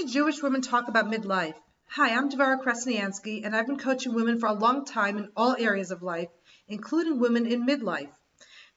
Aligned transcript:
to 0.00 0.06
Jewish 0.06 0.42
Women 0.42 0.62
Talk 0.62 0.88
About 0.88 1.10
Midlife. 1.10 1.56
Hi, 1.88 2.16
I'm 2.16 2.30
Devora 2.30 2.62
Krasnianski, 2.62 3.44
and 3.44 3.54
I've 3.54 3.66
been 3.66 3.76
coaching 3.76 4.14
women 4.14 4.40
for 4.40 4.46
a 4.46 4.54
long 4.54 4.86
time 4.86 5.18
in 5.18 5.28
all 5.36 5.54
areas 5.58 5.90
of 5.90 6.02
life, 6.02 6.30
including 6.68 7.18
women 7.18 7.44
in 7.44 7.66
midlife. 7.66 8.08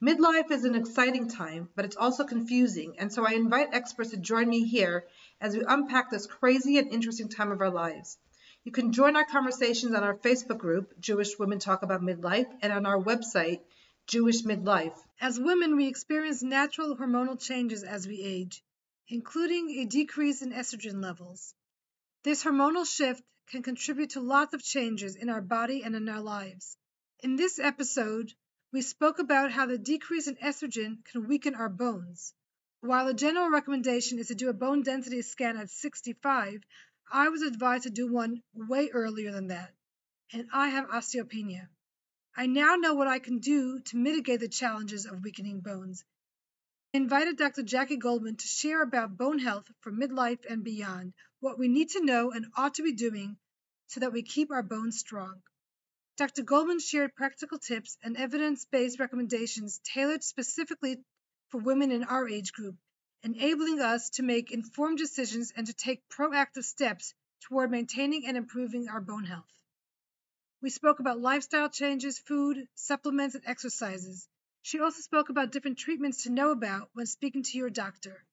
Midlife 0.02 0.52
is 0.52 0.66
an 0.66 0.76
exciting 0.76 1.30
time, 1.30 1.70
but 1.78 1.86
it's 1.86 1.96
also 1.96 2.26
confusing, 2.26 2.96
and 3.00 3.14
so 3.14 3.26
I 3.26 3.36
invite 3.36 3.70
experts 3.72 4.10
to 4.10 4.18
join 4.18 4.50
me 4.50 4.66
here 4.66 5.06
as 5.40 5.56
we 5.56 5.64
unpack 5.66 6.12
this 6.12 6.28
crazy 6.28 6.78
and 6.78 6.92
interesting 6.92 7.30
time 7.30 7.54
of 7.54 7.62
our 7.62 7.72
lives. 7.72 8.18
You 8.66 8.74
can 8.74 8.92
join 8.92 9.16
our 9.16 9.24
conversations 9.24 9.96
on 9.96 10.04
our 10.04 10.18
Facebook 10.18 10.58
group, 10.58 11.00
Jewish 11.00 11.40
Women 11.40 11.60
Talk 11.60 11.84
About 11.84 12.02
Midlife, 12.02 12.52
and 12.62 12.74
on 12.74 12.86
our 12.86 13.02
website, 13.02 13.62
Jewish 14.08 14.42
Midlife. 14.42 14.98
As 15.22 15.40
women, 15.40 15.78
we 15.78 15.88
experience 15.88 16.44
natural 16.44 16.98
hormonal 16.98 17.42
changes 17.42 17.84
as 17.84 18.06
we 18.06 18.22
age 18.22 18.62
including 19.14 19.70
a 19.70 19.86
decrease 19.86 20.42
in 20.42 20.52
estrogen 20.52 21.00
levels. 21.00 21.54
This 22.24 22.44
hormonal 22.44 22.84
shift 22.84 23.22
can 23.52 23.62
contribute 23.62 24.10
to 24.10 24.20
lots 24.20 24.56
of 24.56 24.64
changes 24.64 25.16
in 25.16 25.30
our 25.30 25.40
body 25.40 25.84
and 25.84 25.96
in 25.96 26.10
our 26.10 26.20
lives. 26.20 26.76
In 27.20 27.36
this 27.36 27.60
episode, 27.60 28.34
we 28.72 28.82
spoke 28.82 29.20
about 29.20 29.52
how 29.52 29.68
the 29.68 29.78
decrease 29.78 30.28
in 30.28 30.36
estrogen 30.38 31.06
can 31.06 31.28
weaken 31.28 31.54
our 31.54 31.70
bones. 31.70 32.34
While 32.82 33.06
the 33.06 33.14
general 33.14 33.52
recommendation 33.52 34.18
is 34.18 34.30
to 34.30 34.36
do 34.36 34.50
a 34.50 34.60
bone 34.66 34.82
density 34.82 35.22
scan 35.22 35.58
at 35.58 35.70
65, 35.70 36.64
I 37.12 37.30
was 37.30 37.44
advised 37.44 37.84
to 37.84 37.92
do 37.92 38.12
one 38.12 38.42
way 38.56 38.90
earlier 38.90 39.32
than 39.32 39.50
that, 39.50 39.76
and 40.32 40.48
I 40.52 40.70
have 40.70 40.90
osteopenia. 40.90 41.68
I 42.36 42.48
now 42.48 42.78
know 42.78 42.96
what 42.96 43.08
I 43.08 43.20
can 43.20 43.38
do 43.38 43.80
to 43.80 43.98
mitigate 43.98 44.40
the 44.40 44.50
challenges 44.50 45.06
of 45.06 45.24
weakening 45.24 45.60
bones 45.60 46.04
invited 46.94 47.38
Dr. 47.38 47.64
Jackie 47.64 47.98
Goldman 47.98 48.36
to 48.36 48.46
share 48.46 48.84
about 48.84 49.18
bone 49.18 49.40
health 49.40 49.66
for 49.80 49.92
midlife 49.92 50.46
and 50.48 50.64
beyond, 50.64 51.14
what 51.40 51.58
we 51.58 51.68
need 51.68 51.90
to 51.90 52.06
know 52.06 52.32
and 52.32 52.46
ought 52.56 52.76
to 52.76 52.84
be 52.84 52.92
doing 52.94 53.36
so 53.88 54.00
that 54.00 54.14
we 54.14 54.22
keep 54.22 54.52
our 54.52 54.62
bones 54.62 55.00
strong. 55.00 55.42
Dr. 56.18 56.44
Goldman 56.44 56.80
shared 56.80 57.16
practical 57.16 57.58
tips 57.58 57.98
and 58.04 58.16
evidence 58.16 58.66
based 58.66 59.00
recommendations 59.00 59.82
tailored 59.84 60.24
specifically 60.24 61.04
for 61.50 61.58
women 61.58 61.92
in 61.92 62.04
our 62.04 62.30
age 62.30 62.54
group, 62.54 62.76
enabling 63.24 63.80
us 63.80 64.12
to 64.12 64.22
make 64.22 64.52
informed 64.52 65.00
decisions 65.00 65.52
and 65.56 65.66
to 65.66 65.74
take 65.74 66.08
proactive 66.10 66.64
steps 66.64 67.16
toward 67.42 67.72
maintaining 67.72 68.28
and 68.28 68.38
improving 68.38 68.88
our 68.88 69.02
bone 69.02 69.26
health. 69.26 69.50
We 70.62 70.70
spoke 70.70 71.00
about 71.00 71.20
lifestyle 71.20 71.70
changes, 71.70 72.20
food, 72.20 72.68
supplements, 72.76 73.34
and 73.34 73.44
exercises. 73.48 74.30
She 74.66 74.80
also 74.80 75.02
spoke 75.02 75.28
about 75.28 75.52
different 75.52 75.78
treatments 75.78 76.24
to 76.24 76.32
know 76.32 76.52
about 76.52 76.88
when 76.94 77.06
speaking 77.06 77.44
to 77.44 77.58
your 77.58 77.70
doctor. 77.70 78.24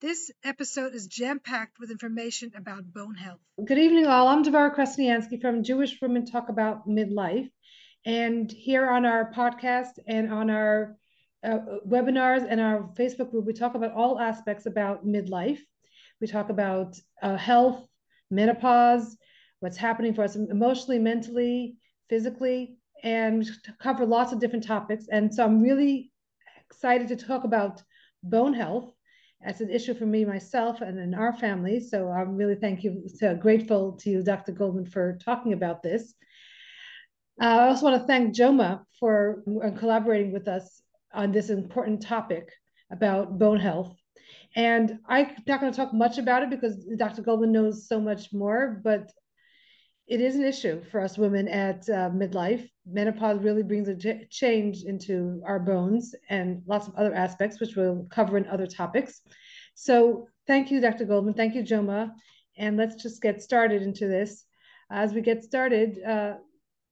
This 0.00 0.32
episode 0.42 0.94
is 0.94 1.06
jam 1.08 1.40
packed 1.40 1.78
with 1.78 1.90
information 1.90 2.52
about 2.56 2.90
bone 2.90 3.14
health. 3.14 3.42
Good 3.62 3.76
evening, 3.76 4.06
all. 4.06 4.26
I'm 4.28 4.42
Devora 4.42 4.74
Krasnianski 4.74 5.42
from 5.42 5.62
Jewish 5.62 6.00
Women 6.00 6.24
Talk 6.24 6.48
About 6.48 6.88
Midlife. 6.88 7.50
And 8.06 8.50
here 8.50 8.88
on 8.88 9.04
our 9.04 9.30
podcast 9.34 9.98
and 10.06 10.32
on 10.32 10.48
our 10.48 10.96
uh, 11.46 11.58
webinars 11.86 12.46
and 12.48 12.62
our 12.62 12.88
Facebook 12.98 13.30
group, 13.30 13.44
we 13.44 13.52
talk 13.52 13.74
about 13.74 13.92
all 13.92 14.18
aspects 14.18 14.64
about 14.64 15.06
midlife. 15.06 15.60
We 16.18 16.28
talk 16.28 16.48
about 16.48 16.96
uh, 17.22 17.36
health, 17.36 17.86
menopause, 18.30 19.18
what's 19.60 19.76
happening 19.76 20.14
for 20.14 20.24
us 20.24 20.34
emotionally, 20.34 20.98
mentally, 20.98 21.76
physically, 22.08 22.78
and 23.04 23.46
cover 23.78 24.06
lots 24.06 24.32
of 24.32 24.40
different 24.40 24.66
topics. 24.66 25.06
And 25.12 25.32
so 25.32 25.44
I'm 25.44 25.60
really 25.62 26.10
excited 26.70 27.06
to 27.08 27.16
talk 27.16 27.44
about 27.44 27.82
bone 28.22 28.54
health 28.54 28.92
as 29.44 29.60
an 29.60 29.68
issue 29.68 29.92
for 29.92 30.06
me 30.06 30.24
myself 30.24 30.80
and 30.80 30.98
in 30.98 31.14
our 31.14 31.34
family. 31.34 31.78
So 31.78 32.08
I'm 32.08 32.34
really 32.34 32.54
thank 32.54 32.82
you, 32.82 33.04
so 33.06 33.36
grateful 33.36 33.92
to 34.00 34.10
you, 34.10 34.22
Dr. 34.22 34.52
Goldman, 34.52 34.86
for 34.86 35.18
talking 35.22 35.52
about 35.52 35.82
this. 35.82 36.14
Uh, 37.40 37.44
I 37.44 37.68
also 37.68 37.84
want 37.84 38.00
to 38.00 38.06
thank 38.06 38.34
JOWMA 38.34 38.86
for 38.98 39.44
uh, 39.62 39.70
collaborating 39.78 40.32
with 40.32 40.48
us 40.48 40.80
on 41.12 41.30
this 41.30 41.50
important 41.50 42.00
topic 42.00 42.50
about 42.90 43.38
bone 43.38 43.60
health. 43.60 43.94
And 44.56 44.98
I'm 45.08 45.30
not 45.46 45.60
going 45.60 45.72
to 45.72 45.76
talk 45.76 45.92
much 45.92 46.16
about 46.16 46.44
it 46.44 46.50
because 46.50 46.86
Dr. 46.96 47.20
Goldman 47.20 47.52
knows 47.52 47.86
so 47.86 48.00
much 48.00 48.32
more, 48.32 48.80
but 48.82 49.10
it 50.06 50.20
is 50.20 50.36
an 50.36 50.44
issue 50.44 50.82
for 50.90 51.00
us 51.00 51.16
women 51.16 51.48
at 51.48 51.88
uh, 51.88 52.10
midlife. 52.10 52.68
Menopause 52.86 53.42
really 53.42 53.62
brings 53.62 53.88
a 53.88 53.96
ch- 53.96 54.28
change 54.30 54.82
into 54.82 55.42
our 55.46 55.58
bones 55.58 56.14
and 56.28 56.62
lots 56.66 56.86
of 56.86 56.94
other 56.96 57.14
aspects, 57.14 57.58
which 57.58 57.74
we'll 57.74 58.06
cover 58.10 58.36
in 58.36 58.46
other 58.46 58.66
topics. 58.66 59.22
So, 59.74 60.28
thank 60.46 60.70
you, 60.70 60.80
Dr. 60.80 61.06
Goldman. 61.06 61.34
Thank 61.34 61.54
you, 61.54 61.62
JOWMA. 61.62 62.12
And 62.58 62.76
let's 62.76 63.02
just 63.02 63.22
get 63.22 63.42
started 63.42 63.82
into 63.82 64.06
this. 64.06 64.44
As 64.90 65.14
we 65.14 65.22
get 65.22 65.42
started, 65.42 65.98
uh, 66.06 66.34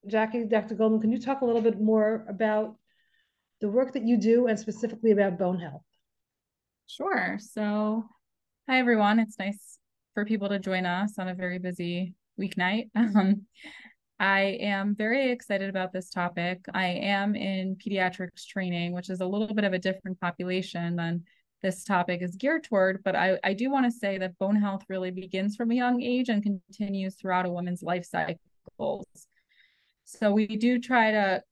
Jackie, 0.06 0.44
Dr. 0.44 0.74
Goldman, 0.74 1.00
can 1.00 1.12
you 1.12 1.20
talk 1.20 1.42
a 1.42 1.44
little 1.44 1.60
bit 1.60 1.80
more 1.80 2.24
about 2.28 2.76
the 3.60 3.68
work 3.68 3.92
that 3.92 4.04
you 4.04 4.16
do 4.16 4.46
and 4.46 4.58
specifically 4.58 5.12
about 5.12 5.38
bone 5.38 5.60
health? 5.60 5.84
Sure. 6.86 7.38
So, 7.38 8.04
hi, 8.68 8.78
everyone. 8.78 9.20
It's 9.20 9.38
nice 9.38 9.78
for 10.14 10.24
people 10.24 10.48
to 10.48 10.58
join 10.58 10.86
us 10.86 11.18
on 11.18 11.28
a 11.28 11.34
very 11.34 11.58
busy 11.58 12.14
weeknight. 12.41 12.91
Um, 12.97 13.47
I 14.20 14.56
am 14.60 14.94
very 14.94 15.32
excited 15.32 15.69
about 15.69 15.93
this 15.93 16.09
topic. 16.09 16.60
I 16.72 16.87
am 16.87 17.34
in 17.34 17.75
pediatrics 17.75 18.47
training, 18.47 18.93
which 18.93 19.10
is 19.10 19.20
a 19.20 19.26
little 19.26 19.53
bit 19.53 19.65
of 19.65 19.72
a 19.72 19.81
different 19.81 20.20
population 20.20 20.94
than 20.94 21.25
this 21.60 21.82
topic 21.82 22.22
is 22.22 22.37
geared 22.37 22.62
toward. 22.62 23.03
But 23.03 23.16
I, 23.16 23.38
I 23.43 23.53
do 23.53 23.69
want 23.69 23.87
to 23.87 23.91
say 23.91 24.19
that 24.19 24.38
bone 24.38 24.54
health 24.54 24.84
really 24.88 25.10
begins 25.10 25.56
from 25.56 25.72
a 25.72 25.75
young 25.75 26.00
age 26.00 26.28
and 26.28 26.41
continues 26.41 27.16
throughout 27.16 27.47
a 27.47 27.50
woman's 27.50 27.82
life 27.82 28.04
cycles. 28.04 29.06
So 30.04 30.31
we 30.31 30.47
do 30.47 30.78
try 30.78 31.10
to 31.10 31.43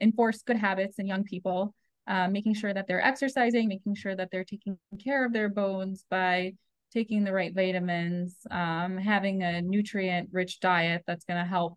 enforce 0.00 0.42
good 0.42 0.56
habits 0.56 0.98
in 0.98 1.06
young 1.06 1.22
people, 1.22 1.74
uh, 2.08 2.26
making 2.28 2.54
sure 2.54 2.74
that 2.74 2.88
they're 2.88 3.04
exercising, 3.04 3.68
making 3.68 3.94
sure 3.94 4.16
that 4.16 4.30
they're 4.32 4.44
taking 4.44 4.78
care 4.98 5.24
of 5.24 5.32
their 5.32 5.48
bones 5.48 6.04
by 6.10 6.54
taking 6.96 7.24
the 7.24 7.32
right 7.32 7.54
vitamins, 7.54 8.38
um, 8.50 8.96
having 8.96 9.42
a 9.42 9.60
nutrient 9.60 10.30
rich 10.32 10.60
diet 10.60 11.02
that's 11.06 11.26
going 11.26 11.38
to 11.38 11.46
help 11.46 11.76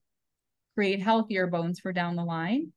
create 0.76 1.02
healthier 1.02 1.46
bones 1.46 1.78
for 1.82 1.92
down 1.92 2.16
the 2.16 2.24
line. 2.24 2.72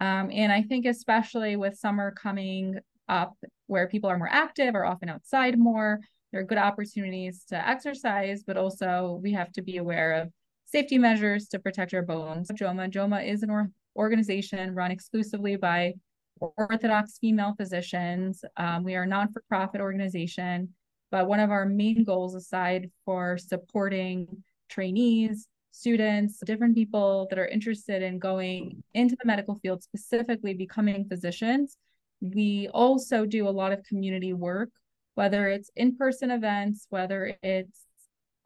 Um, 0.00 0.30
and 0.32 0.50
I 0.50 0.62
think, 0.62 0.86
especially 0.86 1.54
with 1.56 1.76
summer 1.76 2.10
coming 2.10 2.78
up, 3.10 3.36
where 3.66 3.88
people 3.88 4.08
are 4.08 4.16
more 4.16 4.30
active, 4.32 4.74
are 4.74 4.86
often 4.86 5.10
outside 5.10 5.58
more, 5.58 6.00
there 6.30 6.40
are 6.40 6.44
good 6.44 6.56
opportunities 6.56 7.44
to 7.50 7.68
exercise, 7.68 8.42
but 8.46 8.56
also 8.56 9.20
we 9.22 9.34
have 9.34 9.52
to 9.52 9.62
be 9.62 9.76
aware 9.76 10.14
of 10.14 10.32
safety 10.64 10.96
measures 10.96 11.46
to 11.48 11.58
protect 11.58 11.92
our 11.92 12.00
bones. 12.00 12.50
JOWMA, 12.54 12.88
JOWMA 12.88 13.20
is 13.20 13.42
an 13.42 13.50
or- 13.50 13.70
organization 13.96 14.74
run 14.74 14.90
exclusively 14.90 15.56
by 15.56 15.92
Orthodox 16.40 17.18
female 17.18 17.54
physicians. 17.58 18.42
Um, 18.56 18.82
we 18.82 18.94
are 18.94 19.02
a 19.02 19.06
non-for-profit 19.06 19.82
organization 19.82 20.70
but 21.12 21.28
one 21.28 21.40
of 21.40 21.50
our 21.50 21.66
main 21.66 22.02
goals, 22.04 22.34
aside 22.34 22.90
for 23.04 23.36
supporting 23.36 24.42
trainees, 24.70 25.46
students, 25.70 26.40
different 26.44 26.74
people 26.74 27.26
that 27.28 27.38
are 27.38 27.46
interested 27.46 28.02
in 28.02 28.18
going 28.18 28.82
into 28.94 29.14
the 29.20 29.26
medical 29.26 29.56
field, 29.56 29.82
specifically 29.82 30.54
becoming 30.54 31.04
physicians, 31.04 31.76
we 32.22 32.68
also 32.72 33.26
do 33.26 33.46
a 33.46 33.50
lot 33.50 33.72
of 33.72 33.84
community 33.84 34.32
work, 34.32 34.70
whether 35.14 35.48
it's 35.48 35.70
in 35.76 35.96
person 35.96 36.30
events, 36.30 36.86
whether 36.88 37.36
it's 37.42 37.80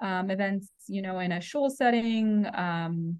um, 0.00 0.30
events, 0.30 0.68
you 0.88 1.02
know, 1.02 1.20
in 1.20 1.30
a 1.30 1.40
shul 1.40 1.70
setting, 1.70 2.46
um, 2.52 3.18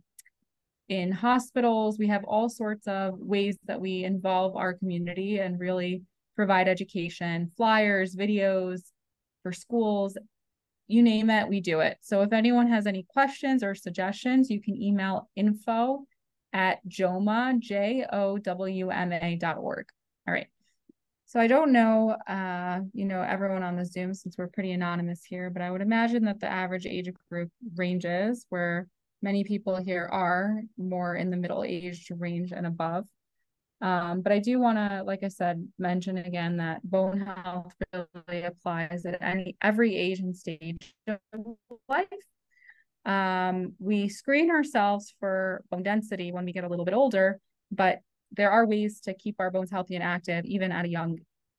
in 0.89 1.13
hospitals. 1.13 2.01
We 2.01 2.09
have 2.09 2.25
all 2.25 2.49
sorts 2.49 2.89
of 2.89 3.15
ways 3.19 3.57
that 3.67 3.81
we 3.81 4.03
involve 4.03 4.57
our 4.57 4.75
community 4.75 5.39
and 5.39 5.61
really 5.61 6.03
provide 6.35 6.67
education, 6.69 7.53
flyers, 7.57 8.17
videos, 8.17 8.81
for 9.47 9.53
schools, 9.53 10.19
you 10.89 11.05
name 11.05 11.31
it, 11.31 11.49
we 11.49 11.61
do 11.61 11.79
it. 11.79 11.99
So 12.01 12.23
if 12.23 12.33
anyone 12.33 12.67
has 12.67 12.85
any 12.85 13.07
questions 13.09 13.63
or 13.63 13.77
suggestions, 13.77 14.51
you 14.51 14.61
can 14.61 14.75
email 14.75 15.31
info 15.37 16.05
at 16.53 16.85
jowma, 16.89 17.57
J-O-W-M-A 17.61 19.37
dot 19.37 19.59
org. 19.59 19.87
All 20.27 20.35
right. 20.35 20.49
So 21.27 21.39
I 21.39 21.47
don't 21.47 21.71
know, 21.71 22.17
uh, 22.27 22.81
you 22.93 23.05
know, 23.05 23.23
everyone 23.23 23.63
on 23.63 23.77
the 23.77 23.85
Zoom 23.85 24.15
since 24.15 24.37
we're 24.37 24.49
pretty 24.49 24.73
anonymous 24.73 25.23
here, 25.25 25.49
but 25.49 25.63
I 25.63 25.71
would 25.71 25.81
imagine 25.81 26.25
that 26.25 26.41
the 26.41 26.51
average 26.51 26.87
age 26.87 27.09
group 27.31 27.53
ranges 27.77 28.47
where 28.49 28.89
many 29.23 29.45
people 29.45 29.77
here 29.77 30.09
are 30.11 30.61
more 30.77 31.15
in 31.15 31.31
the 31.31 31.37
middle 31.37 31.63
age 31.63 32.11
range 32.11 32.51
and 32.51 32.67
above. 32.67 33.05
Um, 33.83 34.23
but 34.23 34.33
I 34.33 34.39
do 34.39 34.59
want 34.59 34.79
to, 34.79 35.03
like 35.05 35.23
I 35.23 35.29
said, 35.29 35.67
mention 35.79 36.17
again 36.17 36.57
that 36.57 36.83
bone 36.83 37.21
health 37.21 37.75
really 37.93 38.43
applies 38.43 39.05
at 39.05 39.21
any 39.21 39.57
every 39.61 39.95
age 39.97 40.21
and 40.21 40.35
stage 40.35 40.95
of 41.07 41.19
life. 41.89 42.07
Um, 43.05 43.75
we 43.79 44.09
screen 44.09 44.51
ourselves 44.51 45.15
for 45.21 45.63
bone 45.71 45.83
density 45.83 46.33
when 46.33 46.45
we 46.45 46.53
get 46.53 46.65
a 46.65 46.69
little 46.69 46.85
bit 46.85 46.95
older, 46.95 47.39
but 47.71 48.01
there 48.33 48.51
are 48.51 48.67
ways 48.67 49.01
to 49.03 49.15
keep 49.15 49.37
our 49.39 49.51
bones 49.51 49.71
healthy 49.71 49.95
and 49.95 50.03
active 50.03 50.45
even 50.45 50.73
at 50.73 50.85
a 50.85 50.89
young 50.89 51.19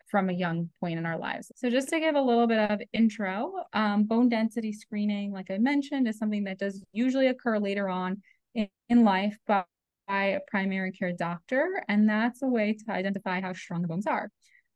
from 0.10 0.30
a 0.30 0.34
young 0.34 0.70
point 0.80 0.98
in 0.98 1.06
our 1.06 1.18
lives. 1.18 1.52
So, 1.56 1.70
just 1.70 1.90
to 1.90 2.00
give 2.00 2.16
a 2.16 2.22
little 2.22 2.48
bit 2.48 2.72
of 2.72 2.82
intro, 2.94 3.54
um, 3.74 4.04
bone 4.04 4.30
density 4.30 4.72
screening, 4.72 5.32
like 5.32 5.52
I 5.52 5.58
mentioned, 5.58 6.08
is 6.08 6.18
something 6.18 6.46
that 6.46 6.60
does 6.60 6.82
usually 6.94 7.28
occur 7.28 7.60
later 7.60 7.90
on 7.90 8.22
in, 8.56 8.70
in 8.90 9.04
life 9.04 9.38
by, 9.48 9.64
by 10.08 10.26
a 10.26 10.40
primary 10.48 10.92
care 10.92 11.14
doctor. 11.14 11.84
And 11.88 12.08
that's 12.10 12.42
a 12.42 12.48
way 12.48 12.74
to 12.74 12.92
identify 12.92 13.42
how 13.42 13.54
strong 13.54 13.82
the 13.82 13.88
bones 13.88 14.08
are. 14.08 14.30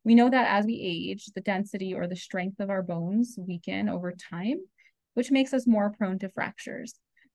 We 0.04 0.14
know 0.14 0.28
that 0.30 0.48
as 0.48 0.66
we 0.66 0.80
age, 0.80 1.26
the 1.34 1.40
density 1.40 1.94
or 1.94 2.06
the 2.06 2.16
strength 2.16 2.60
of 2.60 2.70
our 2.70 2.82
bones 2.82 3.36
weaken 3.38 3.88
over 3.88 4.12
time, 4.12 4.58
which 5.14 5.30
makes 5.30 5.52
us 5.52 5.66
more 5.66 5.94
prone 5.96 6.18
to 6.20 6.28
fractures. 6.28 6.94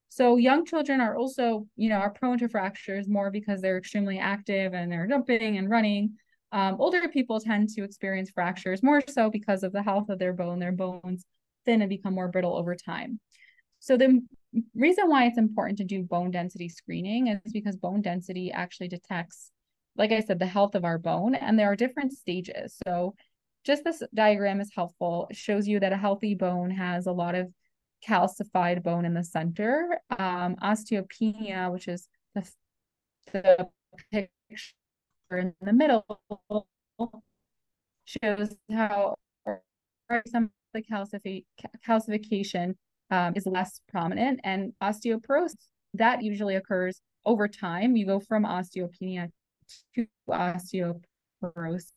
So 0.10 0.38
young 0.38 0.66
children 0.66 1.02
are 1.02 1.16
also, 1.16 1.68
you 1.76 1.90
know, 1.90 1.96
are 1.98 2.10
prone 2.10 2.38
to 2.40 2.50
fractures 2.50 3.08
more 3.08 3.30
because 3.32 3.62
they're 3.62 3.78
extremely 3.78 4.20
active 4.20 4.74
and 4.74 4.92
they're 4.92 5.08
jumping 5.08 5.58
and 5.58 5.70
running. 5.70 6.18
Um, 6.52 6.78
older 6.80 7.08
people 7.10 7.40
tend 7.40 7.70
to 7.70 7.84
experience 7.84 8.32
fractures 8.32 8.82
more 8.82 9.02
so 9.08 9.30
because 9.30 9.64
of 9.64 9.74
the 9.74 9.84
health 9.84 10.10
of 10.10 10.20
their 10.20 10.34
bone. 10.34 10.60
Their 10.60 10.72
bones 10.72 11.26
thin 11.66 11.82
and 11.82 11.90
become 11.90 12.14
more 12.14 12.30
brittle 12.30 12.56
over 12.56 12.76
time. 12.76 13.20
So 13.80 13.98
the 13.98 14.22
reason 14.76 15.10
why 15.10 15.26
it's 15.26 15.38
important 15.38 15.78
to 15.80 15.84
do 15.84 16.04
bone 16.04 16.32
density 16.32 16.70
screening 16.70 17.28
is 17.28 17.52
because 17.52 17.76
bone 17.76 18.02
density 18.02 18.52
actually 18.52 18.88
detects, 18.88 19.52
like 19.96 20.12
I 20.12 20.22
said, 20.22 20.40
the 20.40 20.46
health 20.46 20.76
of 20.76 20.86
our 20.86 20.98
bone, 20.98 21.36
and 21.36 21.58
there 21.58 21.72
are 21.72 21.76
different 21.76 22.14
stages. 22.14 22.78
So 22.88 23.16
just 23.66 23.84
this 23.84 24.02
diagram 24.14 24.62
is 24.62 24.72
helpful. 24.74 25.28
It 25.30 25.36
shows 25.36 25.68
you 25.68 25.80
that 25.82 25.92
a 25.92 25.98
healthy 25.98 26.36
bone 26.36 26.72
has 26.72 27.08
a 27.08 27.12
lot 27.12 27.36
of 27.36 27.52
calcified 28.08 28.84
bone 28.84 29.06
in 29.06 29.14
the 29.14 29.24
center. 29.24 30.00
Um, 30.18 30.56
osteopenia, 30.58 31.72
which 31.72 31.88
is 31.88 32.08
the, 32.34 32.50
the 33.34 33.68
picture 34.12 34.30
in 35.32 35.54
the 35.62 35.74
middle, 35.74 36.06
shows 38.06 38.56
how 38.72 39.18
some 40.28 40.46
of 40.46 40.50
the 40.74 41.44
calcification 41.86 42.76
um, 43.12 43.34
is 43.36 43.46
less 43.46 43.80
prominent, 43.90 44.40
and 44.44 44.74
osteoporosis 44.82 45.56
that 45.94 46.24
usually 46.24 46.56
occurs 46.56 47.02
over 47.26 47.48
time. 47.48 47.96
You 47.96 48.06
go 48.06 48.20
from 48.20 48.44
osteopenia 48.44 49.30
to 49.96 50.08
osteoporosis 50.30 51.92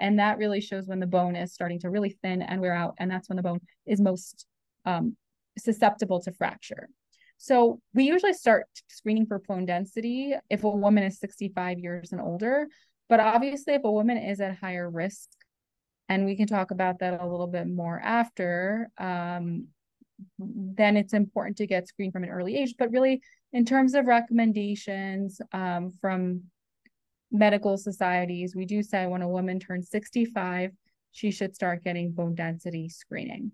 and 0.00 0.18
that 0.18 0.38
really 0.38 0.60
shows 0.60 0.86
when 0.86 0.98
the 0.98 1.06
bone 1.06 1.36
is 1.36 1.52
starting 1.52 1.78
to 1.80 1.90
really 1.90 2.16
thin 2.22 2.42
and 2.42 2.60
wear 2.60 2.74
out. 2.74 2.94
And 2.98 3.10
that's 3.10 3.28
when 3.28 3.36
the 3.36 3.42
bone 3.42 3.60
is 3.86 4.00
most 4.00 4.46
um, 4.86 5.16
susceptible 5.58 6.20
to 6.22 6.32
fracture. 6.32 6.88
So 7.36 7.80
we 7.94 8.04
usually 8.04 8.32
start 8.32 8.66
screening 8.88 9.26
for 9.26 9.38
bone 9.38 9.66
density 9.66 10.34
if 10.48 10.64
a 10.64 10.70
woman 10.70 11.04
is 11.04 11.20
65 11.20 11.78
years 11.78 12.12
and 12.12 12.20
older. 12.20 12.66
But 13.08 13.20
obviously, 13.20 13.74
if 13.74 13.84
a 13.84 13.92
woman 13.92 14.16
is 14.16 14.40
at 14.40 14.56
higher 14.56 14.88
risk, 14.88 15.28
and 16.10 16.26
we 16.26 16.36
can 16.36 16.48
talk 16.48 16.72
about 16.72 16.98
that 16.98 17.20
a 17.20 17.26
little 17.26 17.46
bit 17.46 17.68
more 17.68 18.00
after, 18.00 18.90
um, 18.98 19.68
then 20.38 20.96
it's 20.96 21.14
important 21.14 21.56
to 21.58 21.68
get 21.68 21.86
screened 21.86 22.12
from 22.12 22.24
an 22.24 22.30
early 22.30 22.56
age. 22.56 22.74
But 22.76 22.90
really, 22.90 23.22
in 23.52 23.64
terms 23.64 23.94
of 23.94 24.06
recommendations 24.06 25.40
um, 25.52 25.92
from 26.00 26.42
medical 27.30 27.78
societies, 27.78 28.56
we 28.56 28.66
do 28.66 28.82
say 28.82 29.06
when 29.06 29.22
a 29.22 29.28
woman 29.28 29.60
turns 29.60 29.88
65, 29.90 30.72
she 31.12 31.30
should 31.30 31.54
start 31.54 31.84
getting 31.84 32.10
bone 32.10 32.34
density 32.34 32.88
screening. 32.88 33.52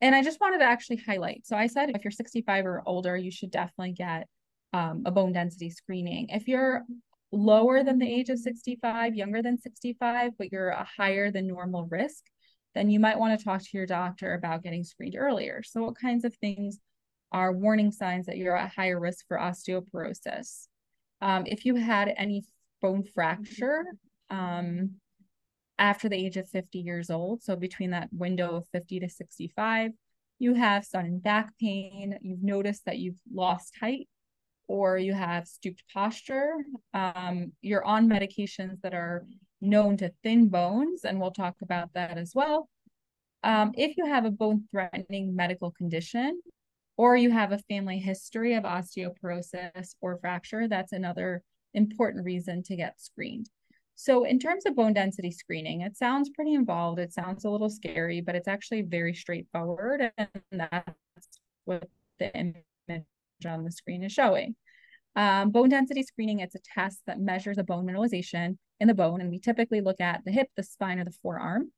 And 0.00 0.14
I 0.14 0.22
just 0.22 0.40
wanted 0.40 0.58
to 0.58 0.64
actually 0.64 1.02
highlight. 1.06 1.46
So 1.46 1.54
I 1.54 1.66
said 1.66 1.90
if 1.90 2.02
you're 2.02 2.12
65 2.12 2.64
or 2.64 2.82
older, 2.86 3.14
you 3.14 3.30
should 3.30 3.50
definitely 3.50 3.92
get 3.92 4.26
um, 4.72 5.02
a 5.04 5.10
bone 5.10 5.32
density 5.32 5.68
screening. 5.68 6.30
If 6.30 6.48
you're 6.48 6.82
lower 7.32 7.82
than 7.82 7.98
the 7.98 8.12
age 8.12 8.28
of 8.28 8.38
65, 8.38 9.14
younger 9.14 9.42
than 9.42 9.58
65, 9.58 10.32
but 10.38 10.52
you're 10.52 10.68
a 10.68 10.86
higher 10.96 11.30
than 11.30 11.46
normal 11.46 11.86
risk, 11.90 12.24
then 12.74 12.90
you 12.90 13.00
might 13.00 13.18
want 13.18 13.38
to 13.38 13.44
talk 13.44 13.62
to 13.62 13.76
your 13.76 13.86
doctor 13.86 14.34
about 14.34 14.62
getting 14.62 14.84
screened 14.84 15.16
earlier. 15.16 15.62
So, 15.64 15.82
what 15.82 15.98
kinds 15.98 16.24
of 16.24 16.34
things 16.36 16.78
are 17.32 17.52
warning 17.52 17.90
signs 17.90 18.26
that 18.26 18.36
you're 18.36 18.56
at 18.56 18.72
higher 18.72 19.00
risk 19.00 19.26
for 19.26 19.38
osteoporosis? 19.38 20.68
Um, 21.20 21.44
if 21.46 21.64
you 21.64 21.76
had 21.76 22.12
any 22.16 22.44
bone 22.82 23.04
fracture 23.04 23.84
um, 24.28 24.96
after 25.78 26.08
the 26.08 26.16
age 26.16 26.36
of 26.36 26.48
50 26.48 26.80
years 26.80 27.10
old. 27.10 27.42
So 27.42 27.56
between 27.56 27.90
that 27.90 28.08
window 28.12 28.56
of 28.56 28.68
50 28.72 29.00
to 29.00 29.08
65, 29.08 29.92
you 30.38 30.54
have 30.54 30.84
sudden 30.84 31.20
back 31.20 31.52
pain, 31.58 32.18
you've 32.20 32.42
noticed 32.42 32.84
that 32.86 32.98
you've 32.98 33.16
lost 33.32 33.74
height, 33.80 34.08
or 34.72 34.96
you 34.96 35.12
have 35.12 35.46
stooped 35.46 35.82
posture. 35.92 36.54
Um, 36.94 37.52
you're 37.60 37.84
on 37.84 38.08
medications 38.08 38.80
that 38.80 38.94
are 38.94 39.26
known 39.60 39.98
to 39.98 40.10
thin 40.22 40.48
bones, 40.48 41.04
and 41.04 41.20
we'll 41.20 41.30
talk 41.30 41.56
about 41.60 41.92
that 41.92 42.16
as 42.16 42.32
well. 42.34 42.70
Um, 43.44 43.72
if 43.76 43.98
you 43.98 44.06
have 44.06 44.24
a 44.24 44.30
bone 44.30 44.64
threatening 44.70 45.36
medical 45.36 45.72
condition, 45.72 46.40
or 46.96 47.18
you 47.18 47.30
have 47.30 47.52
a 47.52 47.58
family 47.58 47.98
history 47.98 48.54
of 48.54 48.64
osteoporosis 48.64 49.94
or 50.00 50.16
fracture, 50.16 50.66
that's 50.66 50.92
another 50.92 51.42
important 51.74 52.24
reason 52.24 52.62
to 52.62 52.74
get 52.74 52.98
screened. 52.98 53.50
So, 53.94 54.24
in 54.24 54.38
terms 54.38 54.64
of 54.64 54.74
bone 54.74 54.94
density 54.94 55.32
screening, 55.32 55.82
it 55.82 55.98
sounds 55.98 56.30
pretty 56.30 56.54
involved. 56.54 56.98
It 56.98 57.12
sounds 57.12 57.44
a 57.44 57.50
little 57.50 57.68
scary, 57.68 58.22
but 58.22 58.36
it's 58.36 58.48
actually 58.48 58.82
very 58.82 59.12
straightforward. 59.12 60.10
And 60.16 60.28
that's 60.50 60.96
what 61.66 61.90
the 62.18 62.34
image 62.34 62.64
on 63.46 63.64
the 63.64 63.70
screen 63.70 64.02
is 64.02 64.12
showing. 64.12 64.54
Um, 65.14 65.50
bone 65.50 65.68
density 65.68 66.02
screening, 66.02 66.40
it's 66.40 66.54
a 66.54 66.60
test 66.60 67.00
that 67.06 67.20
measures 67.20 67.58
a 67.58 67.64
bone 67.64 67.86
mineralization 67.86 68.56
in 68.80 68.88
the 68.88 68.94
bone. 68.94 69.20
And 69.20 69.30
we 69.30 69.38
typically 69.38 69.80
look 69.80 70.00
at 70.00 70.24
the 70.24 70.32
hip, 70.32 70.48
the 70.56 70.62
spine, 70.62 70.98
or 70.98 71.04
the 71.04 71.14
forearm. 71.22 71.70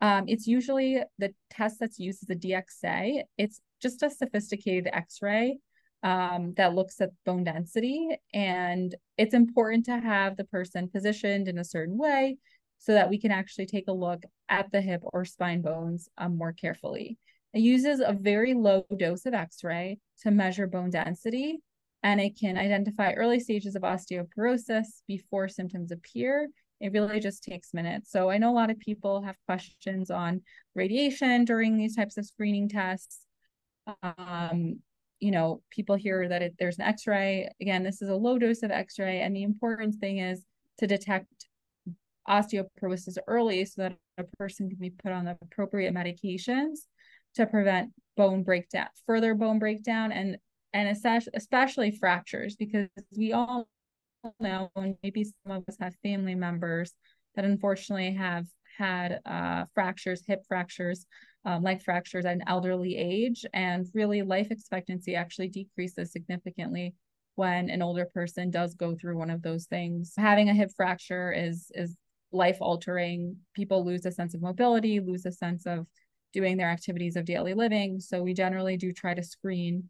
Um, 0.00 0.24
it's 0.28 0.46
usually 0.46 1.02
the 1.18 1.34
test 1.50 1.78
that's 1.80 1.98
used 1.98 2.22
as 2.22 2.36
a 2.36 2.38
DXA. 2.38 3.22
It's 3.36 3.60
just 3.82 4.02
a 4.02 4.10
sophisticated 4.10 4.88
x 4.92 5.18
ray 5.20 5.58
um, 6.02 6.54
that 6.56 6.74
looks 6.74 7.00
at 7.00 7.10
bone 7.26 7.44
density. 7.44 8.16
And 8.32 8.94
it's 9.16 9.34
important 9.34 9.86
to 9.86 9.98
have 9.98 10.36
the 10.36 10.44
person 10.44 10.88
positioned 10.88 11.48
in 11.48 11.58
a 11.58 11.64
certain 11.64 11.98
way 11.98 12.36
so 12.78 12.92
that 12.92 13.10
we 13.10 13.18
can 13.18 13.32
actually 13.32 13.66
take 13.66 13.88
a 13.88 13.92
look 13.92 14.22
at 14.48 14.70
the 14.70 14.80
hip 14.80 15.02
or 15.02 15.24
spine 15.24 15.62
bones 15.62 16.08
um, 16.16 16.36
more 16.36 16.52
carefully. 16.52 17.18
It 17.52 17.60
uses 17.60 18.00
a 18.00 18.12
very 18.12 18.54
low 18.54 18.84
dose 18.96 19.26
of 19.26 19.34
x 19.34 19.64
ray 19.64 19.98
to 20.22 20.30
measure 20.30 20.66
bone 20.66 20.90
density, 20.90 21.60
and 22.02 22.20
it 22.20 22.38
can 22.38 22.56
identify 22.56 23.12
early 23.12 23.40
stages 23.40 23.74
of 23.74 23.82
osteoporosis 23.82 24.86
before 25.06 25.48
symptoms 25.48 25.90
appear. 25.90 26.48
It 26.80 26.92
really 26.92 27.18
just 27.18 27.42
takes 27.42 27.74
minutes. 27.74 28.12
So 28.12 28.30
I 28.30 28.38
know 28.38 28.52
a 28.52 28.54
lot 28.54 28.70
of 28.70 28.78
people 28.78 29.22
have 29.22 29.36
questions 29.46 30.10
on 30.10 30.42
radiation 30.74 31.44
during 31.44 31.76
these 31.76 31.96
types 31.96 32.16
of 32.16 32.26
screening 32.26 32.68
tests. 32.68 33.18
Um, 34.02 34.80
you 35.18 35.32
know, 35.32 35.62
people 35.70 35.96
hear 35.96 36.28
that 36.28 36.42
it, 36.42 36.54
there's 36.60 36.78
an 36.78 36.84
x-ray. 36.84 37.48
Again, 37.60 37.82
this 37.82 38.00
is 38.00 38.08
a 38.08 38.14
low 38.14 38.38
dose 38.38 38.62
of 38.62 38.70
x-ray. 38.70 39.20
And 39.20 39.34
the 39.34 39.42
important 39.42 39.96
thing 39.96 40.18
is 40.18 40.44
to 40.78 40.86
detect 40.86 41.48
osteoporosis 42.28 43.16
early 43.26 43.64
so 43.64 43.82
that 43.82 43.96
a 44.18 44.24
person 44.36 44.68
can 44.68 44.78
be 44.78 44.90
put 44.90 45.10
on 45.10 45.24
the 45.24 45.36
appropriate 45.42 45.92
medications 45.92 46.80
to 47.34 47.46
prevent 47.46 47.90
bone 48.16 48.42
breakdown, 48.42 48.88
further 49.06 49.34
bone 49.34 49.58
breakdown, 49.58 50.12
and 50.12 50.36
and 50.72 50.88
especially 51.34 51.90
fractures, 51.92 52.56
because 52.56 52.88
we 53.16 53.32
all 53.32 53.68
know, 54.40 54.70
and 54.76 54.96
maybe 55.02 55.24
some 55.24 55.56
of 55.56 55.64
us 55.68 55.76
have 55.80 55.94
family 56.02 56.34
members 56.34 56.92
that 57.34 57.44
unfortunately 57.44 58.12
have 58.14 58.46
had 58.76 59.20
uh, 59.26 59.64
fractures, 59.74 60.22
hip 60.26 60.42
fractures, 60.46 61.06
um, 61.44 61.62
leg 61.62 61.82
fractures 61.82 62.24
at 62.24 62.34
an 62.34 62.42
elderly 62.46 62.96
age. 62.96 63.44
And 63.52 63.86
really, 63.94 64.22
life 64.22 64.48
expectancy 64.50 65.14
actually 65.14 65.48
decreases 65.48 66.12
significantly 66.12 66.94
when 67.36 67.70
an 67.70 67.82
older 67.82 68.06
person 68.12 68.50
does 68.50 68.74
go 68.74 68.94
through 68.94 69.16
one 69.16 69.30
of 69.30 69.42
those 69.42 69.66
things. 69.66 70.12
Having 70.16 70.48
a 70.48 70.54
hip 70.54 70.70
fracture 70.76 71.32
is 71.32 71.70
is 71.74 71.96
life 72.32 72.58
altering. 72.60 73.36
People 73.54 73.84
lose 73.84 74.04
a 74.04 74.12
sense 74.12 74.34
of 74.34 74.42
mobility, 74.42 75.00
lose 75.00 75.24
a 75.24 75.32
sense 75.32 75.66
of 75.66 75.86
doing 76.32 76.56
their 76.56 76.68
activities 76.68 77.16
of 77.16 77.24
daily 77.24 77.54
living. 77.54 78.00
So 78.00 78.22
we 78.22 78.34
generally 78.34 78.76
do 78.76 78.92
try 78.92 79.14
to 79.14 79.22
screen 79.22 79.88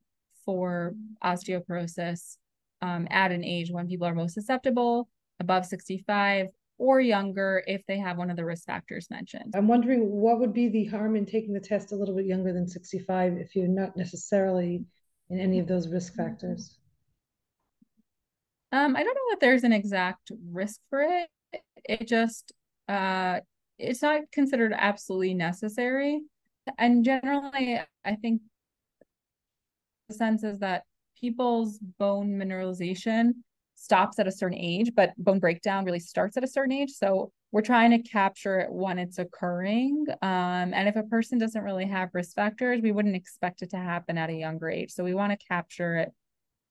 for 0.49 0.95
osteoporosis 1.23 2.39
um, 2.81 3.07
at 3.11 3.33
an 3.33 3.45
age 3.45 3.71
when 3.71 3.87
people 3.87 4.07
are 4.07 4.15
most 4.15 4.33
susceptible, 4.33 5.07
above 5.41 5.67
65, 5.67 6.47
or 6.79 7.03
younger 7.03 7.63
if 7.67 7.83
they 7.87 7.99
have 7.99 8.17
one 8.17 8.31
of 8.31 8.37
the 8.39 8.47
risk 8.47 8.65
factors 8.65 9.11
mentioned. 9.11 9.53
I'm 9.55 9.69
wondering 9.69 10.11
what 10.11 10.41
would 10.41 10.55
be 10.55 10.71
the 10.71 10.87
harm 10.87 11.17
in 11.17 11.27
taking 11.27 11.53
the 11.53 11.61
test 11.61 11.93
a 11.93 11.97
little 11.97 12.17
bit 12.17 12.25
younger 12.25 12.55
than 12.55 12.67
65 12.67 13.35
if 13.35 13.55
you're 13.55 13.69
not 13.69 13.95
necessarily 13.95 14.87
in 15.29 15.39
any 15.39 15.59
of 15.59 15.67
those 15.67 15.87
risk 15.87 16.15
factors? 16.15 16.79
Um, 18.73 18.97
I 18.97 19.03
don't 19.03 19.15
know 19.15 19.31
that 19.33 19.41
there's 19.41 19.65
an 19.65 19.75
exact 19.75 20.33
risk 20.51 20.81
for 20.89 21.03
it. 21.03 21.29
It 21.85 22.09
just 22.09 22.53
uh, 22.89 23.41
it's 23.79 24.01
not 24.01 24.23
considered 24.33 24.73
absolutely 24.75 25.35
necessary. 25.35 26.23
And 26.79 27.05
generally, 27.05 27.83
I 28.03 28.15
think 28.15 28.41
sense 30.15 30.45
is 30.45 30.59
that 30.61 30.85
people's 31.21 31.79
bone 31.99 32.39
mineralization 32.39 33.33
stops 33.75 34.19
at 34.19 34.27
a 34.27 34.33
certain 34.33 34.59
age, 34.59 34.91
but 34.95 35.13
bone 35.17 35.39
breakdown 35.39 35.85
really 35.85 36.01
starts 36.01 36.37
at 36.37 36.45
a 36.45 36.49
certain 36.49 36.73
age. 36.73 36.91
So 36.91 37.33
we're 37.53 37.63
trying 37.63 37.91
to 37.91 37.99
capture 37.99 38.59
it 38.59 38.71
when 38.71 38.99
it's 38.99 39.19
occurring. 39.19 40.07
Um, 40.21 40.75
and 40.75 40.89
if 40.89 40.97
a 40.97 41.05
person 41.05 41.39
doesn't 41.39 41.63
really 41.63 41.87
have 41.87 42.11
risk 42.13 42.35
factors, 42.35 42.83
we 42.83 42.93
wouldn't 42.93 43.17
expect 43.17 43.63
it 43.63 43.71
to 43.71 43.79
happen 43.79 44.19
at 44.19 44.31
a 44.31 44.35
younger 44.35 44.69
age. 44.69 44.91
So 44.91 45.05
we 45.05 45.15
want 45.15 45.39
to 45.39 45.47
capture 45.47 45.97
it 45.97 46.13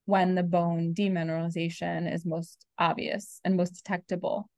when 0.05 0.35
the 0.35 0.43
bone 0.43 0.93
demineralization 0.93 2.11
is 2.11 2.25
most 2.25 2.65
obvious 2.77 3.41
and 3.43 3.57
most 3.57 3.71
detectable. 3.71 4.49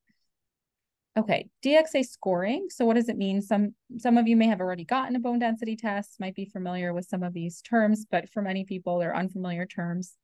Okay, 1.18 1.50
DXA 1.66 2.06
scoring. 2.06 2.68
So 2.70 2.86
what 2.86 2.96
does 2.96 3.10
it 3.10 3.18
mean? 3.18 3.42
Some 3.42 3.74
some 3.98 4.18
of 4.18 4.28
you 4.28 4.38
may 4.38 4.48
have 4.48 4.62
already 4.62 4.86
gotten 4.86 5.16
a 5.16 5.20
bone 5.20 5.40
density 5.40 5.76
test, 5.76 6.20
might 6.20 6.36
be 6.36 6.46
familiar 6.46 6.94
with 6.94 7.08
some 7.08 7.24
of 7.24 7.34
these 7.34 7.62
terms, 7.62 8.06
but 8.10 8.30
for 8.30 8.42
many 8.42 8.64
people, 8.64 9.00
they're 9.00 9.16
unfamiliar 9.16 9.66
terms. 9.66 10.16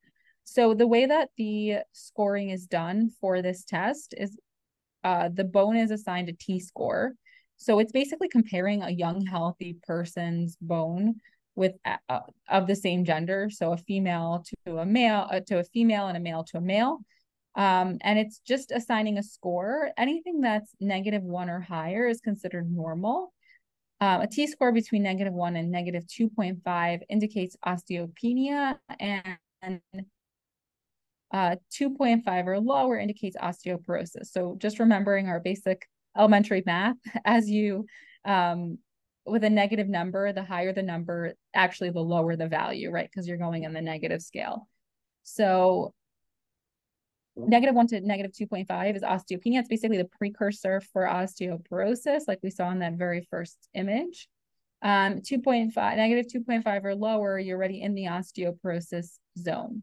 So 0.44 0.74
the 0.74 0.86
way 0.86 1.06
that 1.06 1.30
the 1.36 1.78
scoring 1.92 2.50
is 2.50 2.66
done 2.66 3.10
for 3.20 3.42
this 3.42 3.64
test 3.64 4.14
is 4.16 4.38
uh, 5.02 5.28
the 5.32 5.44
bone 5.44 5.76
is 5.76 5.90
assigned 5.90 6.28
a 6.28 6.32
T-score. 6.32 7.14
So 7.56 7.78
it's 7.80 7.92
basically 7.92 8.28
comparing 8.28 8.82
a 8.82 8.90
young, 8.90 9.26
healthy 9.26 9.76
person's 9.86 10.56
bone 10.60 11.16
with 11.56 11.72
uh, 11.84 12.20
of 12.48 12.66
the 12.66 12.76
same 12.76 13.04
gender, 13.04 13.48
so 13.50 13.72
a 13.72 13.76
female 13.76 14.44
to 14.66 14.78
a 14.78 14.86
male, 14.86 15.26
uh, 15.30 15.40
to 15.46 15.58
a 15.58 15.64
female, 15.64 16.06
and 16.06 16.16
a 16.16 16.20
male 16.20 16.44
to 16.44 16.58
a 16.58 16.60
male. 16.60 17.00
Um, 17.56 17.96
and 18.02 18.18
it's 18.18 18.38
just 18.40 18.70
assigning 18.70 19.18
a 19.18 19.22
score. 19.22 19.90
Anything 19.96 20.42
that's 20.42 20.70
negative 20.78 21.22
one 21.22 21.48
or 21.48 21.60
higher 21.60 22.06
is 22.06 22.20
considered 22.20 22.70
normal. 22.70 23.32
Um, 24.00 24.20
a 24.20 24.26
T 24.26 24.46
score 24.46 24.72
between 24.72 25.02
negative 25.02 25.32
one 25.32 25.56
and 25.56 25.70
negative 25.70 26.04
2.5 26.06 27.00
indicates 27.08 27.56
osteopenia, 27.64 28.78
and 29.00 29.80
uh, 31.32 31.56
2.5 31.72 32.46
or 32.46 32.60
lower 32.60 32.98
indicates 32.98 33.36
osteoporosis. 33.38 34.26
So 34.26 34.56
just 34.58 34.78
remembering 34.78 35.28
our 35.28 35.40
basic 35.40 35.88
elementary 36.16 36.62
math 36.66 36.96
as 37.24 37.48
you 37.48 37.86
um, 38.26 38.78
with 39.24 39.44
a 39.44 39.50
negative 39.50 39.88
number, 39.88 40.32
the 40.32 40.44
higher 40.44 40.72
the 40.72 40.82
number, 40.82 41.34
actually 41.54 41.90
the 41.90 42.00
lower 42.00 42.36
the 42.36 42.48
value, 42.48 42.90
right? 42.90 43.08
Because 43.10 43.26
you're 43.26 43.38
going 43.38 43.64
in 43.64 43.72
the 43.72 43.80
negative 43.80 44.22
scale. 44.22 44.68
So 45.24 45.94
negative 47.36 47.74
one 47.74 47.86
to 47.88 48.00
negative 48.00 48.32
2.5 48.32 48.96
is 48.96 49.02
osteopenia. 49.02 49.60
It's 49.60 49.68
basically 49.68 49.98
the 49.98 50.08
precursor 50.18 50.80
for 50.92 51.06
osteoporosis, 51.06 52.22
like 52.26 52.40
we 52.42 52.50
saw 52.50 52.70
in 52.70 52.80
that 52.80 52.94
very 52.94 53.26
first 53.30 53.56
image. 53.74 54.28
Um, 54.82 55.20
2.5, 55.20 55.74
negative 55.96 56.26
2.5 56.26 56.84
or 56.84 56.94
lower, 56.94 57.38
you're 57.38 57.56
already 57.56 57.82
in 57.82 57.94
the 57.94 58.04
osteoporosis 58.04 59.18
zone. 59.38 59.82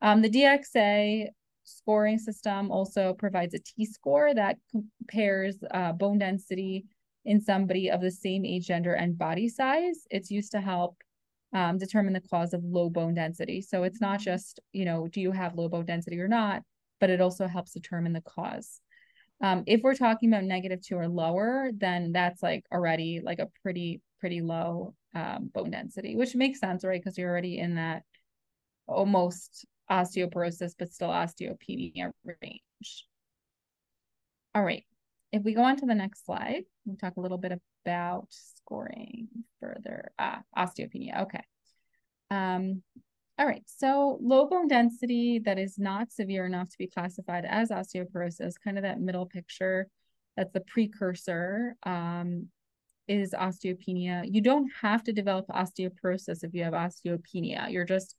Um, 0.00 0.22
the 0.22 0.30
DXA 0.30 1.28
scoring 1.64 2.18
system 2.18 2.70
also 2.70 3.14
provides 3.14 3.54
a 3.54 3.58
T 3.58 3.86
score 3.86 4.34
that 4.34 4.56
compares 4.70 5.56
uh, 5.70 5.92
bone 5.92 6.18
density 6.18 6.86
in 7.24 7.40
somebody 7.40 7.90
of 7.90 8.00
the 8.00 8.10
same 8.10 8.44
age, 8.44 8.66
gender, 8.66 8.94
and 8.94 9.16
body 9.16 9.48
size. 9.48 10.06
It's 10.10 10.30
used 10.30 10.52
to 10.52 10.60
help 10.60 10.96
um, 11.52 11.78
determine 11.78 12.14
the 12.14 12.20
cause 12.20 12.54
of 12.54 12.64
low 12.64 12.90
bone 12.90 13.14
density. 13.14 13.60
So 13.60 13.84
it's 13.84 14.00
not 14.00 14.20
just, 14.20 14.60
you 14.72 14.84
know, 14.84 15.06
do 15.06 15.20
you 15.20 15.32
have 15.32 15.54
low 15.54 15.68
bone 15.68 15.84
density 15.84 16.18
or 16.18 16.28
not? 16.28 16.62
But 17.02 17.10
it 17.10 17.20
also 17.20 17.48
helps 17.48 17.72
determine 17.72 18.12
the 18.12 18.20
cause. 18.20 18.80
Um, 19.42 19.64
if 19.66 19.80
we're 19.82 19.96
talking 19.96 20.32
about 20.32 20.44
negative 20.44 20.80
two 20.80 20.94
or 20.94 21.08
lower, 21.08 21.72
then 21.76 22.12
that's 22.12 22.40
like 22.44 22.64
already 22.72 23.20
like 23.20 23.40
a 23.40 23.48
pretty, 23.60 24.00
pretty 24.20 24.40
low 24.40 24.94
um, 25.12 25.50
bone 25.52 25.72
density, 25.72 26.14
which 26.14 26.36
makes 26.36 26.60
sense, 26.60 26.84
right? 26.84 27.02
Because 27.02 27.18
you're 27.18 27.28
already 27.28 27.58
in 27.58 27.74
that 27.74 28.04
almost 28.86 29.66
osteoporosis, 29.90 30.74
but 30.78 30.92
still 30.92 31.08
osteopenia 31.08 32.12
range. 32.24 33.08
All 34.54 34.62
right. 34.62 34.84
If 35.32 35.42
we 35.42 35.54
go 35.54 35.64
on 35.64 35.76
to 35.78 35.86
the 35.86 35.96
next 35.96 36.24
slide, 36.24 36.62
we 36.84 36.94
talk 36.94 37.16
a 37.16 37.20
little 37.20 37.38
bit 37.38 37.60
about 37.84 38.28
scoring 38.30 39.26
further. 39.58 40.12
Ah, 40.20 40.42
osteopenia. 40.56 41.22
Okay. 41.22 41.42
Um, 42.30 42.84
all 43.38 43.46
right, 43.46 43.62
so 43.66 44.18
low 44.20 44.46
bone 44.46 44.68
density 44.68 45.38
that 45.40 45.58
is 45.58 45.78
not 45.78 46.12
severe 46.12 46.44
enough 46.46 46.68
to 46.68 46.78
be 46.78 46.86
classified 46.86 47.44
as 47.44 47.70
osteoporosis, 47.70 48.54
kind 48.62 48.76
of 48.76 48.82
that 48.82 49.00
middle 49.00 49.26
picture, 49.26 49.88
that's 50.36 50.52
the 50.52 50.60
precursor, 50.60 51.76
um, 51.84 52.48
is 53.08 53.32
osteopenia. 53.32 54.22
You 54.30 54.40
don't 54.40 54.70
have 54.80 55.02
to 55.04 55.12
develop 55.12 55.46
osteoporosis 55.48 56.44
if 56.44 56.54
you 56.54 56.62
have 56.64 56.74
osteopenia. 56.74 57.70
You're 57.70 57.84
just 57.84 58.16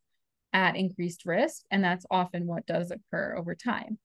at 0.52 0.76
increased 0.76 1.26
risk, 1.26 1.64
and 1.72 1.84
that's 1.84 2.06
often 2.12 2.46
what 2.46 2.66
does 2.66 2.92
occur 2.92 3.36
over 3.38 3.56
time. 3.56 3.98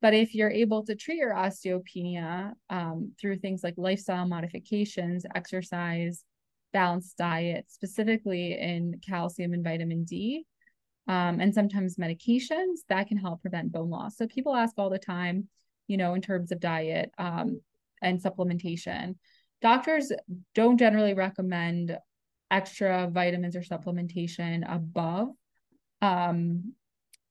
But 0.00 0.14
if 0.14 0.34
you're 0.34 0.50
able 0.50 0.84
to 0.84 0.94
treat 0.94 1.16
your 1.16 1.34
osteopenia 1.34 2.52
um, 2.70 3.12
through 3.20 3.38
things 3.38 3.62
like 3.64 3.74
lifestyle 3.76 4.26
modifications, 4.26 5.24
exercise, 5.34 6.24
balanced 6.74 7.16
diet, 7.16 7.64
specifically 7.68 8.58
in 8.58 9.00
calcium 9.06 9.54
and 9.54 9.64
vitamin 9.64 10.04
D, 10.04 10.44
um, 11.08 11.40
and 11.40 11.54
sometimes 11.54 11.96
medications 11.96 12.80
that 12.90 13.08
can 13.08 13.16
help 13.16 13.40
prevent 13.40 13.72
bone 13.72 13.88
loss. 13.88 14.18
So 14.18 14.26
people 14.26 14.54
ask 14.54 14.74
all 14.76 14.90
the 14.90 14.98
time, 14.98 15.48
you 15.86 15.96
know, 15.96 16.12
in 16.12 16.20
terms 16.20 16.52
of 16.52 16.60
diet 16.60 17.10
um, 17.16 17.60
and 18.02 18.22
supplementation. 18.22 19.14
Doctors 19.62 20.12
don't 20.54 20.76
generally 20.76 21.14
recommend 21.14 21.96
extra 22.50 23.08
vitamins 23.10 23.56
or 23.56 23.62
supplementation 23.62 24.62
above 24.68 25.28
um, 26.02 26.74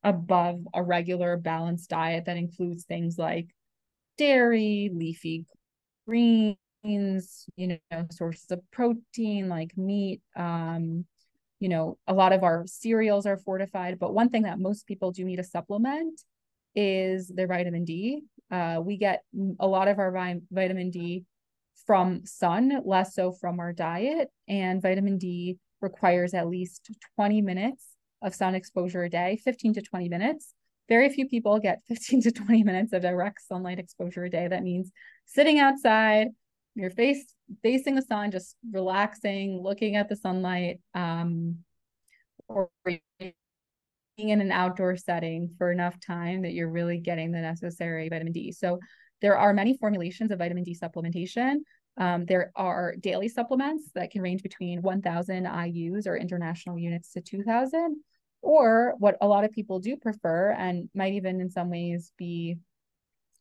above 0.04 0.60
a 0.74 0.84
regular 0.84 1.38
balanced 1.38 1.90
diet 1.90 2.26
that 2.26 2.38
includes 2.38 2.86
things 2.86 3.18
like 3.18 3.48
dairy, 4.18 4.90
leafy 4.94 5.46
greens, 6.08 6.58
you 6.84 7.22
know, 7.58 8.06
sources 8.12 8.52
of 8.52 8.60
protein 8.72 9.50
like 9.50 9.78
meat, 9.78 10.22
um, 10.36 11.06
you 11.60 11.70
know, 11.70 11.98
a 12.08 12.14
lot 12.14 12.34
of 12.34 12.44
our 12.44 12.66
cereals 12.68 13.26
are 13.26 13.38
fortified, 13.38 14.00
but 14.00 14.14
one 14.14 14.30
thing 14.30 14.44
that 14.44 14.60
most 14.60 14.86
people 14.86 15.12
do 15.12 15.24
need 15.24 15.38
to 15.38 15.44
supplement 15.44 16.22
is 16.76 17.30
their 17.30 17.48
vitamin 17.48 17.86
D. 17.86 18.24
Uh, 18.52 18.82
we 18.84 18.98
get 18.98 19.24
a 19.60 19.68
lot 19.68 19.88
of 19.88 20.00
our 20.00 20.12
vi- 20.12 20.42
vitamin 20.52 20.90
D 20.90 21.24
from 21.86 22.26
sun, 22.26 22.82
less 22.86 23.16
so 23.16 23.32
from 23.32 23.60
our 23.60 23.74
diet. 23.74 24.30
And 24.48 24.82
vitamin 24.82 25.18
D 25.18 25.58
requires 25.82 26.34
at 26.34 26.48
least 26.48 26.92
20 27.16 27.42
minutes 27.42 27.86
of 28.22 28.36
sun 28.36 28.56
exposure 28.56 29.04
a 29.04 29.10
day, 29.10 29.40
15 29.44 29.74
to 29.76 29.82
20 29.82 30.10
minutes. 30.10 30.54
Very 30.90 31.10
few 31.10 31.28
people 31.28 31.60
get 31.60 31.82
15 31.88 32.22
to 32.24 32.32
20 32.32 32.64
minutes 32.64 32.94
of 32.94 33.02
direct 33.02 33.42
sunlight 33.42 33.80
exposure 33.80 34.26
a 34.26 34.30
day. 34.30 34.48
That 34.48 34.64
means 34.64 34.92
sitting 35.26 35.60
outside, 35.60 36.30
your 36.76 36.90
face 36.90 37.34
facing 37.62 37.96
the 37.96 38.02
sun, 38.02 38.32
just 38.32 38.56
relaxing, 38.72 39.62
looking 39.62 39.96
at 39.96 40.10
the 40.10 40.16
sunlight, 40.16 40.80
um, 40.94 41.58
or 42.48 42.70
being 43.20 43.34
in 44.18 44.42
an 44.42 44.52
outdoor 44.52 44.96
setting 44.96 45.54
for 45.58 45.72
enough 45.72 46.00
time 46.00 46.42
that 46.44 46.54
you're 46.54 46.70
really 46.70 46.98
getting 46.98 47.32
the 47.32 47.42
necessary 47.42 48.10
vitamin 48.10 48.34
D. 48.34 48.52
So 48.52 48.80
there 49.22 49.38
are 49.38 49.54
many 49.54 49.78
formulations 49.78 50.32
of 50.32 50.40
vitamin 50.40 50.64
D 50.64 50.76
supplementation. 50.80 51.58
Um, 51.98 52.26
there 52.26 52.52
are 52.56 52.96
daily 53.00 53.28
supplements 53.28 53.90
that 53.94 54.12
can 54.12 54.22
range 54.22 54.42
between 54.42 54.82
1,000 54.82 55.46
IUs 55.46 56.08
or 56.08 56.18
international 56.18 56.80
units 56.80 57.12
to 57.14 57.22
2,000, 57.22 57.98
or 58.42 58.96
what 58.98 59.16
a 59.22 59.28
lot 59.28 59.46
of 59.46 59.52
people 59.52 59.80
do 59.80 59.96
prefer 59.96 60.52
and 60.52 60.90
might 60.96 61.14
even 61.14 61.40
in 61.40 61.50
some 61.50 61.70
ways 61.70 62.12
be 62.18 62.58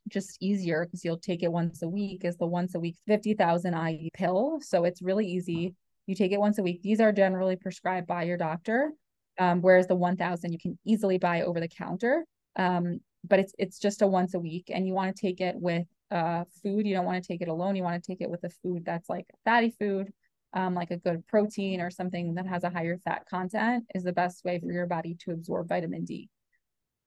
just 0.08 0.36
easier 0.40 0.84
because 0.84 1.04
you'll 1.04 1.18
take 1.18 1.42
it 1.42 1.52
once 1.52 1.82
a 1.82 1.88
week 1.88 2.24
is 2.24 2.36
the 2.36 2.46
once 2.46 2.74
a 2.74 2.80
week 2.80 2.96
50,000 3.06 3.74
IU 3.74 4.08
pill. 4.14 4.58
So 4.60 4.84
it's 4.84 5.02
really 5.02 5.26
easy. 5.26 5.74
You 6.06 6.14
take 6.14 6.32
it 6.32 6.40
once 6.40 6.58
a 6.58 6.62
week. 6.62 6.82
These 6.82 7.00
are 7.00 7.12
generally 7.12 7.56
prescribed 7.56 8.06
by 8.06 8.24
your 8.24 8.36
doctor. 8.36 8.92
Um, 9.38 9.62
whereas 9.62 9.86
the 9.86 9.94
1000 9.94 10.52
you 10.52 10.58
can 10.58 10.78
easily 10.84 11.18
buy 11.18 11.42
over 11.42 11.60
the 11.60 11.68
counter. 11.68 12.24
Um, 12.56 13.00
but 13.24 13.38
it's 13.38 13.54
it's 13.58 13.78
just 13.78 14.02
a 14.02 14.06
once 14.06 14.34
a 14.34 14.38
week 14.38 14.70
and 14.72 14.86
you 14.86 14.94
want 14.94 15.14
to 15.14 15.20
take 15.20 15.40
it 15.40 15.54
with 15.56 15.86
uh, 16.10 16.44
food. 16.62 16.86
You 16.86 16.94
don't 16.94 17.06
want 17.06 17.22
to 17.22 17.26
take 17.26 17.40
it 17.40 17.48
alone. 17.48 17.76
You 17.76 17.82
want 17.82 18.02
to 18.02 18.06
take 18.06 18.20
it 18.20 18.30
with 18.30 18.44
a 18.44 18.50
food 18.62 18.84
that's 18.84 19.08
like 19.08 19.26
fatty 19.44 19.74
food, 19.78 20.12
um, 20.52 20.74
like 20.74 20.90
a 20.90 20.96
good 20.96 21.26
protein 21.28 21.80
or 21.80 21.90
something 21.90 22.34
that 22.34 22.46
has 22.46 22.64
a 22.64 22.70
higher 22.70 22.98
fat 22.98 23.26
content 23.28 23.84
is 23.94 24.02
the 24.02 24.12
best 24.12 24.44
way 24.44 24.58
for 24.58 24.70
your 24.70 24.86
body 24.86 25.16
to 25.20 25.30
absorb 25.32 25.68
vitamin 25.68 26.04
D. 26.04 26.28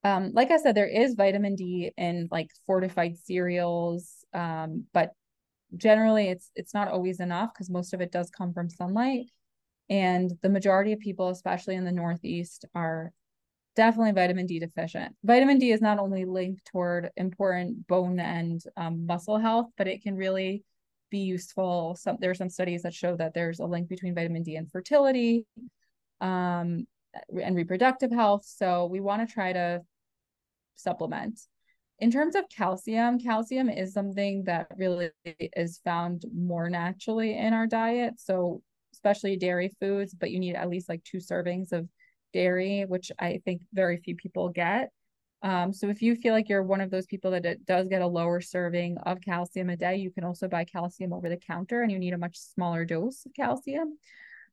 Um, 0.06 0.30
like 0.34 0.52
I 0.52 0.58
said, 0.58 0.76
there 0.76 0.86
is 0.86 1.14
vitamin 1.14 1.56
D 1.56 1.90
in 1.96 2.28
like 2.30 2.52
fortified 2.64 3.18
cereals, 3.18 4.24
um, 4.32 4.84
but 4.94 5.10
generally 5.76 6.28
it's 6.28 6.48
it's 6.54 6.72
not 6.72 6.86
always 6.86 7.18
enough 7.18 7.52
because 7.52 7.68
most 7.68 7.92
of 7.92 8.00
it 8.00 8.12
does 8.12 8.30
come 8.30 8.52
from 8.52 8.70
sunlight. 8.70 9.26
And 9.90 10.30
the 10.42 10.48
majority 10.48 10.92
of 10.92 11.00
people, 11.00 11.30
especially 11.30 11.74
in 11.74 11.84
the 11.84 11.90
Northeast, 11.90 12.66
are 12.72 13.10
definitely 13.74 14.12
vitamin 14.12 14.46
D 14.46 14.60
deficient. 14.60 15.16
Vitamin 15.24 15.58
D 15.58 15.72
is 15.72 15.80
not 15.80 15.98
only 15.98 16.24
linked 16.24 16.64
toward 16.66 17.10
important 17.16 17.88
bone 17.88 18.20
and 18.20 18.62
um, 18.76 19.06
muscle 19.06 19.38
health, 19.38 19.70
but 19.76 19.88
it 19.88 20.04
can 20.04 20.14
really 20.14 20.62
be 21.10 21.18
useful. 21.18 21.96
Some 21.98 22.18
there 22.20 22.30
are 22.30 22.34
some 22.42 22.48
studies 22.48 22.82
that 22.82 22.94
show 22.94 23.16
that 23.16 23.34
there's 23.34 23.58
a 23.58 23.66
link 23.66 23.88
between 23.88 24.14
vitamin 24.14 24.44
D 24.44 24.54
and 24.54 24.70
fertility 24.70 25.46
um, 26.20 26.86
and 27.42 27.56
reproductive 27.56 28.12
health. 28.12 28.44
So 28.46 28.86
we 28.86 29.00
want 29.00 29.28
to 29.28 29.34
try 29.34 29.52
to 29.52 29.82
supplement. 30.76 31.40
in 31.98 32.10
terms 32.10 32.34
of 32.34 32.44
calcium, 32.54 33.18
calcium 33.18 33.70
is 33.70 33.94
something 33.94 34.44
that 34.44 34.66
really 34.76 35.10
is 35.56 35.80
found 35.82 36.24
more 36.34 36.68
naturally 36.68 37.36
in 37.36 37.54
our 37.54 37.66
diet. 37.66 38.14
So, 38.18 38.62
especially 38.92 39.36
dairy 39.36 39.70
foods, 39.80 40.14
but 40.14 40.30
you 40.30 40.38
need 40.38 40.56
at 40.56 40.68
least 40.68 40.88
like 40.88 41.02
two 41.04 41.18
servings 41.18 41.72
of 41.72 41.88
dairy, 42.32 42.84
which 42.86 43.10
I 43.18 43.40
think 43.44 43.62
very 43.72 43.96
few 43.98 44.14
people 44.14 44.50
get. 44.50 44.90
Um, 45.42 45.72
so 45.72 45.88
if 45.88 46.02
you 46.02 46.16
feel 46.16 46.32
like 46.32 46.48
you're 46.48 46.62
one 46.62 46.80
of 46.80 46.90
those 46.90 47.06
people 47.06 47.30
that 47.32 47.46
it 47.46 47.64
does 47.66 47.88
get 47.88 48.02
a 48.02 48.06
lower 48.06 48.40
serving 48.40 48.98
of 48.98 49.20
calcium 49.20 49.70
a 49.70 49.76
day, 49.76 49.96
you 49.96 50.10
can 50.10 50.24
also 50.24 50.48
buy 50.48 50.64
calcium 50.64 51.12
over 51.12 51.28
the 51.28 51.36
counter 51.36 51.82
and 51.82 51.92
you 51.92 51.98
need 51.98 52.14
a 52.14 52.18
much 52.18 52.36
smaller 52.36 52.84
dose 52.84 53.24
of 53.26 53.34
calcium 53.34 53.98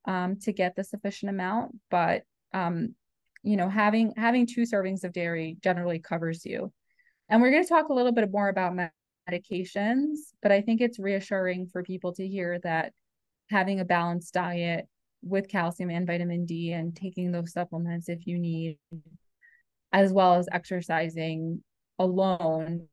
um, 0.06 0.38
to 0.42 0.52
get 0.52 0.76
the 0.76 0.84
sufficient 0.84 1.30
amount. 1.30 1.78
But 1.90 2.24
um, 2.54 2.96
you 3.44 3.58
know, 3.58 3.70
having 3.70 4.14
having 4.16 4.48
two 4.48 4.62
servings 4.62 5.04
of 5.04 5.14
dairy 5.14 5.58
generally 5.62 6.00
covers 6.00 6.46
you. 6.46 6.72
And 7.30 7.42
we're 7.42 7.52
going 7.52 7.64
to 7.64 7.70
talk 7.70 7.90
a 7.90 7.94
little 7.94 8.12
bit 8.12 8.32
more 8.32 8.50
about 8.50 8.78
medications, 9.30 10.18
but 10.42 10.52
I 10.52 10.62
think 10.62 10.82
it's 10.82 11.00
reassuring 11.00 11.68
for 11.68 11.84
people 11.84 12.14
to 12.14 12.28
hear 12.28 12.60
that 12.64 12.94
having 13.50 13.80
a 13.80 13.86
balanced 13.86 14.34
diet 14.34 14.88
with 15.22 15.48
calcium 15.48 15.90
and 15.90 16.08
vitamin 16.08 16.46
D 16.46 16.74
and 16.74 16.96
taking 16.96 17.32
those 17.32 17.54
supplements 17.54 18.10
if 18.10 18.28
you 18.28 18.38
need, 18.38 18.78
as 19.92 20.12
well 20.12 20.36
as 20.36 20.50
exercising 20.52 21.64
alone, 22.00 22.88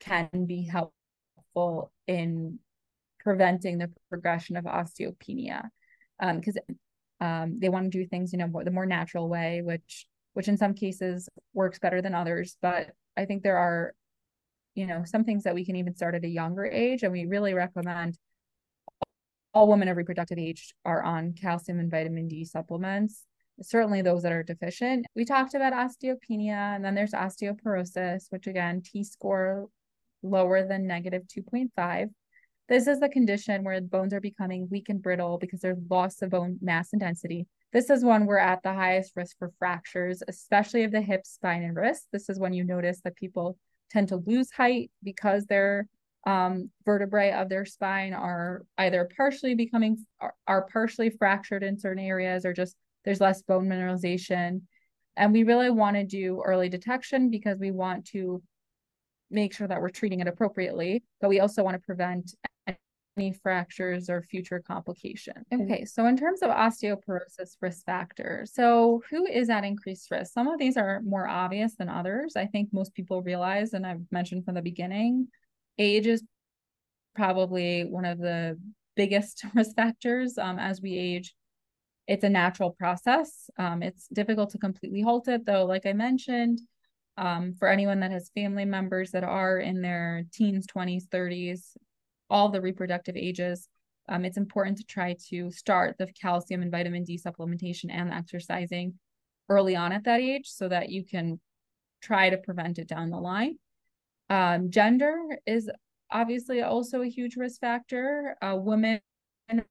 can 0.00 0.28
be 0.46 0.62
helpful 0.62 1.92
in 2.06 2.58
preventing 3.20 3.78
the 3.78 3.90
progression 4.08 4.56
of 4.56 4.64
osteopenia. 4.64 5.68
Because 6.20 6.56
um, 6.68 6.76
um, 7.20 7.58
they 7.58 7.68
want 7.68 7.90
to 7.90 7.98
do 7.98 8.06
things, 8.06 8.32
you 8.32 8.38
know, 8.38 8.50
the 8.64 8.70
more 8.70 8.86
natural 8.86 9.28
way, 9.28 9.62
which 9.62 10.06
which 10.34 10.48
in 10.48 10.56
some 10.56 10.74
cases 10.74 11.28
works 11.52 11.78
better 11.78 12.02
than 12.02 12.14
others. 12.14 12.56
But 12.60 12.90
I 13.16 13.24
think 13.24 13.42
there 13.42 13.56
are, 13.56 13.94
you 14.74 14.86
know, 14.86 15.04
some 15.04 15.24
things 15.24 15.44
that 15.44 15.54
we 15.54 15.64
can 15.64 15.76
even 15.76 15.94
start 15.94 16.16
at 16.16 16.24
a 16.24 16.28
younger 16.28 16.64
age, 16.64 17.02
and 17.02 17.12
we 17.12 17.26
really 17.26 17.54
recommend 17.54 18.18
all 19.54 19.68
women 19.68 19.88
of 19.88 19.96
reproductive 19.96 20.38
age 20.38 20.74
are 20.84 21.02
on 21.02 21.32
calcium 21.32 21.78
and 21.78 21.90
vitamin 21.90 22.26
D 22.26 22.44
supplements. 22.44 23.24
Certainly 23.62 24.02
those 24.02 24.24
that 24.24 24.32
are 24.32 24.42
deficient. 24.42 25.06
We 25.14 25.24
talked 25.24 25.54
about 25.54 25.72
osteopenia, 25.72 26.74
and 26.74 26.84
then 26.84 26.96
there's 26.96 27.12
osteoporosis, 27.12 28.24
which 28.30 28.48
again, 28.48 28.82
T 28.82 29.04
score 29.04 29.68
lower 30.24 30.66
than 30.66 30.88
negative 30.88 31.22
2.5. 31.28 32.10
This 32.68 32.86
is 32.86 32.98
the 32.98 33.10
condition 33.10 33.62
where 33.62 33.80
bones 33.80 34.14
are 34.14 34.20
becoming 34.20 34.68
weak 34.70 34.88
and 34.88 35.02
brittle 35.02 35.36
because 35.38 35.60
there's 35.60 35.78
loss 35.90 36.22
of 36.22 36.30
bone 36.30 36.58
mass 36.62 36.92
and 36.92 37.00
density. 37.00 37.46
This 37.72 37.90
is 37.90 38.04
when 38.04 38.24
we're 38.24 38.38
at 38.38 38.62
the 38.62 38.72
highest 38.72 39.12
risk 39.16 39.36
for 39.38 39.52
fractures, 39.58 40.22
especially 40.28 40.84
of 40.84 40.92
the 40.92 41.02
hips, 41.02 41.30
spine, 41.30 41.62
and 41.62 41.76
wrist. 41.76 42.08
This 42.12 42.30
is 42.30 42.38
when 42.38 42.54
you 42.54 42.64
notice 42.64 43.00
that 43.02 43.16
people 43.16 43.58
tend 43.90 44.08
to 44.08 44.16
lose 44.16 44.50
height 44.50 44.90
because 45.02 45.44
they're 45.44 45.86
um, 46.26 46.70
vertebrae 46.86 47.32
of 47.32 47.50
their 47.50 47.66
spine 47.66 48.14
are 48.14 48.64
either 48.78 49.08
partially 49.14 49.54
becoming 49.54 50.04
are, 50.20 50.34
are 50.46 50.66
partially 50.72 51.10
fractured 51.10 51.62
in 51.62 51.78
certain 51.78 52.02
areas 52.02 52.46
or 52.46 52.54
just 52.54 52.76
there's 53.04 53.20
less 53.20 53.42
bone 53.42 53.68
mineralization 53.68 54.62
and 55.16 55.34
we 55.34 55.44
really 55.44 55.68
want 55.68 55.96
to 55.96 56.04
do 56.04 56.42
early 56.42 56.70
detection 56.70 57.28
because 57.28 57.58
we 57.58 57.70
want 57.70 58.06
to 58.06 58.42
make 59.30 59.52
sure 59.52 59.68
that 59.68 59.82
we're 59.82 59.90
treating 59.90 60.20
it 60.20 60.26
appropriately 60.26 61.04
but 61.20 61.28
we 61.28 61.40
also 61.40 61.62
want 61.62 61.74
to 61.74 61.86
prevent 61.86 62.34
any 63.16 63.32
fractures 63.32 64.10
or 64.10 64.22
future 64.22 64.62
complications. 64.66 65.44
Okay, 65.52 65.84
so 65.84 66.06
in 66.06 66.16
terms 66.16 66.42
of 66.42 66.50
osteoporosis 66.50 67.56
risk 67.60 67.84
factors, 67.84 68.52
so 68.54 69.02
who 69.10 69.26
is 69.26 69.50
at 69.50 69.64
increased 69.64 70.10
risk? 70.10 70.32
Some 70.32 70.48
of 70.48 70.58
these 70.58 70.76
are 70.76 71.00
more 71.04 71.28
obvious 71.28 71.76
than 71.76 71.88
others. 71.88 72.34
I 72.36 72.46
think 72.46 72.70
most 72.72 72.94
people 72.94 73.22
realize, 73.22 73.72
and 73.72 73.86
I've 73.86 74.02
mentioned 74.10 74.44
from 74.44 74.54
the 74.54 74.62
beginning, 74.62 75.28
age 75.78 76.06
is 76.06 76.22
probably 77.14 77.84
one 77.84 78.04
of 78.04 78.18
the 78.18 78.58
biggest 78.96 79.44
risk 79.54 79.76
factors 79.76 80.38
um, 80.38 80.58
as 80.58 80.80
we 80.80 80.96
age. 80.96 81.34
It's 82.06 82.24
a 82.24 82.28
natural 82.28 82.70
process. 82.70 83.48
Um, 83.58 83.82
it's 83.82 84.08
difficult 84.08 84.50
to 84.50 84.58
completely 84.58 85.00
halt 85.00 85.28
it, 85.28 85.46
though, 85.46 85.64
like 85.64 85.86
I 85.86 85.94
mentioned, 85.94 86.60
um, 87.16 87.54
for 87.54 87.68
anyone 87.68 88.00
that 88.00 88.10
has 88.10 88.30
family 88.34 88.64
members 88.64 89.12
that 89.12 89.24
are 89.24 89.58
in 89.58 89.80
their 89.80 90.24
teens, 90.32 90.66
20s, 90.66 91.08
30s, 91.08 91.76
all 92.34 92.48
the 92.48 92.60
reproductive 92.60 93.16
ages, 93.16 93.68
um, 94.08 94.24
it's 94.24 94.36
important 94.36 94.76
to 94.76 94.84
try 94.84 95.14
to 95.28 95.52
start 95.52 95.94
the 95.96 96.08
calcium 96.20 96.62
and 96.62 96.72
vitamin 96.72 97.04
D 97.04 97.16
supplementation 97.16 97.90
and 97.90 98.12
exercising 98.12 98.94
early 99.48 99.76
on 99.76 99.92
at 99.92 100.02
that 100.04 100.20
age 100.20 100.48
so 100.48 100.68
that 100.68 100.88
you 100.88 101.04
can 101.04 101.38
try 102.02 102.30
to 102.30 102.36
prevent 102.36 102.80
it 102.80 102.88
down 102.88 103.10
the 103.10 103.18
line. 103.18 103.56
Um, 104.28 104.70
gender 104.70 105.14
is 105.46 105.70
obviously 106.10 106.60
also 106.60 107.02
a 107.02 107.08
huge 107.08 107.36
risk 107.36 107.60
factor. 107.60 108.36
Uh, 108.42 108.56
women 108.58 109.00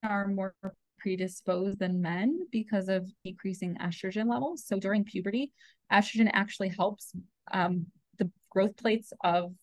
are 0.01 0.27
more 0.29 0.55
predisposed 0.99 1.79
than 1.79 2.01
men 2.01 2.47
because 2.49 2.87
of 2.87 3.11
decreasing 3.25 3.75
estrogen 3.75 4.29
levels. 4.29 4.65
So 4.65 4.79
during 4.79 5.03
puberty, 5.03 5.51
estrogen 5.91 6.31
actually 6.31 6.69
helps 6.69 7.11
um, 7.51 7.87
the 8.19 8.31
growth 8.49 8.77
plates 8.77 9.11
of 9.21 9.53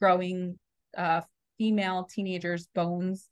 growing 0.00 0.58
uh, 0.96 1.20
female 1.58 2.04
teenagers' 2.10 2.68
bones, 2.74 3.28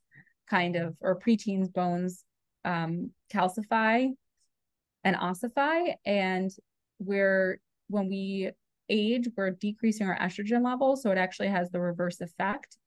kind 0.49 0.75
of, 0.75 0.95
or 1.01 1.19
preteens' 1.19 1.71
bones 1.71 2.23
um, 2.65 3.11
calcify 3.33 4.09
and 5.03 5.15
ossify. 5.15 5.93
And 6.05 6.51
we're, 6.99 7.59
when 7.87 8.09
we 8.09 8.51
age, 8.89 9.29
we're 9.35 9.51
decreasing 9.51 10.07
our 10.07 10.17
estrogen 10.17 10.63
levels. 10.63 11.01
So 11.01 11.11
it 11.11 11.17
actually 11.17 11.49
has 11.49 11.69
the 11.69 11.79
reverse 11.79 12.21
effect. 12.21 12.77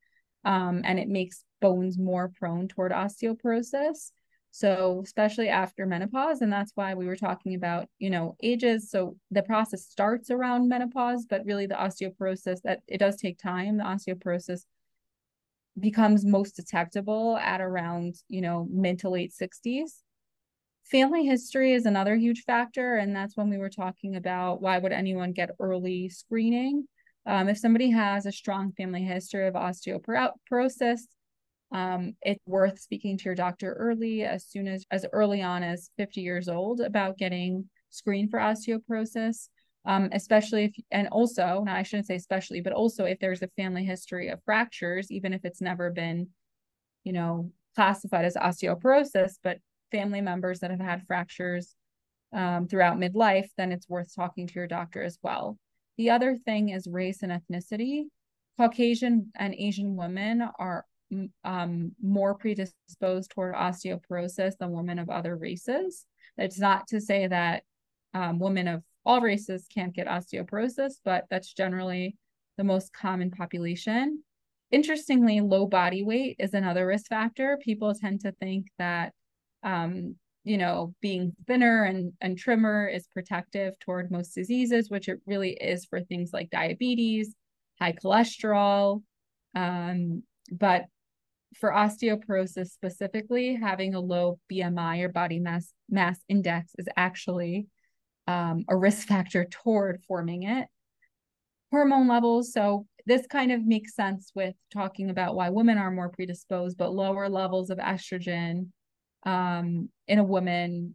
Um, 0.44 0.82
and 0.84 0.98
it 0.98 1.08
makes 1.08 1.44
bones 1.60 1.98
more 1.98 2.30
prone 2.38 2.68
toward 2.68 2.92
osteoporosis. 2.92 4.10
So, 4.52 5.00
especially 5.04 5.48
after 5.48 5.86
menopause, 5.86 6.40
and 6.40 6.52
that's 6.52 6.72
why 6.74 6.94
we 6.94 7.06
were 7.06 7.14
talking 7.14 7.54
about, 7.54 7.88
you 8.00 8.10
know, 8.10 8.36
ages. 8.42 8.90
So 8.90 9.16
the 9.30 9.44
process 9.44 9.84
starts 9.86 10.30
around 10.30 10.68
menopause, 10.68 11.26
but 11.28 11.44
really 11.44 11.66
the 11.66 11.76
osteoporosis 11.76 12.62
that 12.62 12.80
it 12.88 12.98
does 12.98 13.16
take 13.16 13.38
time. 13.38 13.76
The 13.76 13.84
osteoporosis 13.84 14.62
becomes 15.78 16.24
most 16.24 16.56
detectable 16.56 17.36
at 17.38 17.60
around, 17.60 18.16
you 18.28 18.40
know, 18.40 18.66
mid 18.70 18.98
to 19.00 19.10
late 19.10 19.32
60s. 19.32 20.02
Family 20.90 21.24
history 21.24 21.72
is 21.72 21.86
another 21.86 22.16
huge 22.16 22.42
factor, 22.42 22.96
and 22.96 23.14
that's 23.14 23.36
when 23.36 23.48
we 23.48 23.58
were 23.58 23.70
talking 23.70 24.16
about 24.16 24.60
why 24.60 24.78
would 24.78 24.92
anyone 24.92 25.32
get 25.32 25.50
early 25.60 26.08
screening. 26.08 26.86
Um, 27.26 27.48
if 27.48 27.58
somebody 27.58 27.90
has 27.90 28.26
a 28.26 28.32
strong 28.32 28.72
family 28.72 29.02
history 29.02 29.46
of 29.46 29.54
osteoporosis, 29.54 31.00
um, 31.72 32.14
it's 32.22 32.44
worth 32.46 32.80
speaking 32.80 33.16
to 33.18 33.24
your 33.24 33.34
doctor 33.36 33.74
early, 33.74 34.24
as 34.24 34.46
soon 34.46 34.66
as 34.66 34.84
as 34.90 35.06
early 35.12 35.42
on 35.42 35.62
as 35.62 35.90
50 35.96 36.20
years 36.20 36.48
old, 36.48 36.80
about 36.80 37.18
getting 37.18 37.68
screened 37.90 38.30
for 38.30 38.40
osteoporosis. 38.40 39.48
Um, 39.86 40.10
especially 40.12 40.64
if, 40.64 40.74
and 40.90 41.08
also, 41.08 41.62
now 41.64 41.74
I 41.74 41.82
shouldn't 41.82 42.06
say 42.06 42.16
especially, 42.16 42.60
but 42.60 42.74
also 42.74 43.04
if 43.04 43.18
there's 43.18 43.42
a 43.42 43.48
family 43.56 43.84
history 43.84 44.28
of 44.28 44.44
fractures, 44.44 45.10
even 45.10 45.32
if 45.32 45.44
it's 45.44 45.62
never 45.62 45.90
been, 45.90 46.28
you 47.02 47.14
know, 47.14 47.50
classified 47.74 48.26
as 48.26 48.34
osteoporosis, 48.34 49.36
but 49.42 49.58
family 49.90 50.20
members 50.20 50.60
that 50.60 50.70
have 50.70 50.80
had 50.80 51.06
fractures 51.06 51.74
um, 52.34 52.68
throughout 52.68 52.98
midlife, 52.98 53.48
then 53.56 53.72
it's 53.72 53.88
worth 53.88 54.14
talking 54.14 54.46
to 54.46 54.54
your 54.54 54.66
doctor 54.66 55.02
as 55.02 55.18
well. 55.22 55.56
The 55.96 56.10
other 56.10 56.36
thing 56.36 56.68
is 56.68 56.86
race 56.86 57.22
and 57.22 57.32
ethnicity. 57.32 58.04
Caucasian 58.58 59.32
and 59.34 59.54
Asian 59.54 59.96
women 59.96 60.42
are 60.58 60.84
um, 61.44 61.92
more 62.02 62.34
predisposed 62.34 63.30
toward 63.30 63.54
osteoporosis 63.54 64.56
than 64.58 64.72
women 64.72 64.98
of 64.98 65.08
other 65.10 65.36
races. 65.36 66.04
It's 66.36 66.58
not 66.58 66.88
to 66.88 67.00
say 67.00 67.26
that 67.26 67.62
um, 68.14 68.38
women 68.38 68.68
of 68.68 68.82
all 69.04 69.20
races 69.20 69.66
can't 69.72 69.94
get 69.94 70.06
osteoporosis, 70.06 70.94
but 71.04 71.24
that's 71.30 71.52
generally 71.52 72.16
the 72.58 72.64
most 72.64 72.92
common 72.92 73.30
population. 73.30 74.22
Interestingly, 74.70 75.40
low 75.40 75.66
body 75.66 76.02
weight 76.02 76.36
is 76.38 76.54
another 76.54 76.86
risk 76.86 77.06
factor. 77.08 77.58
People 77.62 77.94
tend 77.94 78.20
to 78.20 78.32
think 78.32 78.66
that 78.78 79.12
um, 79.62 80.14
you 80.44 80.56
know, 80.56 80.94
being 81.00 81.34
thinner 81.46 81.84
and, 81.84 82.12
and 82.20 82.38
trimmer 82.38 82.88
is 82.88 83.06
protective 83.08 83.78
toward 83.78 84.10
most 84.10 84.34
diseases, 84.34 84.88
which 84.88 85.08
it 85.08 85.20
really 85.26 85.50
is 85.50 85.84
for 85.84 86.00
things 86.00 86.30
like 86.32 86.50
diabetes, 86.50 87.34
high 87.78 87.92
cholesterol. 87.92 89.02
Um, 89.54 90.22
but 90.50 90.86
for 91.56 91.70
osteoporosis 91.70 92.68
specifically, 92.68 93.56
having 93.56 93.94
a 93.94 94.00
low 94.00 94.38
BMI 94.50 95.02
or 95.02 95.08
body 95.08 95.40
mass 95.40 95.72
mass 95.90 96.18
index 96.28 96.72
is 96.78 96.88
actually 96.96 97.66
um, 98.26 98.64
a 98.68 98.76
risk 98.76 99.06
factor 99.06 99.44
toward 99.44 100.02
forming 100.06 100.44
it. 100.44 100.68
Hormone 101.70 102.08
levels. 102.08 102.52
So 102.52 102.86
this 103.06 103.26
kind 103.26 103.52
of 103.52 103.64
makes 103.64 103.94
sense 103.94 104.32
with 104.34 104.54
talking 104.72 105.10
about 105.10 105.34
why 105.34 105.50
women 105.50 105.78
are 105.78 105.90
more 105.90 106.08
predisposed, 106.08 106.76
but 106.76 106.92
lower 106.92 107.28
levels 107.28 107.70
of 107.70 107.78
estrogen 107.78 108.68
um, 109.24 109.88
in 110.08 110.18
a 110.18 110.24
woman 110.24 110.94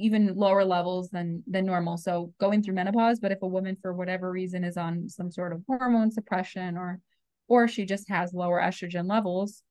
even 0.00 0.34
lower 0.34 0.64
levels 0.64 1.10
than 1.10 1.42
than 1.46 1.66
normal. 1.66 1.96
So 1.96 2.32
going 2.40 2.62
through 2.62 2.74
menopause, 2.74 3.20
but 3.20 3.32
if 3.32 3.42
a 3.42 3.46
woman 3.46 3.76
for 3.80 3.92
whatever 3.92 4.30
reason 4.30 4.64
is 4.64 4.76
on 4.76 5.08
some 5.08 5.30
sort 5.30 5.52
of 5.52 5.62
hormone 5.66 6.10
suppression 6.10 6.76
or 6.76 7.00
or 7.48 7.68
she 7.68 7.84
just 7.84 8.08
has 8.08 8.32
lower 8.32 8.60
estrogen 8.60 9.08
levels, 9.08 9.62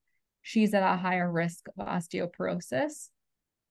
she's 0.42 0.74
at 0.74 0.84
a 0.84 0.98
higher 0.98 1.32
risk 1.32 1.68
of 1.78 1.88
osteoporosis. 1.88 3.10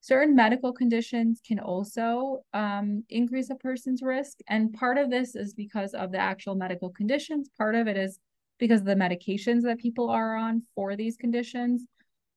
Certain 0.00 0.34
medical 0.34 0.72
conditions 0.72 1.40
can 1.46 1.58
also 1.58 2.44
um, 2.54 3.04
increase 3.08 3.50
a 3.50 3.56
person's 3.56 4.02
risk. 4.02 4.38
And 4.48 4.72
part 4.72 4.96
of 4.96 5.10
this 5.10 5.34
is 5.34 5.54
because 5.54 5.92
of 5.92 6.12
the 6.12 6.18
actual 6.18 6.54
medical 6.54 6.90
conditions. 6.90 7.50
Part 7.58 7.74
of 7.74 7.88
it 7.88 7.96
is 7.96 8.18
because 8.58 8.80
of 8.80 8.86
the 8.86 8.94
medications 8.94 9.62
that 9.62 9.78
people 9.78 10.08
are 10.08 10.36
on 10.36 10.62
for 10.74 10.96
these 10.96 11.16
conditions. 11.16 11.84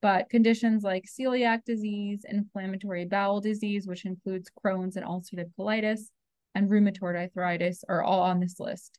But 0.01 0.29
conditions 0.29 0.83
like 0.83 1.05
celiac 1.05 1.63
disease, 1.63 2.25
inflammatory 2.27 3.05
bowel 3.05 3.39
disease, 3.39 3.85
which 3.85 4.05
includes 4.05 4.49
Crohn's 4.63 4.95
and 4.95 5.05
ulcerative 5.05 5.51
colitis, 5.57 6.09
and 6.55 6.69
rheumatoid 6.69 7.15
arthritis 7.15 7.83
are 7.87 8.01
all 8.01 8.21
on 8.21 8.39
this 8.39 8.59
list. 8.59 8.97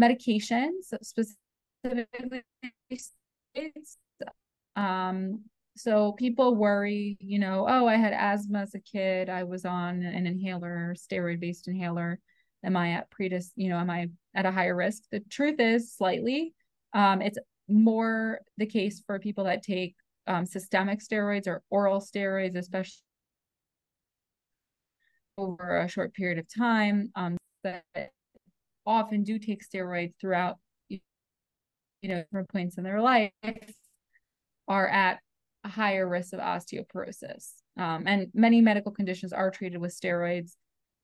Medications, 0.00 0.94
specifically, 1.02 2.42
um, 4.74 5.40
so 5.76 6.12
people 6.12 6.54
worry, 6.54 7.16
you 7.20 7.38
know, 7.38 7.66
oh, 7.68 7.86
I 7.86 7.96
had 7.96 8.12
asthma 8.12 8.60
as 8.60 8.74
a 8.74 8.80
kid. 8.80 9.28
I 9.28 9.44
was 9.44 9.64
on 9.64 10.02
an 10.02 10.26
inhaler, 10.26 10.94
steroid 10.96 11.40
based 11.40 11.68
inhaler. 11.68 12.18
Am 12.64 12.76
I 12.76 12.92
at 12.92 13.10
predis, 13.10 13.50
you 13.56 13.70
know, 13.70 13.78
am 13.78 13.90
I 13.90 14.08
at 14.34 14.46
a 14.46 14.52
higher 14.52 14.76
risk? 14.76 15.04
The 15.10 15.20
truth 15.20 15.58
is 15.58 15.94
slightly. 15.94 16.54
Um, 16.92 17.22
it's 17.22 17.38
more 17.68 18.40
the 18.58 18.66
case 18.66 19.02
for 19.06 19.18
people 19.18 19.44
that 19.44 19.62
take 19.62 19.96
um, 20.26 20.44
systemic 20.44 21.00
steroids 21.00 21.46
or 21.46 21.62
oral 21.70 22.00
steroids, 22.00 22.56
especially 22.56 23.02
over 25.38 25.78
a 25.78 25.88
short 25.88 26.12
period 26.12 26.38
of 26.38 26.46
time, 26.54 27.10
um, 27.16 27.38
that 27.64 27.82
often 28.84 29.22
do 29.22 29.38
take 29.38 29.62
steroids 29.66 30.12
throughout, 30.20 30.58
you 30.88 31.00
know, 32.04 32.16
different 32.16 32.48
points 32.50 32.76
in 32.76 32.84
their 32.84 33.00
life, 33.00 33.32
are 34.68 34.88
at 34.88 35.20
a 35.64 35.68
higher 35.68 36.08
risk 36.08 36.32
of 36.32 36.40
osteoporosis. 36.40 37.52
Um, 37.76 38.04
and 38.06 38.28
many 38.34 38.60
medical 38.60 38.92
conditions 38.92 39.32
are 39.32 39.50
treated 39.50 39.80
with 39.80 39.98
steroids. 39.98 40.52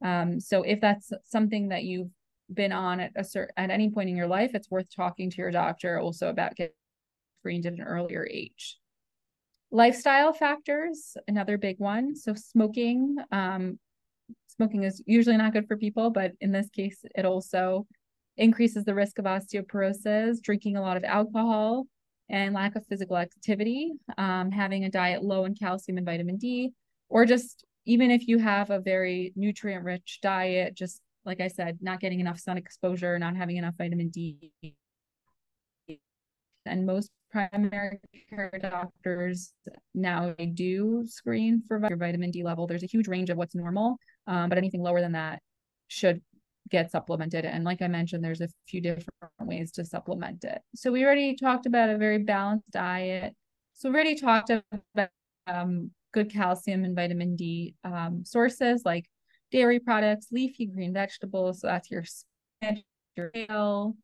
Um, 0.05 0.41
so 0.41 0.63
if 0.63 0.81
that's 0.81 1.13
something 1.25 1.69
that 1.69 1.85
you've 1.85 2.11
been 2.53 2.73
on 2.73 3.01
at 3.01 3.13
a 3.17 3.25
certain 3.25 3.53
at 3.57 3.71
any 3.71 3.91
point 3.91 4.09
in 4.09 4.17
your 4.17 4.27
life, 4.27 4.53
it's 4.55 4.71
worth 4.71 4.87
talking 4.95 5.31
to 5.31 5.37
your 5.39 5.51
doctor 5.51 5.99
also 5.99 6.29
about 6.29 6.57
getting 6.57 6.75
screened 7.41 7.67
at 7.67 7.75
an 7.75 7.83
earlier 7.83 8.27
age. 8.31 8.79
Lifestyle 9.71 10.33
factors, 10.33 11.17
another 11.27 11.59
big 11.59 11.79
one. 11.79 12.17
So 12.17 12.35
smoking, 12.35 13.17
um, 13.31 13.79
smoking 14.49 14.85
is 14.85 15.03
usually 15.07 15.37
not 15.37 15.53
good 15.53 15.67
for 15.67 15.77
people, 15.77 16.11
but 16.11 16.33
in 16.41 16.53
this 16.53 16.71
case, 16.71 17.01
it 17.15 17.27
also 17.27 17.87
increases 18.37 18.85
the 18.85 18.95
risk 18.95 19.19
of 19.19 19.27
osteoporosis. 19.27 20.41
Drinking 20.41 20.77
a 20.77 20.83
lot 20.83 20.97
of 20.97 21.05
alcohol, 21.05 21.87
and 22.29 22.55
lack 22.55 22.77
of 22.77 22.87
physical 22.87 23.17
activity, 23.17 23.93
um, 24.17 24.51
having 24.51 24.85
a 24.85 24.91
diet 24.91 25.23
low 25.23 25.45
in 25.45 25.55
calcium 25.55 25.97
and 25.97 26.07
vitamin 26.07 26.37
D, 26.37 26.73
or 27.09 27.25
just 27.25 27.65
even 27.87 28.11
if 28.11 28.29
you 28.29 28.39
have 28.39 28.71
a 28.71 28.81
very 28.81 29.33
nutrient 29.35 29.85
rich 29.85 30.19
diet, 30.23 30.75
just 30.75 31.01
like 31.25 31.41
I 31.41 31.49
said, 31.49 31.79
not 31.81 32.01
getting 32.01 32.21
enough 32.21 32.39
sun 32.39 32.59
exposure, 32.59 33.19
not 33.19 33.37
having 33.37 33.57
enough 33.57 33.75
vitamin 33.79 34.09
D. 34.09 34.53
And 36.67 36.85
most 36.85 37.11
primary 37.31 37.99
care 38.29 38.53
doctors 38.61 39.53
now 39.95 40.35
do 40.55 41.05
screen 41.07 41.63
for 41.67 41.79
vitamin 41.79 42.31
D 42.31 42.43
level. 42.43 42.67
There's 42.67 42.83
a 42.83 42.87
huge 42.87 43.09
range 43.09 43.31
of 43.31 43.39
what's 43.39 43.55
normal, 43.55 43.97
um, 44.27 44.49
but 44.49 44.59
anything 44.59 44.83
lower 44.83 45.01
than 45.01 45.13
that 45.13 45.41
should 45.89 46.21
get 46.71 46.91
supplemented. 46.91 47.45
And 47.45 47.65
like 47.65 47.83
I 47.83 47.89
mentioned, 47.89 48.25
there's 48.25 48.41
a 48.41 48.49
few 48.69 48.81
different 48.81 49.07
ways 49.41 49.73
to 49.73 49.85
supplement 49.85 50.45
it. 50.45 50.61
So 50.75 50.93
we 50.93 51.05
already 51.05 51.37
talked 51.37 51.67
about 51.67 51.91
a 51.91 51.99
very 51.99 52.19
balanced 52.19 52.71
diet. 52.71 53.35
So 53.75 53.89
we 53.89 53.95
already 53.95 54.17
talked 54.17 54.51
about 54.51 55.11
um, 55.47 55.91
good 56.13 56.33
calcium 56.33 56.85
and 56.85 56.97
vitamin 56.97 57.37
D 57.37 57.75
um, 57.85 58.25
sources 58.25 58.83
like 58.85 59.07
dairy 59.51 59.81
products, 59.81 60.29
leafy 60.31 60.67
green 60.67 60.93
vegetables. 60.93 61.61
So 61.61 61.69
that's 61.69 61.91
your 61.91 62.05
spinach, 62.05 62.85
your 63.17 63.31
kale, 63.31 63.97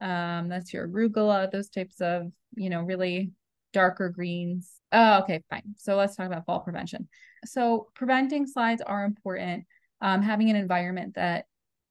um, 0.00 0.48
that's 0.48 0.72
your 0.72 0.88
arugula, 0.88 1.50
those 1.50 1.70
types 1.70 2.00
of, 2.00 2.30
you 2.56 2.70
know, 2.70 2.82
really 2.82 3.32
darker 3.72 4.08
greens. 4.08 4.72
Oh, 4.92 5.20
okay, 5.20 5.42
fine. 5.50 5.74
So 5.76 5.96
let's 5.96 6.16
talk 6.16 6.26
about 6.26 6.46
fall 6.46 6.60
prevention. 6.60 7.08
So 7.44 7.88
preventing 7.94 8.46
slides 8.46 8.82
are 8.82 9.04
important. 9.04 9.64
Um, 10.00 10.22
having 10.22 10.50
an 10.50 10.56
environment 10.56 11.14
that 11.14 11.46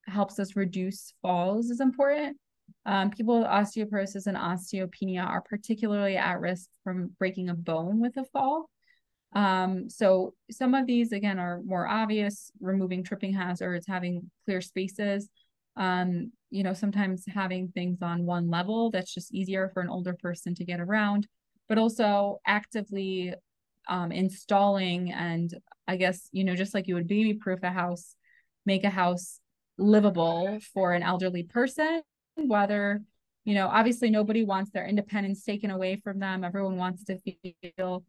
helps 0.05 0.39
us 0.39 0.55
reduce 0.55 1.13
falls 1.21 1.69
is 1.69 1.79
important. 1.79 2.37
Um, 2.85 3.09
people 3.09 3.39
with 3.39 3.47
osteoporosis 3.47 4.27
and 4.27 4.37
osteopenia 4.37 5.25
are 5.25 5.41
particularly 5.41 6.17
at 6.17 6.39
risk 6.39 6.69
from 6.83 7.11
breaking 7.19 7.49
a 7.49 7.53
bone 7.53 7.99
with 7.99 8.17
a 8.17 8.25
fall. 8.25 8.69
Um, 9.33 9.89
so 9.89 10.33
some 10.51 10.75
of 10.75 10.85
these 10.85 11.11
again 11.11 11.39
are 11.39 11.61
more 11.63 11.87
obvious, 11.87 12.51
removing 12.59 13.03
tripping 13.03 13.33
hazards, 13.33 13.87
having 13.87 14.29
clear 14.45 14.61
spaces. 14.61 15.29
Um, 15.75 16.31
you 16.51 16.61
know, 16.61 16.73
sometimes 16.73 17.23
having 17.27 17.69
things 17.69 18.01
on 18.01 18.25
one 18.25 18.49
level 18.49 18.91
that's 18.91 19.13
just 19.13 19.33
easier 19.33 19.71
for 19.73 19.81
an 19.81 19.89
older 19.89 20.13
person 20.13 20.53
to 20.55 20.65
get 20.65 20.79
around, 20.79 21.27
but 21.67 21.79
also 21.79 22.39
actively 22.45 23.33
um, 23.89 24.11
installing 24.11 25.11
and 25.11 25.53
I 25.87 25.97
guess, 25.97 26.29
you 26.31 26.43
know, 26.43 26.55
just 26.55 26.73
like 26.73 26.87
you 26.87 26.95
would 26.95 27.07
baby 27.07 27.33
proof 27.33 27.63
a 27.63 27.71
house, 27.71 28.15
make 28.65 28.83
a 28.83 28.89
house 28.89 29.39
livable 29.77 30.59
for 30.73 30.93
an 30.93 31.03
elderly 31.03 31.43
person, 31.43 32.01
whether, 32.35 33.01
you 33.43 33.53
know, 33.53 33.67
obviously 33.67 34.09
nobody 34.09 34.43
wants 34.43 34.71
their 34.71 34.85
independence 34.87 35.43
taken 35.43 35.71
away 35.71 35.99
from 36.03 36.19
them. 36.19 36.43
Everyone 36.43 36.77
wants 36.77 37.03
to 37.05 37.17
feel 37.77 38.03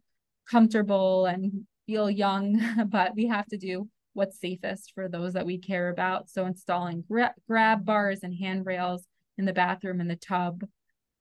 comfortable 0.49 1.27
and 1.27 1.67
feel 1.87 2.11
young, 2.11 2.61
but 2.89 3.15
we 3.15 3.27
have 3.27 3.47
to 3.47 3.57
do 3.57 3.89
what's 4.13 4.39
safest 4.39 4.93
for 4.95 5.09
those 5.09 5.33
that 5.33 5.47
we 5.47 5.59
care 5.59 5.89
about. 5.89 6.29
So 6.31 6.47
installing 6.47 7.05
gra- 7.09 7.35
grab 7.49 7.85
bars 7.85 8.21
and 8.23 8.35
handrails 8.35 9.07
in 9.37 9.45
the 9.45 9.53
bathroom 9.53 10.01
and 10.01 10.09
the 10.09 10.17
tub, 10.17 10.65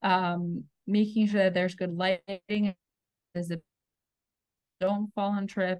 um, 0.04 0.66
making 0.86 1.28
sure 1.28 1.44
that 1.44 1.54
there's 1.54 1.76
good 1.76 1.96
lighting, 1.98 2.76
don't 4.80 5.14
fall 5.16 5.32
on 5.32 5.48
trip, 5.48 5.80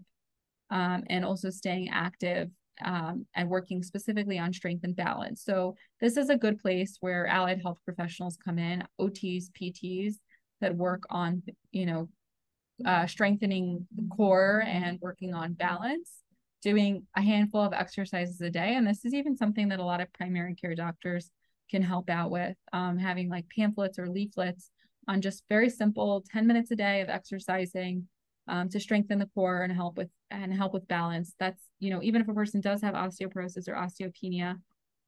um, 0.70 1.04
and 1.08 1.24
also 1.24 1.50
staying 1.50 1.90
active 1.90 2.50
um, 2.84 3.26
and 3.36 3.50
working 3.50 3.84
specifically 3.84 4.40
on 4.40 4.54
strength 4.54 4.84
and 4.84 4.96
balance. 4.96 5.44
So 5.44 5.76
this 6.02 6.18
is 6.18 6.30
a 6.30 6.38
good 6.38 6.60
place 6.60 6.98
where 7.00 7.28
allied 7.28 7.62
health 7.62 7.80
professionals 7.86 8.38
come 8.44 8.60
in, 8.60 8.84
OTs, 9.00 9.46
PTs 9.52 10.16
that 10.62 10.76
work 10.76 11.04
on, 11.10 11.44
you 11.72 11.86
know, 11.86 12.10
uh, 12.86 13.06
strengthening 13.06 13.88
the 13.96 14.08
core 14.16 14.64
and 14.66 15.00
working 15.02 15.34
on 15.34 15.54
balance, 15.54 16.12
doing 16.62 17.06
a 17.16 17.22
handful 17.22 17.62
of 17.62 17.74
exercises 17.74 18.42
a 18.42 18.50
day. 18.50 18.76
And 18.76 18.88
this 18.88 19.06
is 19.06 19.14
even 19.14 19.38
something 19.38 19.70
that 19.70 19.80
a 19.80 19.86
lot 19.86 20.02
of 20.02 20.12
primary 20.14 20.56
care 20.56 20.76
doctors 20.76 21.30
can 21.70 21.82
help 21.82 22.10
out 22.10 22.32
with, 22.32 22.56
um, 22.72 22.98
having 22.98 23.30
like 23.30 23.46
pamphlets 23.56 24.00
or 24.00 24.10
leaflets 24.10 24.72
on 25.08 25.22
just 25.22 25.44
very 25.50 25.70
simple 25.70 26.24
10 26.32 26.48
minutes 26.48 26.72
a 26.72 26.76
day 26.76 27.02
of 27.02 27.10
exercising 27.10 28.08
um, 28.48 28.70
to 28.70 28.80
strengthen 28.80 29.20
the 29.20 29.30
core 29.34 29.62
and 29.62 29.74
help 29.74 29.98
with 29.98 30.10
and 30.32 30.54
help 30.54 30.74
with 30.74 30.88
balance. 30.88 31.34
That's 31.40 31.62
you 31.80 31.90
know 31.90 32.02
even 32.02 32.22
if 32.22 32.28
a 32.28 32.34
person 32.34 32.62
does 32.62 32.82
have 32.82 32.96
osteoporosis 32.96 33.68
or 33.68 33.74
osteopenia, 33.74 34.60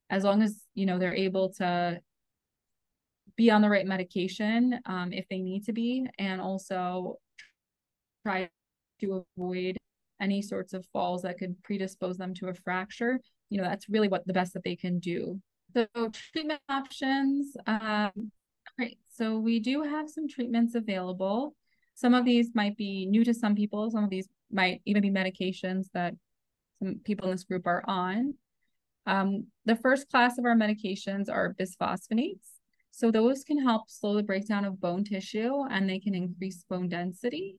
as 0.09 0.23
long 0.23 0.41
as 0.41 0.61
you 0.73 0.85
know 0.85 0.99
they're 0.99 1.15
able 1.15 1.53
to 1.53 1.99
be 3.35 3.51
on 3.51 3.61
the 3.61 3.69
right 3.69 3.85
medication 3.85 4.79
um, 4.85 5.11
if 5.11 5.27
they 5.29 5.39
need 5.39 5.65
to 5.65 5.73
be, 5.73 6.07
and 6.17 6.39
also 6.39 7.17
try 8.25 8.49
to 9.01 9.25
avoid 9.37 9.77
any 10.21 10.41
sorts 10.41 10.73
of 10.73 10.85
falls 10.93 11.23
that 11.23 11.37
could 11.37 11.61
predispose 11.63 12.17
them 12.17 12.33
to 12.33 12.47
a 12.47 12.53
fracture. 12.53 13.19
You 13.49 13.61
know 13.61 13.67
that's 13.67 13.89
really 13.89 14.07
what 14.07 14.25
the 14.25 14.33
best 14.33 14.53
that 14.53 14.63
they 14.63 14.75
can 14.75 14.99
do. 14.99 15.41
So 15.73 15.87
treatment 16.11 16.61
options. 16.69 17.55
Um. 17.67 18.31
So 19.17 19.39
we 19.39 19.59
do 19.59 19.83
have 19.83 20.09
some 20.09 20.27
treatments 20.27 20.75
available. 20.75 21.55
Some 21.95 22.13
of 22.13 22.25
these 22.25 22.51
might 22.53 22.77
be 22.77 23.05
new 23.05 23.23
to 23.23 23.33
some 23.33 23.55
people. 23.55 23.89
Some 23.89 24.03
of 24.03 24.09
these 24.09 24.27
might 24.51 24.81
even 24.85 25.01
be 25.01 25.09
medications 25.09 25.85
that 25.93 26.13
some 26.79 26.99
people 27.03 27.25
in 27.25 27.31
this 27.31 27.43
group 27.43 27.65
are 27.65 27.83
on. 27.87 28.35
Um, 29.07 29.47
the 29.65 29.75
first 29.75 30.09
class 30.09 30.37
of 30.37 30.45
our 30.45 30.55
medications 30.55 31.29
are 31.29 31.55
bisphosphonates. 31.59 32.47
So 32.91 33.11
those 33.11 33.43
can 33.43 33.61
help 33.61 33.89
slow 33.89 34.15
the 34.15 34.23
breakdown 34.23 34.65
of 34.65 34.79
bone 34.79 35.03
tissue 35.03 35.63
and 35.69 35.89
they 35.89 35.99
can 35.99 36.15
increase 36.15 36.63
bone 36.69 36.89
density. 36.89 37.57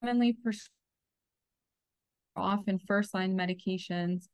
Commonly 0.00 0.32
prescribed 0.32 0.72
often 2.36 2.78
first 2.78 3.14
line 3.14 3.36
medications 3.36 4.28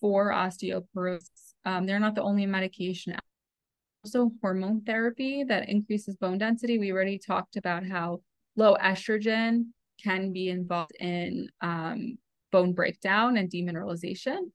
for 0.00 0.30
osteoporosis. 0.32 1.54
Um, 1.64 1.86
they're 1.86 2.00
not 2.00 2.14
the 2.14 2.22
only 2.22 2.46
medication 2.46 3.16
also 4.06 4.30
hormone 4.40 4.82
therapy 4.82 5.42
that 5.42 5.68
increases 5.68 6.14
bone 6.16 6.38
density. 6.38 6.78
We 6.78 6.92
already 6.92 7.18
talked 7.18 7.56
about 7.56 7.84
how 7.84 8.20
low 8.54 8.76
estrogen 8.76 9.66
can 10.02 10.32
be 10.32 10.48
involved 10.48 10.92
in 11.00 11.48
um, 11.60 12.18
bone 12.52 12.72
breakdown 12.72 13.36
and 13.36 13.50
demineralization. 13.50 14.52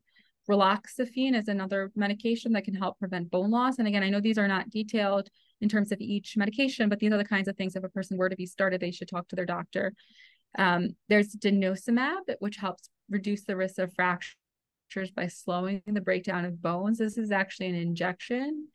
Raloxifene 0.49 1.35
is 1.35 1.49
another 1.49 1.91
medication 1.95 2.53
that 2.53 2.63
can 2.63 2.73
help 2.73 2.97
prevent 2.97 3.29
bone 3.29 3.51
loss. 3.51 3.77
And 3.77 3.87
again, 3.89 4.03
I 4.03 4.09
know 4.09 4.21
these 4.21 4.37
are 4.37 4.47
not 4.47 4.69
detailed 4.69 5.27
in 5.59 5.67
terms 5.67 5.91
of 5.91 5.99
each 5.99 6.37
medication, 6.37 6.87
but 6.87 6.99
these 6.99 7.11
are 7.11 7.17
the 7.17 7.25
kinds 7.25 7.49
of 7.49 7.57
things 7.57 7.75
if 7.75 7.83
a 7.83 7.89
person 7.89 8.17
were 8.17 8.29
to 8.29 8.35
be 8.37 8.45
started, 8.45 8.79
they 8.79 8.91
should 8.91 9.09
talk 9.09 9.27
to 9.27 9.35
their 9.35 9.45
doctor. 9.45 9.93
Um, 10.57 10.95
there's 11.09 11.35
denosumab, 11.35 12.35
which 12.39 12.55
helps 12.55 12.89
reduce 13.09 13.43
the 13.43 13.57
risk 13.57 13.79
of 13.79 13.93
fractures 13.93 15.11
by 15.13 15.27
slowing 15.27 15.81
the 15.85 16.01
breakdown 16.01 16.45
of 16.45 16.61
bones. 16.61 16.99
This 16.99 17.17
is 17.17 17.31
actually 17.31 17.67
an 17.67 17.75
injection 17.75 18.69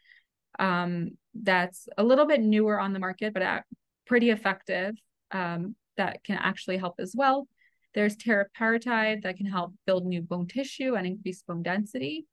um, 0.59 1.11
that's 1.35 1.89
a 1.99 2.05
little 2.05 2.27
bit 2.27 2.41
newer 2.41 2.81
on 2.81 2.93
the 2.93 2.99
market, 2.99 3.35
but 3.35 3.65
pretty 4.07 4.31
effective 4.31 4.95
um, 5.33 5.75
that 5.97 6.23
can 6.25 6.39
actually 6.39 6.79
help 6.79 6.95
as 6.99 7.13
well. 7.17 7.49
There's 7.95 8.17
teriparatide 8.17 9.23
that 9.23 9.37
can 9.37 9.47
help 9.47 9.73
build 9.87 10.07
new 10.07 10.23
bone 10.23 10.47
tissue 10.47 10.95
and 10.95 11.07
increase 11.07 11.43
bone 11.43 11.63
density. 11.63 12.27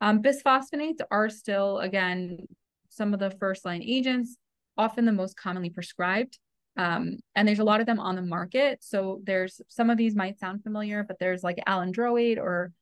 Um, 0.00 0.22
bisphosphonates 0.22 1.00
are 1.10 1.28
still, 1.28 1.78
again, 1.78 2.46
some 2.88 3.14
of 3.14 3.20
the 3.20 3.30
first 3.30 3.64
line 3.64 3.82
agents, 3.82 4.36
often 4.76 5.04
the 5.04 5.12
most 5.12 5.36
commonly 5.36 5.70
prescribed. 5.70 6.38
Um, 6.76 7.18
and 7.34 7.46
there's 7.46 7.58
a 7.58 7.64
lot 7.64 7.80
of 7.80 7.86
them 7.86 8.00
on 8.00 8.16
the 8.16 8.22
market. 8.22 8.82
So 8.82 9.20
there's 9.24 9.60
some 9.68 9.90
of 9.90 9.98
these 9.98 10.16
might 10.16 10.38
sound 10.38 10.62
familiar, 10.62 11.04
but 11.04 11.18
there's 11.18 11.42
like 11.42 11.58
alendronate 11.68 12.38
or 12.38 12.72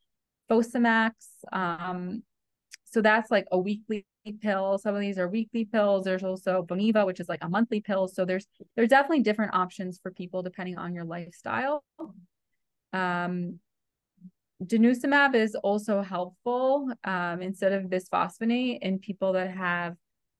Fosamax. 0.50 1.12
Um, 1.52 2.22
so 2.84 3.00
that's 3.02 3.30
like 3.30 3.46
a 3.50 3.58
weekly 3.58 4.06
pill. 4.40 4.78
Some 4.78 4.94
of 4.94 5.00
these 5.00 5.18
are 5.18 5.28
weekly 5.28 5.64
pills. 5.64 6.04
There's 6.04 6.24
also 6.24 6.62
Boniva, 6.62 7.06
which 7.06 7.20
is 7.20 7.28
like 7.28 7.42
a 7.42 7.48
monthly 7.48 7.80
pill. 7.80 8.08
So 8.08 8.24
there's 8.24 8.46
there's 8.76 8.88
definitely 8.88 9.22
different 9.22 9.54
options 9.54 9.98
for 10.02 10.10
people 10.10 10.42
depending 10.42 10.78
on 10.78 10.94
your 10.94 11.04
lifestyle. 11.04 11.84
Um, 12.92 13.60
denosumab 14.62 15.34
is 15.34 15.54
also 15.54 16.02
helpful 16.02 16.92
um, 17.04 17.40
instead 17.40 17.72
of 17.72 17.84
bisphosphonate 17.84 18.80
in 18.82 18.98
people 18.98 19.32
that 19.32 19.50
have 19.50 19.96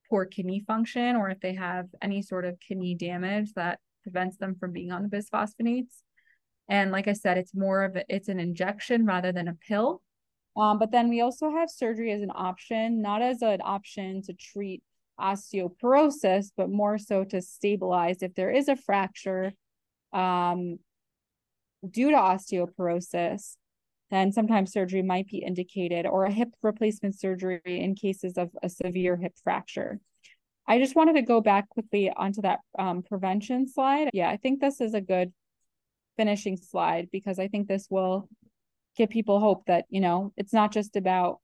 poor 0.09 0.27
kidney 0.27 0.61
function 0.67 1.17
or 1.17 1.31
if 1.31 1.41
they 1.41 1.55
have 1.55 1.87
any 2.03 2.21
sort 2.21 2.45
of 2.45 2.59
kidney 2.61 2.95
damage 2.95 3.53
that 3.55 3.79
prevents 4.03 4.37
them 4.37 4.57
from 4.59 4.73
being 4.73 4.93
on 4.93 5.03
the 5.03 5.09
bisphosphonates. 5.09 6.03
And 6.69 6.93
like 6.93 7.09
I 7.09 7.15
said, 7.15 7.39
it's 7.39 7.55
more 7.55 7.85
of 7.85 7.97
a, 7.97 8.05
it's 8.09 8.29
an 8.29 8.41
injection 8.41 9.07
rather 9.07 9.33
than 9.33 9.49
a 9.49 9.55
pill. 9.55 10.03
Um, 10.57 10.79
but 10.79 10.91
then 10.91 11.09
we 11.09 11.21
also 11.21 11.51
have 11.51 11.71
surgery 11.71 12.13
as 12.13 12.23
an 12.23 12.33
option, 12.35 13.01
not 13.01 13.23
as 13.23 13.43
an 13.43 13.61
option 13.63 14.23
to 14.23 14.33
treat 14.33 14.83
osteoporosis, 15.21 16.51
but 16.57 16.71
more 16.71 16.99
so 16.99 17.25
to 17.25 17.41
stabilize 17.41 18.23
if 18.23 18.35
there 18.35 18.51
is 18.51 18.69
a 18.69 18.77
fracture 18.77 19.53
um, 20.13 20.79
due 21.89 22.11
to 22.11 22.17
osteoporosis. 22.17 23.57
Then 24.11 24.33
sometimes 24.33 24.73
surgery 24.73 25.03
might 25.03 25.29
be 25.29 25.39
indicated, 25.39 26.05
or 26.05 26.25
a 26.25 26.33
hip 26.33 26.49
replacement 26.63 27.19
surgery 27.19 27.61
in 27.65 27.95
cases 27.95 28.37
of 28.37 28.51
a 28.61 28.69
severe 28.69 29.17
hip 29.17 29.35
fracture. 29.45 30.01
I 30.67 30.79
just 30.81 30.97
wanted 30.97 31.15
to 31.15 31.23
go 31.23 31.41
back 31.41 31.69
quickly 31.69 32.11
onto 32.11 32.43
that 32.43 32.61
um, 32.79 33.03
prevention 33.03 33.69
slide. 33.69 34.11
Yeah, 34.13 34.29
I 34.29 34.37
think 34.37 34.61
this 34.61 34.81
is 34.81 34.95
a 34.95 35.01
good 35.01 35.33
finishing 36.17 36.57
slide 36.57 37.09
because 37.13 37.39
I 37.39 37.49
think 37.49 37.69
this 37.69 37.87
will 37.89 38.29
give 38.97 39.11
people 39.11 39.41
hope 39.41 39.65
that 39.67 39.85
you 39.89 40.01
know 40.01 40.33
it's 40.37 40.53
not 40.53 40.73
just 40.73 40.97
about 40.97 41.39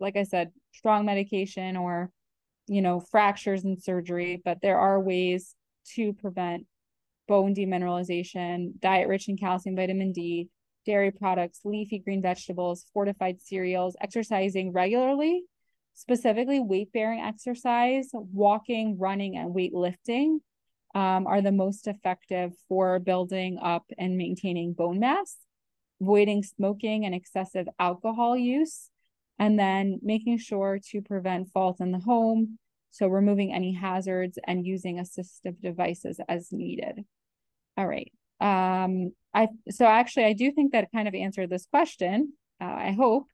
like 0.00 0.16
i 0.16 0.22
said 0.22 0.50
strong 0.72 1.04
medication 1.04 1.76
or 1.76 2.10
you 2.68 2.82
know 2.82 3.00
fractures 3.00 3.64
and 3.64 3.82
surgery 3.82 4.40
but 4.44 4.58
there 4.62 4.78
are 4.78 5.00
ways 5.00 5.54
to 5.94 6.12
prevent 6.14 6.66
bone 7.28 7.54
demineralization 7.54 8.72
diet 8.80 9.08
rich 9.08 9.28
in 9.28 9.36
calcium 9.36 9.76
vitamin 9.76 10.12
d 10.12 10.48
dairy 10.84 11.10
products 11.10 11.60
leafy 11.64 11.98
green 11.98 12.22
vegetables 12.22 12.86
fortified 12.92 13.40
cereals 13.40 13.96
exercising 14.00 14.72
regularly 14.72 15.42
specifically 15.94 16.60
weight 16.60 16.92
bearing 16.92 17.20
exercise 17.20 18.08
walking 18.12 18.98
running 18.98 19.36
and 19.36 19.54
weightlifting 19.54 20.38
um, 20.94 21.26
are 21.26 21.42
the 21.42 21.52
most 21.52 21.88
effective 21.88 22.52
for 22.68 22.98
building 22.98 23.58
up 23.62 23.84
and 23.98 24.16
maintaining 24.16 24.72
bone 24.72 24.98
mass 24.98 25.36
avoiding 26.00 26.42
smoking 26.42 27.04
and 27.04 27.14
excessive 27.14 27.66
alcohol 27.78 28.36
use, 28.36 28.90
and 29.38 29.58
then 29.58 29.98
making 30.02 30.38
sure 30.38 30.78
to 30.90 31.02
prevent 31.02 31.50
falls 31.50 31.80
in 31.80 31.92
the 31.92 31.98
home. 32.00 32.58
So, 32.90 33.08
removing 33.08 33.52
any 33.52 33.72
hazards 33.72 34.38
and 34.46 34.66
using 34.66 34.98
assistive 34.98 35.60
devices 35.60 36.18
as 36.28 36.50
needed. 36.50 37.04
All 37.76 37.86
right. 37.86 38.10
Um, 38.40 39.12
I 39.34 39.48
so 39.70 39.84
actually 39.86 40.24
I 40.24 40.32
do 40.32 40.50
think 40.50 40.72
that 40.72 40.90
kind 40.94 41.08
of 41.08 41.14
answered 41.14 41.50
this 41.50 41.66
question. 41.66 42.32
Uh, 42.60 42.64
I 42.64 42.92
hope 42.92 43.26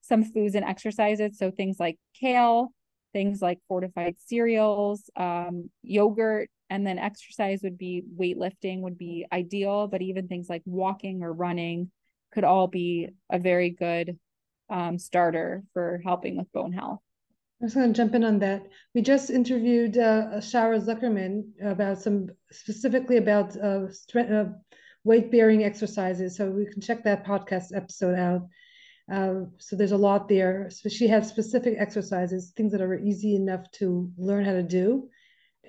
some 0.00 0.24
foods 0.24 0.54
and 0.54 0.64
exercises. 0.64 1.38
So 1.38 1.50
things 1.50 1.78
like 1.78 1.98
kale, 2.18 2.72
things 3.12 3.42
like 3.42 3.58
fortified 3.68 4.16
cereals, 4.18 5.10
um, 5.16 5.70
yogurt, 5.82 6.50
and 6.70 6.86
then 6.86 6.98
exercise 6.98 7.60
would 7.62 7.76
be 7.76 8.02
weightlifting 8.18 8.80
would 8.80 8.96
be 8.96 9.26
ideal, 9.32 9.88
but 9.88 10.02
even 10.02 10.28
things 10.28 10.48
like 10.48 10.62
walking 10.64 11.22
or 11.22 11.32
running 11.32 11.90
could 12.32 12.44
all 12.44 12.66
be 12.66 13.08
a 13.30 13.38
very 13.38 13.70
good 13.70 14.18
um, 14.68 14.98
starter 14.98 15.64
for 15.72 16.00
helping 16.04 16.36
with 16.36 16.52
bone 16.52 16.72
health. 16.72 17.00
I'm 17.60 17.66
just 17.66 17.76
going 17.76 17.92
to 17.92 17.96
jump 17.96 18.14
in 18.14 18.24
on 18.24 18.38
that. 18.38 18.66
We 18.94 19.02
just 19.02 19.28
interviewed 19.28 19.98
uh, 19.98 20.38
Shara 20.38 20.80
Zukerman 20.80 21.44
about 21.62 22.00
some 22.00 22.28
specifically 22.50 23.18
about 23.18 23.54
uh, 23.56 23.88
uh, 24.18 24.44
weight 25.04 25.30
bearing 25.30 25.64
exercises. 25.64 26.36
So 26.36 26.50
we 26.50 26.66
can 26.66 26.80
check 26.80 27.04
that 27.04 27.26
podcast 27.26 27.76
episode 27.76 28.18
out. 28.18 28.48
Uh, 29.12 29.46
so 29.58 29.76
there's 29.76 29.92
a 29.92 29.96
lot 29.96 30.28
there. 30.28 30.70
So 30.70 30.88
she 30.88 31.08
has 31.08 31.28
specific 31.28 31.74
exercises, 31.78 32.52
things 32.56 32.72
that 32.72 32.80
are 32.80 32.98
easy 32.98 33.34
enough 33.34 33.70
to 33.72 34.10
learn 34.16 34.44
how 34.44 34.52
to 34.52 34.62
do 34.62 35.10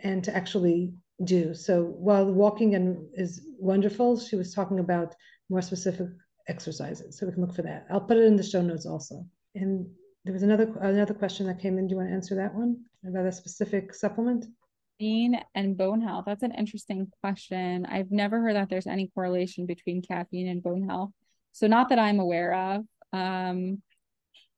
and 0.02 0.24
to 0.24 0.36
actually 0.36 0.94
do. 1.24 1.54
So 1.54 1.84
while 1.84 2.32
walking 2.32 2.76
and 2.76 3.08
is 3.16 3.46
wonderful, 3.58 4.20
she 4.20 4.36
was 4.36 4.54
talking 4.54 4.80
about 4.80 5.16
more 5.50 5.62
specific 5.62 6.08
exercises. 6.48 7.18
So 7.18 7.26
we 7.26 7.34
can 7.34 7.42
look 7.42 7.56
for 7.56 7.62
that. 7.64 7.86
I'll 7.90 8.02
put 8.02 8.18
it 8.18 8.26
in 8.26 8.36
the 8.36 8.44
show 8.44 8.62
notes 8.62 8.86
also. 8.86 9.26
And 9.56 9.88
there 10.24 10.34
was 10.34 10.44
another 10.44 10.72
another 10.82 11.14
question 11.14 11.48
that 11.48 11.60
came 11.60 11.78
in. 11.78 11.88
Do 11.88 11.94
you 11.94 11.98
want 11.98 12.10
to 12.10 12.14
answer 12.14 12.36
that 12.36 12.54
one 12.54 12.78
about 13.08 13.26
a 13.26 13.32
specific 13.32 13.94
supplement? 13.94 14.46
Caffeine 15.00 15.40
and 15.56 15.78
bone 15.78 16.02
health. 16.02 16.26
That's 16.28 16.44
an 16.44 16.54
interesting 16.54 17.12
question. 17.22 17.86
I've 17.86 18.12
never 18.12 18.40
heard 18.40 18.56
that 18.56 18.70
there's 18.70 18.88
any 18.88 19.10
correlation 19.14 19.66
between 19.66 20.02
caffeine 20.02 20.48
and 20.48 20.62
bone 20.62 20.88
health. 20.88 21.12
So 21.54 21.68
not 21.68 21.90
that 21.90 22.00
I'm 22.00 22.20
aware 22.20 22.54
of. 22.54 22.86
Um, 23.12 23.82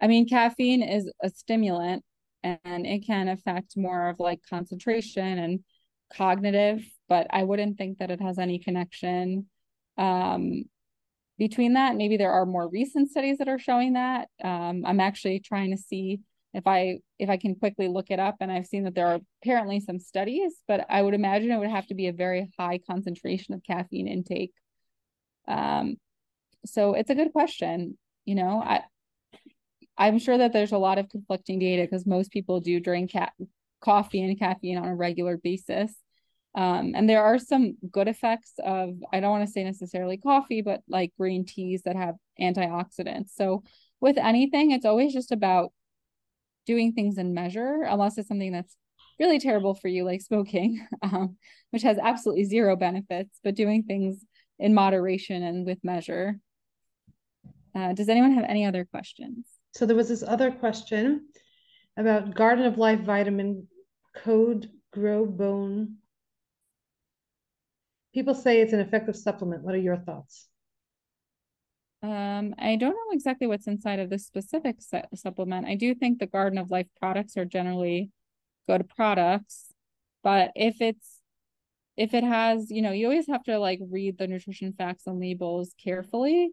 I 0.02 0.08
mean, 0.08 0.28
caffeine 0.28 0.84
is 0.84 1.10
a 1.24 1.30
stimulant 1.30 2.04
and 2.43 2.86
it 2.86 3.06
can 3.06 3.30
affect 3.30 3.78
more 3.78 4.10
of 4.10 4.19
like 4.19 4.41
concentration 4.50 5.39
and 5.39 5.63
cognitive, 6.13 6.84
but 7.08 7.28
I 7.30 7.43
wouldn't 7.43 7.78
think 7.78 8.00
that 8.00 8.12
it 8.12 8.22
has 8.22 8.38
any 8.38 8.60
connection 8.60 9.48
um, 9.98 10.65
between 11.38 11.74
that 11.74 11.96
maybe 11.96 12.17
there 12.17 12.32
are 12.32 12.46
more 12.46 12.69
recent 12.69 13.10
studies 13.10 13.38
that 13.38 13.50
are 13.50 13.60
showing 13.60 13.93
that. 13.93 14.30
Um, 14.43 14.84
i'm 14.86 15.00
actually 15.00 15.39
trying 15.39 15.72
to 15.72 15.78
see 15.78 16.19
if 16.54 16.67
i 16.67 17.00
if 17.19 17.30
i 17.30 17.38
can 17.38 17.56
quickly 17.56 17.88
look 17.88 18.12
it 18.12 18.19
up 18.19 18.36
and 18.39 18.52
i've 18.52 18.67
seen 18.67 18.84
that 18.84 18.96
there 18.96 19.08
are 19.08 19.19
apparently 19.41 19.80
some 19.80 20.00
studies 20.00 20.54
but 20.67 20.86
i 20.89 21.02
would 21.02 21.13
imagine 21.13 21.52
it 21.52 21.58
would 21.58 21.69
have 21.69 21.88
to 21.88 21.96
be 21.96 22.08
a 22.08 22.13
very 22.13 22.52
high 22.60 22.80
concentration 22.89 23.54
of 23.54 23.63
caffeine 23.63 24.08
intake. 24.08 24.54
Um, 25.48 25.98
so 26.65 26.93
it's 26.93 27.10
a 27.10 27.15
good 27.15 27.34
question 27.34 27.98
you 28.26 28.36
know 28.36 28.62
i 28.63 28.82
i'm 29.98 30.19
sure 30.19 30.38
that 30.38 30.54
there's 30.54 30.72
a 30.72 30.78
lot 30.78 30.98
of 30.98 31.10
conflicting 31.10 31.60
data 31.60 31.84
because 31.84 32.06
most 32.06 32.32
people 32.32 32.62
do 32.62 32.80
drink 32.80 33.12
ca- 33.12 33.32
coffee 33.82 34.22
and 34.22 34.39
caffeine 34.39 34.78
on 34.78 34.88
a 34.88 34.96
regular 34.96 35.38
basis 35.38 35.93
um, 36.56 36.94
and 36.96 37.10
there 37.10 37.24
are 37.24 37.39
some 37.39 37.78
good 37.92 38.08
effects 38.08 38.54
of, 38.63 38.96
I 39.12 39.20
don't 39.20 39.32
want 39.32 39.46
to 39.46 39.52
say 39.52 39.63
necessarily 39.63 40.18
coffee, 40.18 40.62
but 40.62 40.82
like 40.88 41.12
green 41.18 41.46
teas 41.46 41.82
that 41.84 41.96
have 41.96 42.16
antioxidants. 42.39 43.30
So 43.36 43.63
with 44.00 44.18
anything, 44.18 44.72
it's 44.72 44.86
always 44.86 45.13
just 45.13 45.32
about 45.32 45.72
doing 46.66 46.94
things 46.94 47.18
in 47.18 47.34
measure, 47.34 47.82
unless 47.84 48.18
it's 48.18 48.28
something 48.28 48.52
that's 48.52 48.76
really 49.20 49.39
terrible 49.39 49.74
for 49.74 49.88
you, 49.88 50.04
like 50.04 50.22
smoking, 50.22 50.86
um, 51.02 51.38
which 51.72 51.82
has 51.84 51.98
absolutely 51.98 52.44
zero 52.44 52.76
benefits, 52.76 53.39
but 53.44 53.56
doing 53.56 53.84
things 53.84 54.24
in 54.60 54.74
moderation 54.74 55.42
and 55.42 55.66
with 55.66 55.84
measure. 55.84 56.39
Uh, 57.76 57.94
does 57.94 58.10
anyone 58.10 58.34
have 58.34 58.46
any 58.48 58.66
other 58.66 58.86
questions? 58.86 59.46
So 59.74 59.88
there 59.88 59.96
was 59.96 60.10
this 60.10 60.22
other 60.22 60.52
question 60.52 61.30
about 61.98 62.36
Garden 62.36 62.66
of 62.66 62.78
Life 62.78 63.00
vitamin 63.00 63.68
code 64.16 64.70
grow 64.92 65.26
bone 65.26 65.96
People 68.13 68.36
say 68.36 68.62
it's 68.62 68.73
an 68.73 68.80
effective 68.80 69.15
supplement. 69.15 69.63
What 69.63 69.76
are 69.76 69.80
your 69.80 69.97
thoughts? 69.97 70.47
Um, 72.04 72.54
I 72.60 72.76
don't 72.76 72.91
know 72.91 73.13
exactly 73.13 73.47
what's 73.47 73.67
inside 73.67 73.99
of 73.99 74.10
this 74.10 74.26
specific 74.26 74.82
su- 74.82 75.02
supplement. 75.15 75.67
I 75.67 75.76
do 75.76 75.95
think 75.95 76.19
the 76.19 76.28
Garden 76.28 76.60
of 76.60 76.69
Life 76.69 76.88
products 76.99 77.38
are 77.38 77.45
generally 77.45 78.12
good 78.67 78.89
products, 78.89 79.73
but 80.21 80.52
if 80.56 80.82
it's 80.82 81.19
if 81.95 82.13
it 82.13 82.23
has, 82.23 82.71
you 82.71 82.82
know, 82.82 82.91
you 82.91 83.06
always 83.06 83.28
have 83.28 83.43
to 83.43 83.60
like 83.60 83.80
read 83.89 84.17
the 84.17 84.28
nutrition 84.28 84.73
facts 84.73 85.06
and 85.06 85.19
labels 85.19 85.73
carefully. 85.82 86.52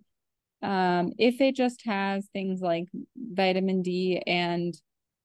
Um, 0.63 1.13
if 1.19 1.41
it 1.41 1.57
just 1.57 1.85
has 1.87 2.29
things 2.33 2.61
like 2.61 2.89
vitamin 3.17 3.83
D 3.83 4.23
and 4.27 4.75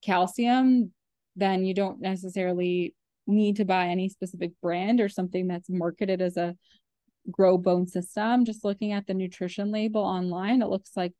calcium, 0.02 0.92
then 1.36 1.66
you 1.66 1.74
don't 1.74 2.00
necessarily 2.00 2.94
need 3.26 3.56
to 3.56 3.64
buy 3.64 3.88
any 3.88 4.08
specific 4.08 4.52
brand 4.62 5.00
or 5.00 5.08
something 5.08 5.48
that's 5.48 5.68
marketed 5.68 6.22
as 6.22 6.36
a 6.36 6.54
grow 7.30 7.58
bone 7.58 7.86
system. 7.86 8.44
Just 8.44 8.64
looking 8.64 8.92
at 8.92 9.06
the 9.06 9.14
nutrition 9.14 9.72
label 9.72 10.02
online, 10.02 10.62
it 10.62 10.68
looks 10.68 10.92
like 10.96 11.12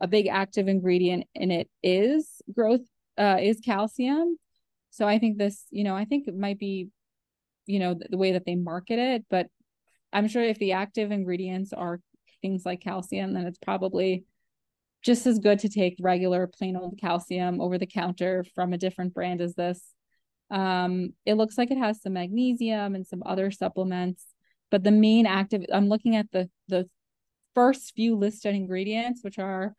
a 0.00 0.08
big 0.08 0.26
active 0.26 0.68
ingredient 0.68 1.24
in 1.34 1.50
it 1.50 1.70
is 1.82 2.42
growth 2.52 2.80
uh, 3.18 3.38
is 3.40 3.60
calcium. 3.60 4.36
So 4.90 5.06
I 5.06 5.18
think 5.18 5.38
this, 5.38 5.64
you 5.70 5.84
know, 5.84 5.94
I 5.94 6.04
think 6.04 6.26
it 6.28 6.36
might 6.36 6.58
be, 6.58 6.88
you 7.66 7.78
know, 7.78 7.94
the, 7.94 8.08
the 8.10 8.16
way 8.18 8.32
that 8.32 8.44
they 8.44 8.56
market 8.56 8.98
it, 8.98 9.24
but 9.30 9.46
I'm 10.12 10.28
sure 10.28 10.42
if 10.42 10.58
the 10.58 10.72
active 10.72 11.10
ingredients 11.10 11.72
are 11.72 12.00
things 12.42 12.66
like 12.66 12.80
calcium, 12.80 13.32
then 13.32 13.46
it's 13.46 13.58
probably 13.58 14.24
just 15.02 15.26
as 15.26 15.38
good 15.38 15.60
to 15.60 15.68
take 15.68 15.96
regular 16.00 16.46
plain 16.46 16.76
old 16.76 16.98
calcium 17.00 17.60
over 17.60 17.78
the 17.78 17.86
counter 17.86 18.44
from 18.54 18.72
a 18.72 18.78
different 18.78 19.14
brand 19.14 19.40
as 19.40 19.54
this. 19.54 19.82
Um, 20.52 21.14
it 21.24 21.34
looks 21.34 21.56
like 21.56 21.70
it 21.70 21.78
has 21.78 22.02
some 22.02 22.12
magnesium 22.12 22.94
and 22.94 23.06
some 23.06 23.22
other 23.24 23.50
supplements, 23.50 24.24
but 24.70 24.84
the 24.84 24.90
main 24.90 25.26
active, 25.26 25.64
I'm 25.72 25.88
looking 25.88 26.14
at 26.14 26.30
the 26.30 26.48
the 26.68 26.88
first 27.54 27.94
few 27.94 28.16
listed 28.16 28.54
ingredients, 28.54 29.24
which 29.24 29.38
are 29.38 29.74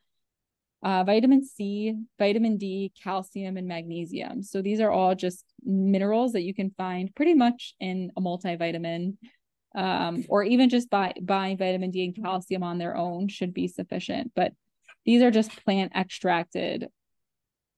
uh, 0.83 1.03
vitamin 1.03 1.45
C, 1.45 1.95
vitamin 2.19 2.57
D, 2.57 2.91
calcium, 3.01 3.55
and 3.55 3.67
magnesium. 3.67 4.43
So 4.43 4.61
these 4.61 4.81
are 4.81 4.91
all 4.91 5.15
just 5.15 5.45
minerals 5.63 6.33
that 6.33 6.41
you 6.41 6.53
can 6.53 6.73
find 6.75 7.13
pretty 7.15 7.35
much 7.35 7.75
in 7.79 8.11
a 8.17 8.21
multivitamin, 8.21 9.15
um, 9.75 10.25
or 10.27 10.43
even 10.43 10.69
just 10.69 10.89
buy, 10.89 11.13
buying 11.21 11.57
vitamin 11.57 11.91
D 11.91 12.03
and 12.03 12.23
calcium 12.23 12.63
on 12.63 12.79
their 12.79 12.97
own 12.97 13.27
should 13.27 13.53
be 13.53 13.67
sufficient. 13.67 14.31
But 14.35 14.53
these 15.05 15.21
are 15.21 15.31
just 15.31 15.63
plant 15.63 15.93
extracted 15.95 16.87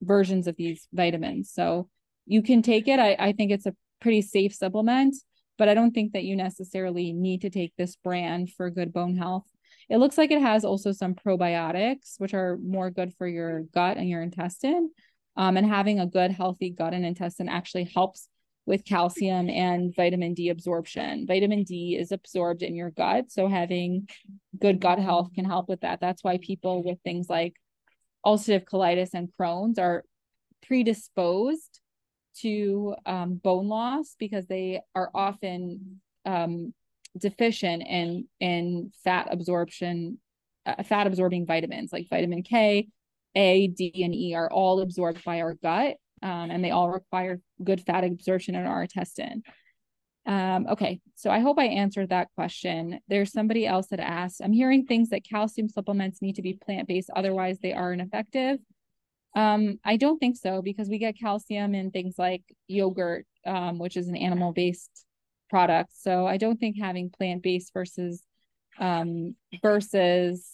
versions 0.01 0.47
of 0.47 0.55
these 0.55 0.87
vitamins. 0.91 1.51
So 1.51 1.89
you 2.25 2.41
can 2.41 2.61
take 2.61 2.87
it. 2.87 2.99
I, 2.99 3.15
I 3.19 3.31
think 3.33 3.51
it's 3.51 3.65
a 3.65 3.75
pretty 4.01 4.21
safe 4.21 4.53
supplement, 4.53 5.15
but 5.57 5.69
I 5.69 5.73
don't 5.73 5.91
think 5.91 6.13
that 6.13 6.23
you 6.23 6.35
necessarily 6.35 7.13
need 7.13 7.41
to 7.41 7.49
take 7.49 7.73
this 7.77 7.95
brand 7.95 8.51
for 8.51 8.69
good 8.69 8.93
bone 8.93 9.15
health. 9.15 9.45
It 9.89 9.97
looks 9.97 10.17
like 10.17 10.31
it 10.31 10.41
has 10.41 10.65
also 10.65 10.91
some 10.91 11.13
probiotics, 11.13 12.15
which 12.17 12.33
are 12.33 12.57
more 12.57 12.89
good 12.89 13.13
for 13.17 13.27
your 13.27 13.61
gut 13.73 13.97
and 13.97 14.09
your 14.09 14.21
intestine. 14.21 14.89
Um, 15.37 15.57
and 15.57 15.67
having 15.67 15.99
a 15.99 16.07
good, 16.07 16.31
healthy 16.31 16.69
gut 16.69 16.93
and 16.93 17.05
intestine 17.05 17.49
actually 17.49 17.91
helps 17.93 18.27
with 18.65 18.85
calcium 18.85 19.49
and 19.49 19.95
vitamin 19.95 20.33
D 20.33 20.49
absorption. 20.49 21.27
Vitamin 21.27 21.63
D 21.63 21.95
is 21.95 22.11
absorbed 22.11 22.63
in 22.63 22.75
your 22.75 22.89
gut. 22.89 23.31
So 23.31 23.47
having 23.47 24.09
good 24.59 24.79
gut 24.79 24.97
health 24.97 25.29
can 25.35 25.45
help 25.45 25.69
with 25.69 25.81
that. 25.81 26.01
That's 26.01 26.23
why 26.23 26.39
people 26.39 26.83
with 26.83 26.99
things 27.03 27.29
like 27.29 27.53
ulcerative 28.25 28.65
colitis 28.65 29.13
and 29.13 29.29
Crohn's 29.39 29.77
are 29.77 30.03
predisposed 30.65 31.74
to 32.41 32.95
um, 33.05 33.35
bone 33.35 33.67
loss 33.67 34.15
because 34.19 34.45
they 34.47 34.81
are 34.93 35.09
often 35.13 36.01
um, 36.25 36.73
deficient 37.17 37.83
in 37.83 38.27
in 38.39 38.91
fat 39.03 39.27
absorption, 39.31 40.19
uh, 40.65 40.83
fat 40.83 41.07
absorbing 41.07 41.45
vitamins 41.45 41.93
like 41.93 42.09
vitamin 42.09 42.43
K, 42.43 42.87
A, 43.35 43.67
D, 43.67 44.03
and 44.03 44.13
E 44.13 44.33
are 44.35 44.51
all 44.51 44.81
absorbed 44.81 45.23
by 45.23 45.41
our 45.41 45.53
gut, 45.53 45.97
um, 46.21 46.51
and 46.51 46.63
they 46.63 46.71
all 46.71 46.89
require 46.89 47.39
good 47.63 47.81
fat 47.81 48.03
absorption 48.03 48.55
in 48.55 48.65
our 48.65 48.83
intestine. 48.83 49.43
Um, 50.27 50.65
okay, 50.71 51.01
so 51.13 51.29
I 51.29 51.39
hope 51.39 51.59
I 51.59 51.65
answered 51.65 52.09
that 52.09 52.29
question. 52.35 52.99
There's 53.07 53.31
somebody 53.31 53.67
else 53.67 53.87
that 53.87 53.99
asked, 53.99 54.41
I'm 54.43 54.53
hearing 54.53 54.85
things 54.85 55.09
that 55.09 55.23
calcium 55.23 55.69
supplements 55.69 56.21
need 56.21 56.37
to 56.37 56.41
be 56.41 56.53
plant 56.53 56.87
based, 56.87 57.11
otherwise, 57.15 57.59
they 57.59 57.73
are 57.73 57.93
ineffective. 57.93 58.57
Um, 59.35 59.79
I 59.83 59.97
don't 59.97 60.17
think 60.17 60.37
so 60.37 60.61
because 60.61 60.87
we 60.87 60.97
get 60.97 61.19
calcium 61.19 61.75
in 61.75 61.91
things 61.91 62.15
like 62.17 62.43
yogurt, 62.67 63.25
um, 63.45 63.79
which 63.79 63.97
is 63.97 64.07
an 64.07 64.15
animal 64.15 64.53
based 64.53 65.05
product. 65.49 65.91
So 65.93 66.25
I 66.25 66.37
don't 66.37 66.57
think 66.59 66.77
having 66.79 67.09
plant 67.09 67.43
based 67.43 67.73
versus 67.73 68.23
um, 68.79 69.35
versus 69.61 70.45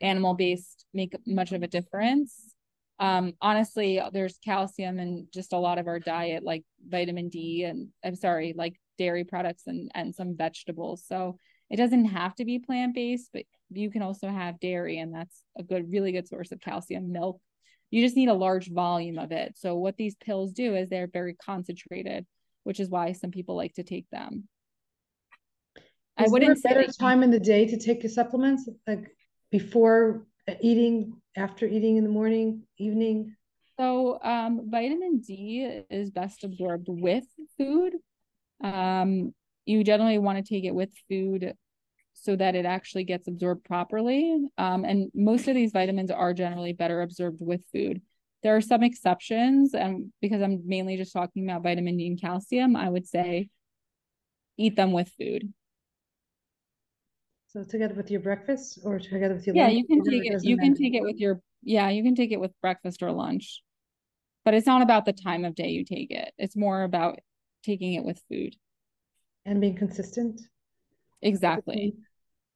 animal 0.00 0.34
based 0.34 0.84
make 0.94 1.14
much 1.26 1.52
of 1.52 1.62
a 1.62 1.68
difference. 1.68 2.54
Um, 2.98 3.32
honestly, 3.40 4.00
there's 4.12 4.38
calcium 4.44 4.98
in 5.00 5.26
just 5.32 5.52
a 5.52 5.58
lot 5.58 5.78
of 5.78 5.88
our 5.88 5.98
diet, 5.98 6.44
like 6.44 6.62
vitamin 6.86 7.28
D, 7.28 7.64
and 7.64 7.88
I'm 8.04 8.14
sorry, 8.14 8.54
like 8.56 8.76
dairy 8.98 9.24
products 9.24 9.64
and 9.66 9.90
and 9.94 10.14
some 10.14 10.36
vegetables. 10.36 11.04
So 11.06 11.38
it 11.72 11.76
doesn't 11.76 12.04
have 12.04 12.34
to 12.36 12.44
be 12.44 12.60
plant 12.60 12.94
based, 12.94 13.30
but 13.32 13.44
you 13.70 13.90
can 13.90 14.02
also 14.02 14.28
have 14.28 14.60
dairy, 14.60 14.98
and 14.98 15.12
that's 15.12 15.42
a 15.58 15.64
good, 15.64 15.90
really 15.90 16.12
good 16.12 16.28
source 16.28 16.52
of 16.52 16.60
calcium. 16.60 17.10
Milk, 17.10 17.40
you 17.90 18.02
just 18.02 18.16
need 18.16 18.28
a 18.28 18.34
large 18.34 18.70
volume 18.70 19.18
of 19.18 19.32
it. 19.32 19.56
So 19.56 19.74
what 19.74 19.96
these 19.96 20.14
pills 20.14 20.52
do 20.52 20.76
is 20.76 20.88
they're 20.88 21.08
very 21.08 21.34
concentrated 21.34 22.26
which 22.64 22.80
is 22.80 22.88
why 22.88 23.12
some 23.12 23.30
people 23.30 23.56
like 23.56 23.74
to 23.74 23.82
take 23.82 24.08
them. 24.10 24.48
Is 26.18 26.28
I 26.28 26.30
wouldn't 26.30 26.62
there 26.62 26.72
a 26.72 26.74
better 26.74 26.92
time 26.92 27.22
in 27.22 27.30
the 27.30 27.40
day 27.40 27.66
to 27.66 27.78
take 27.78 28.02
your 28.02 28.10
supplements, 28.10 28.68
like 28.86 29.08
before 29.50 30.26
eating, 30.60 31.20
after 31.36 31.66
eating 31.66 31.96
in 31.96 32.04
the 32.04 32.10
morning, 32.10 32.62
evening. 32.78 33.34
So 33.78 34.20
um, 34.22 34.70
vitamin 34.70 35.20
D 35.20 35.82
is 35.90 36.10
best 36.10 36.44
absorbed 36.44 36.88
with 36.88 37.24
food. 37.56 37.94
Um, 38.62 39.34
you 39.64 39.82
generally 39.82 40.18
want 40.18 40.44
to 40.44 40.48
take 40.48 40.64
it 40.64 40.74
with 40.74 40.90
food 41.08 41.54
so 42.22 42.36
that 42.36 42.54
it 42.54 42.64
actually 42.64 43.02
gets 43.02 43.26
absorbed 43.26 43.64
properly. 43.64 44.38
Um, 44.56 44.84
and 44.84 45.10
most 45.12 45.48
of 45.48 45.56
these 45.56 45.72
vitamins 45.72 46.10
are 46.10 46.32
generally 46.32 46.72
better 46.72 47.02
absorbed 47.02 47.38
with 47.40 47.64
food. 47.72 48.00
There 48.44 48.56
are 48.56 48.60
some 48.60 48.84
exceptions, 48.84 49.74
and 49.74 50.12
because 50.20 50.40
I'm 50.40 50.62
mainly 50.64 50.96
just 50.96 51.12
talking 51.12 51.48
about 51.48 51.64
vitamin 51.64 51.96
D 51.96 52.06
and 52.06 52.20
calcium, 52.20 52.76
I 52.76 52.88
would 52.88 53.08
say 53.08 53.48
eat 54.56 54.76
them 54.76 54.92
with 54.92 55.10
food. 55.18 55.52
So 57.48 57.64
together 57.64 57.94
with 57.94 58.10
your 58.10 58.20
breakfast 58.20 58.78
or 58.84 58.98
together 58.98 59.34
with 59.34 59.46
your 59.46 59.56
yeah, 59.56 59.64
lunch? 59.64 59.78
you 59.78 59.86
can 59.86 60.04
take 60.04 60.24
it. 60.24 60.44
You 60.44 60.56
matter. 60.56 60.66
can 60.68 60.74
take 60.76 60.94
it 60.94 61.02
with 61.02 61.18
your 61.18 61.40
yeah, 61.62 61.90
you 61.90 62.02
can 62.02 62.14
take 62.14 62.32
it 62.32 62.40
with 62.40 62.52
breakfast 62.60 63.02
or 63.02 63.10
lunch. 63.10 63.62
But 64.44 64.54
it's 64.54 64.66
not 64.66 64.82
about 64.82 65.06
the 65.06 65.12
time 65.12 65.44
of 65.44 65.54
day 65.54 65.68
you 65.68 65.84
take 65.84 66.10
it. 66.10 66.32
It's 66.38 66.56
more 66.56 66.82
about 66.82 67.18
taking 67.62 67.94
it 67.94 68.04
with 68.04 68.22
food. 68.28 68.56
And 69.44 69.60
being 69.60 69.76
consistent. 69.76 70.40
Exactly. 71.20 71.94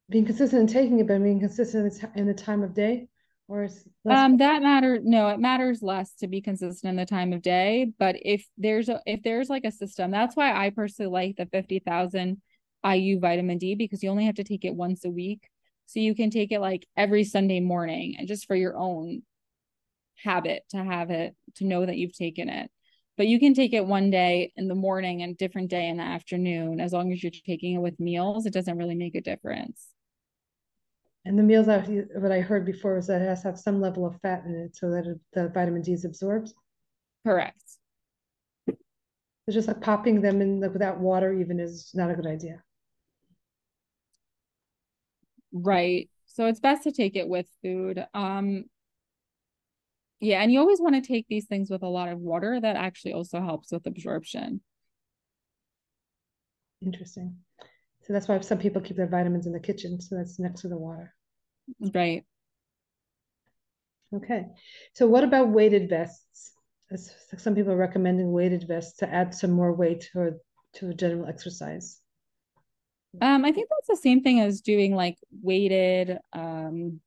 Being 0.09 0.25
consistent 0.25 0.61
in 0.61 0.67
taking 0.67 0.99
it, 0.99 1.07
but 1.07 1.21
being 1.21 1.39
consistent 1.39 2.01
in 2.15 2.27
the 2.27 2.33
time 2.33 2.63
of 2.63 2.73
day? 2.73 3.07
Or 3.47 3.63
is 3.63 3.85
um 4.09 4.37
that 4.37 4.61
matter 4.61 4.99
no 5.03 5.29
it 5.29 5.39
matters 5.39 5.81
less 5.81 6.13
to 6.15 6.27
be 6.27 6.41
consistent 6.41 6.89
in 6.89 6.95
the 6.97 7.05
time 7.05 7.31
of 7.31 7.41
day 7.41 7.91
but 7.97 8.15
if 8.21 8.45
there's 8.57 8.89
a 8.89 9.01
if 9.05 9.21
there's 9.23 9.49
like 9.49 9.63
a 9.63 9.71
system 9.71 10.11
that's 10.11 10.35
why 10.35 10.53
i 10.53 10.69
personally 10.69 11.09
like 11.09 11.37
the 11.37 11.45
50000 11.45 12.41
iu 12.85 13.19
vitamin 13.19 13.57
d 13.57 13.75
because 13.75 14.03
you 14.03 14.09
only 14.09 14.25
have 14.25 14.35
to 14.35 14.43
take 14.43 14.65
it 14.65 14.75
once 14.75 15.03
a 15.05 15.09
week. 15.09 15.49
So 15.85 15.99
you 15.99 16.15
can 16.15 16.29
take 16.29 16.51
it 16.51 16.59
like 16.59 16.85
every 16.95 17.23
sunday 17.23 17.59
morning 17.59 18.15
and 18.17 18.27
just 18.27 18.45
for 18.47 18.55
your 18.55 18.77
own 18.77 19.23
habit 20.15 20.63
to 20.69 20.77
have 20.77 21.09
it 21.11 21.35
to 21.55 21.65
know 21.65 21.85
that 21.85 21.97
you've 21.97 22.17
taken 22.17 22.49
it. 22.49 22.69
But 23.17 23.27
you 23.27 23.39
can 23.39 23.53
take 23.53 23.73
it 23.73 23.85
one 23.85 24.09
day 24.11 24.51
in 24.55 24.67
the 24.67 24.75
morning 24.75 25.23
and 25.23 25.37
different 25.37 25.69
day 25.69 25.87
in 25.87 25.97
the 25.97 26.03
afternoon 26.03 26.79
as 26.79 26.93
long 26.93 27.11
as 27.11 27.23
you're 27.23 27.31
taking 27.31 27.75
it 27.75 27.81
with 27.81 27.99
meals 27.99 28.45
it 28.45 28.53
doesn't 28.53 28.77
really 28.77 28.95
make 28.95 29.15
a 29.15 29.21
difference 29.21 29.87
and 31.27 31.37
the 31.37 31.43
meals 31.43 31.65
that 31.65 31.87
what 32.15 32.31
I 32.31 32.39
heard 32.39 32.65
before 32.65 32.95
was 32.95 33.07
that 33.07 33.21
it 33.21 33.27
has 33.27 33.41
to 33.41 33.49
have 33.49 33.59
some 33.59 33.81
level 33.81 34.05
of 34.05 34.19
fat 34.21 34.43
in 34.45 34.55
it 34.55 34.75
so 34.77 34.89
that 34.91 35.05
it, 35.05 35.19
the 35.33 35.49
vitamin 35.49 35.81
D 35.81 35.91
is 35.91 36.05
absorbed. 36.05 36.53
Correct. 37.25 37.61
So 38.67 39.51
just 39.51 39.67
like 39.67 39.81
popping 39.81 40.21
them 40.21 40.41
in 40.41 40.59
the, 40.61 40.69
without 40.69 40.99
water 40.99 41.33
even 41.33 41.59
is 41.59 41.91
not 41.93 42.09
a 42.09 42.15
good 42.15 42.27
idea. 42.27 42.63
Right. 45.51 46.09
So 46.25 46.45
it's 46.45 46.59
best 46.59 46.83
to 46.83 46.91
take 46.91 47.15
it 47.15 47.27
with 47.27 47.47
food. 47.61 48.05
Um 48.13 48.65
yeah, 50.19 50.41
and 50.41 50.51
you 50.51 50.59
always 50.59 50.81
want 50.81 50.95
to 50.95 51.01
take 51.01 51.27
these 51.27 51.45
things 51.45 51.69
with 51.69 51.83
a 51.83 51.87
lot 51.87 52.09
of 52.09 52.19
water. 52.19 52.59
That 52.59 52.75
actually 52.75 53.13
also 53.13 53.39
helps 53.39 53.71
with 53.71 53.85
absorption. 53.85 54.61
Interesting. 56.81 57.35
So 58.01 58.13
that's 58.13 58.27
why 58.27 58.39
some 58.39 58.57
people 58.57 58.81
keep 58.81 58.95
their 58.97 59.07
vitamins 59.07 59.45
in 59.45 59.53
the 59.53 59.59
kitchen. 59.59 59.99
So 59.99 60.15
that's 60.15 60.39
next 60.39 60.61
to 60.61 60.69
the 60.69 60.77
water. 60.77 61.13
Right. 61.79 62.25
Okay. 64.13 64.45
So 64.93 65.07
what 65.07 65.23
about 65.23 65.49
weighted 65.49 65.89
vests? 65.89 66.53
As 66.91 67.13
some 67.37 67.55
people 67.55 67.73
are 67.73 67.77
recommending 67.77 68.31
weighted 68.31 68.65
vests 68.67 68.97
to 68.99 69.13
add 69.13 69.35
some 69.35 69.51
more 69.51 69.73
weight 69.73 70.07
to 70.13 70.35
to 70.75 70.89
a 70.89 70.93
general 70.93 71.27
exercise. 71.27 71.99
Um, 73.21 73.45
I 73.45 73.51
think 73.51 73.67
that's 73.69 73.99
the 73.99 74.01
same 74.01 74.21
thing 74.21 74.39
as 74.39 74.61
doing 74.61 74.95
like 74.95 75.17
weighted. 75.41 76.17
Um, 76.33 77.01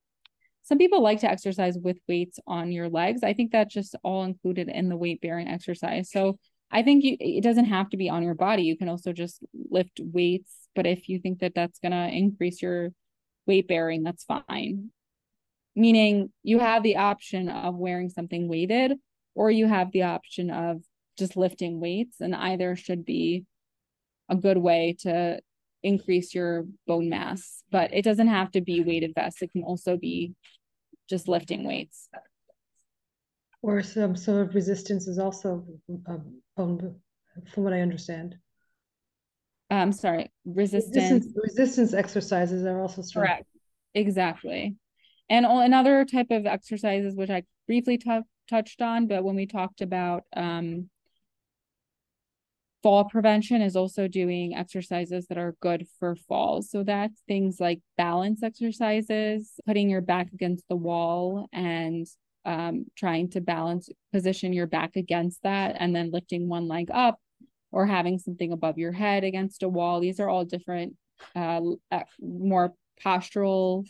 some 0.63 0.79
people 0.79 1.03
like 1.03 1.21
to 1.21 1.31
exercise 1.31 1.79
with 1.79 1.99
weights 2.09 2.39
on 2.47 2.73
your 2.73 2.89
legs. 2.89 3.23
I 3.23 3.33
think 3.33 3.53
that's 3.53 3.73
just 3.73 3.97
all 4.03 4.25
included 4.25 4.69
in 4.69 4.89
the 4.89 4.97
weight 4.97 5.21
bearing 5.21 5.49
exercise. 5.49 6.11
So 6.11 6.39
I 6.71 6.83
think 6.83 7.05
you, 7.05 7.17
it 7.19 7.43
doesn't 7.43 7.67
have 7.67 7.91
to 7.91 7.97
be 7.97 8.09
on 8.09 8.23
your 8.23 8.35
body. 8.35 8.63
You 8.65 8.77
can 8.77 8.89
also 8.89 9.13
just 9.13 9.41
lift 9.71 10.01
weights. 10.01 10.69
But 10.75 10.87
if 10.87 11.09
you 11.09 11.19
think 11.19 11.41
that 11.41 11.55
that's 11.55 11.79
going 11.79 11.93
to 11.93 12.09
increase 12.09 12.63
your 12.63 12.91
weight 13.47 13.69
bearing, 13.69 14.03
that's 14.03 14.25
fine. 14.25 14.91
Meaning 15.77 16.33
you 16.43 16.59
have 16.59 16.83
the 16.83 16.97
option 16.97 17.49
of 17.49 17.75
wearing 17.77 18.11
something 18.11 18.49
weighted 18.49 18.99
or 19.35 19.51
you 19.51 19.67
have 19.67 19.93
the 19.93 20.03
option 20.03 20.51
of 20.51 20.83
just 21.17 21.37
lifting 21.37 21.81
weights, 21.81 22.21
and 22.21 22.35
either 22.35 22.75
should 22.75 23.05
be 23.05 23.45
a 24.29 24.37
good 24.37 24.57
way 24.57 24.97
to 25.01 25.41
increase 25.83 26.35
your 26.35 26.67
bone 26.87 27.09
mass. 27.09 27.63
But 27.71 27.93
it 27.93 28.03
doesn't 28.03 28.29
have 28.29 28.51
to 28.53 28.61
be 28.61 28.83
weighted 28.83 29.13
vests, 29.15 29.43
it 29.43 29.53
can 29.53 29.63
also 29.63 29.97
be 29.97 30.35
just 31.09 31.29
lifting 31.29 31.65
weights. 31.65 32.09
Or 33.63 33.83
some 33.83 34.17
sort 34.17 34.49
of 34.49 34.55
resistance 34.55 35.07
is 35.07 35.19
also 35.19 35.67
um, 36.09 36.41
bone, 36.57 36.97
from 37.53 37.65
what 37.65 37.75
I 37.75 37.81
understand. 37.81 38.37
Um, 39.71 39.93
sorry, 39.93 40.33
resistance. 40.45 40.97
Resistance, 40.97 41.37
resistance 41.37 41.95
exercises 41.95 42.65
are 42.65 42.81
also 42.81 43.03
strong. 43.03 43.27
Correct. 43.27 43.47
Exactly. 43.95 44.77
And 45.29 45.47
another 45.47 46.05
type 46.05 46.31
of 46.31 46.45
exercises, 46.45 47.15
which 47.15 47.31
I 47.31 47.45
briefly 47.69 47.99
t- 47.99 48.21
touched 48.49 48.83
on, 48.83 49.07
but 49.07 49.23
when 49.23 49.37
we 49.37 49.47
talked 49.47 49.81
about 49.81 50.25
um, 50.35 50.91
fall 52.83 53.05
prevention 53.05 53.63
is 53.63 53.77
also 53.77 54.09
doing 54.09 54.55
exercises 54.55 55.27
that 55.29 55.39
are 55.39 55.55
good 55.61 55.87
for 55.99 56.17
falls. 56.17 56.71
So 56.71 56.83
that's 56.83 57.21
things 57.29 57.61
like 57.61 57.81
balance 57.97 58.43
exercises, 58.43 59.61
putting 59.67 59.89
your 59.89 60.01
back 60.01 60.33
against 60.33 60.67
the 60.69 60.77
wall 60.77 61.49
and 61.53 62.07
um, 62.45 62.87
trying 62.97 63.31
to 63.31 63.41
balance, 63.41 63.89
position 64.13 64.53
your 64.53 64.67
back 64.67 64.97
against 64.97 65.43
that, 65.43 65.77
and 65.79 65.95
then 65.95 66.11
lifting 66.11 66.49
one 66.49 66.67
leg 66.69 66.91
up 66.93 67.21
or 67.73 67.87
having 67.87 68.19
something 68.19 68.53
above 68.53 68.79
your 68.79 68.93
head 68.93 69.25
against 69.25 69.63
a 69.63 69.69
wall. 69.69 70.01
These 70.01 70.21
are 70.21 70.29
all 70.29 70.45
different, 70.45 70.97
uh, 71.35 71.61
more 72.21 72.75
postural 73.05 73.87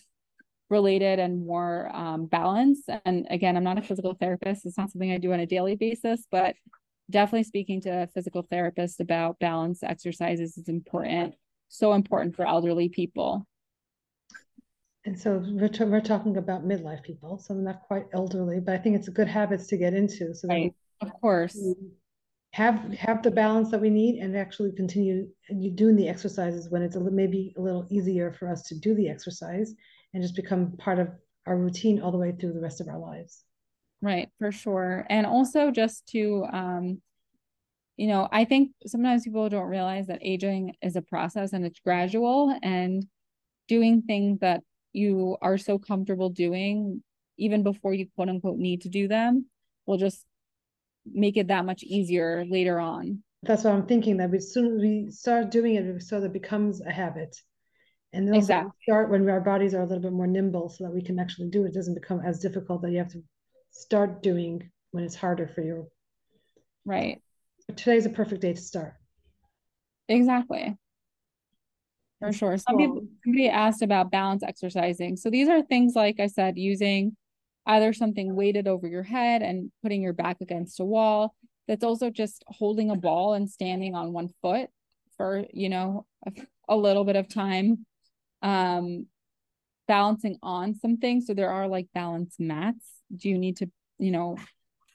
related 0.69 1.19
and 1.19 1.45
more 1.45 1.91
um, 1.95 2.27
balance. 2.27 2.83
And 3.05 3.27
again, 3.31 3.57
I'm 3.57 3.65
not 3.65 3.79
a 3.79 3.83
physical 3.83 4.15
therapist. 4.15 4.65
It's 4.65 4.79
not 4.79 4.91
something 4.91 5.13
I 5.13 5.19
do 5.19 5.33
on 5.33 5.41
a 5.41 5.47
daily 5.47 5.77
basis, 5.77 6.27
but 6.31 6.55
definitely 7.11 7.45
speaking 7.45 7.81
to 7.83 8.03
a 8.03 8.07
physical 8.07 8.47
therapist 8.49 9.01
about 9.01 9.39
balance 9.41 9.83
exercises 9.83 10.57
is 10.57 10.69
important. 10.69 11.35
So 11.69 11.93
important 11.93 12.37
for 12.37 12.47
elderly 12.47 12.89
people. 12.89 13.47
And 15.05 15.19
so 15.19 15.43
we're, 15.45 15.69
t- 15.69 15.85
we're 15.85 16.01
talking 16.01 16.37
about 16.37 16.65
midlife 16.65 17.03
people, 17.03 17.39
so 17.39 17.55
I'm 17.55 17.65
not 17.65 17.83
quite 17.83 18.05
elderly, 18.13 18.61
but 18.61 18.75
I 18.75 18.79
think 18.79 18.97
it's 18.97 19.09
a 19.09 19.13
good 19.13 19.29
habits 19.29 19.67
to 19.69 19.77
get 19.77 19.95
into. 19.95 20.35
So 20.35 20.49
right. 20.49 20.75
of 21.01 21.13
course, 21.21 21.59
have 22.53 22.93
have 22.93 23.23
the 23.23 23.31
balance 23.31 23.71
that 23.71 23.81
we 23.81 23.91
need, 23.91 24.21
and 24.21 24.37
actually 24.37 24.73
continue 24.73 25.29
doing 25.75 25.97
the 25.97 26.09
exercises 26.09 26.69
when 26.71 26.83
it's 26.83 26.97
a, 26.97 27.01
maybe 27.01 27.55
a 27.57 27.61
little 27.61 27.87
easier 27.91 28.33
for 28.33 28.51
us 28.51 28.63
to 28.65 28.79
do 28.79 28.95
the 28.95 29.09
exercise, 29.09 29.75
and 30.13 30.23
just 30.23 30.37
become 30.37 30.77
part 30.77 30.99
of 30.99 31.09
our 31.47 31.57
routine 31.57 32.01
all 32.01 32.11
the 32.11 32.19
way 32.19 32.33
through 32.33 32.53
the 32.53 32.61
rest 32.61 32.81
of 32.81 32.89
our 32.89 32.99
lives. 32.99 33.45
Right, 34.03 34.29
for 34.39 34.51
sure. 34.51 35.07
And 35.09 35.27
also 35.27 35.71
just 35.71 36.07
to 36.09 36.47
um 36.53 37.03
you 37.97 38.07
know, 38.07 38.27
I 38.33 38.47
think 38.47 38.71
sometimes 38.87 39.25
people 39.25 39.47
don't 39.51 39.69
realize 39.69 40.07
that 40.07 40.21
aging 40.23 40.75
is 40.81 40.97
a 40.97 41.03
process 41.03 41.53
and 41.53 41.67
it's 41.67 41.81
gradual 41.81 42.59
and 42.63 43.05
doing 43.69 44.01
things 44.01 44.41
that 44.41 44.63
you 44.95 45.37
are 45.43 45.59
so 45.59 45.79
comfortable 45.79 46.31
doing 46.31 47.03
even 47.37 47.63
before 47.63 47.93
you 47.93 48.07
quote 48.17 48.31
unquote 48.31 48.59
need 48.59 48.83
to 48.83 48.89
do 48.89 49.07
them 49.07 49.47
will 49.87 49.99
just 49.99 50.25
make 51.13 51.37
it 51.37 51.49
that 51.49 51.65
much 51.65 51.83
easier 51.83 52.45
later 52.49 52.79
on. 52.79 53.23
That's 53.43 53.65
what 53.65 53.73
I'm 53.73 53.87
thinking 53.87 54.19
that 54.19 54.31
we 54.31 54.39
soon 54.39 54.77
as 54.77 54.83
we 54.83 55.11
start 55.11 55.51
doing 55.51 55.77
it, 55.77 56.03
so 56.03 56.21
that 56.21 56.27
it 56.27 56.33
becomes 56.33 56.81
a 56.81 56.91
habit. 56.91 57.37
And 58.13 58.27
then 58.27 58.37
exactly. 58.37 58.73
start 58.83 59.11
when 59.11 59.29
our 59.29 59.41
bodies 59.41 59.73
are 59.73 59.83
a 59.83 59.87
little 59.87 60.03
bit 60.03 60.13
more 60.13 60.27
nimble 60.27 60.69
so 60.69 60.85
that 60.85 60.93
we 60.93 61.03
can 61.03 61.19
actually 61.19 61.49
do 61.49 61.65
it. 61.65 61.69
it 61.69 61.75
doesn't 61.75 61.95
become 61.95 62.21
as 62.21 62.41
difficult 62.41 62.83
that 62.83 62.91
you 62.91 62.99
have 62.99 63.13
to 63.13 63.23
start 63.71 64.23
doing 64.23 64.71
when 64.91 65.05
it's 65.05 65.15
harder 65.15 65.47
for 65.47 65.63
you. 65.63 65.87
Right. 66.85 67.23
But 67.67 67.77
today's 67.77 68.07
a 68.07 68.11
perfect 68.11 68.43
day 68.43 68.53
to 68.53 68.61
start. 68.61 68.95
Exactly. 70.09 70.77
For 72.19 72.33
sure. 72.33 72.59
Some 72.59 72.77
people 72.77 73.03
somebody 73.25 73.49
asked 73.49 73.81
about 73.81 74.11
balance 74.11 74.43
exercising. 74.43 75.17
So 75.17 75.31
these 75.31 75.49
are 75.49 75.63
things 75.63 75.95
like 75.95 76.21
I 76.21 76.27
said, 76.27 76.59
using 76.59 77.17
either 77.67 77.93
something 77.93 78.35
weighted 78.35 78.67
over 78.67 78.87
your 78.87 79.03
head 79.03 79.43
and 79.43 79.71
putting 79.83 80.03
your 80.03 80.13
back 80.13 80.41
against 80.41 80.81
a 80.81 80.85
wall. 80.85 81.35
That's 81.69 81.85
also 81.85 82.11
just 82.11 82.43
holding 82.47 82.91
a 82.91 82.97
ball 82.97 83.35
and 83.35 83.49
standing 83.49 83.95
on 83.95 84.13
one 84.13 84.31
foot 84.43 84.71
for, 85.17 85.45
you 85.53 85.69
know, 85.69 86.07
a, 86.27 86.33
a 86.69 86.77
little 86.77 87.05
bit 87.05 87.17
of 87.17 87.29
time. 87.29 87.87
Um, 88.43 89.07
balancing 89.91 90.39
on 90.41 90.73
something. 90.77 91.21
So 91.21 91.35
there 91.35 91.51
are 91.51 91.67
like 91.67 91.89
balance 91.93 92.37
mats. 92.39 92.87
Do 93.15 93.29
you 93.29 93.37
need 93.37 93.57
to, 93.57 93.69
you 93.99 94.13
know, 94.13 94.37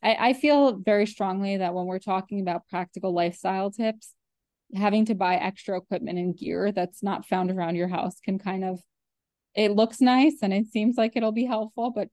I, 0.02 0.30
I 0.30 0.34
feel 0.34 0.78
very 0.78 1.06
strongly 1.06 1.58
that 1.58 1.74
when 1.74 1.86
we're 1.86 2.00
talking 2.00 2.40
about 2.40 2.68
practical 2.70 3.14
lifestyle 3.14 3.72
tips, 3.72 4.14
having 4.74 5.04
to 5.06 5.14
buy 5.14 5.36
extra 5.36 5.78
equipment 5.78 6.18
and 6.18 6.38
gear 6.38 6.72
that's 6.72 7.04
not 7.04 7.26
found 7.26 7.52
around 7.52 7.76
your 7.76 7.90
house 7.90 8.22
can 8.24 8.40
kind 8.40 8.64
of 8.64 8.80
it 9.54 9.72
looks 9.72 10.00
nice 10.00 10.36
and 10.42 10.54
it 10.54 10.68
seems 10.68 10.98
like 10.98 11.16
it'll 11.16 11.32
be 11.32 11.46
helpful, 11.46 11.90
but 11.90 12.10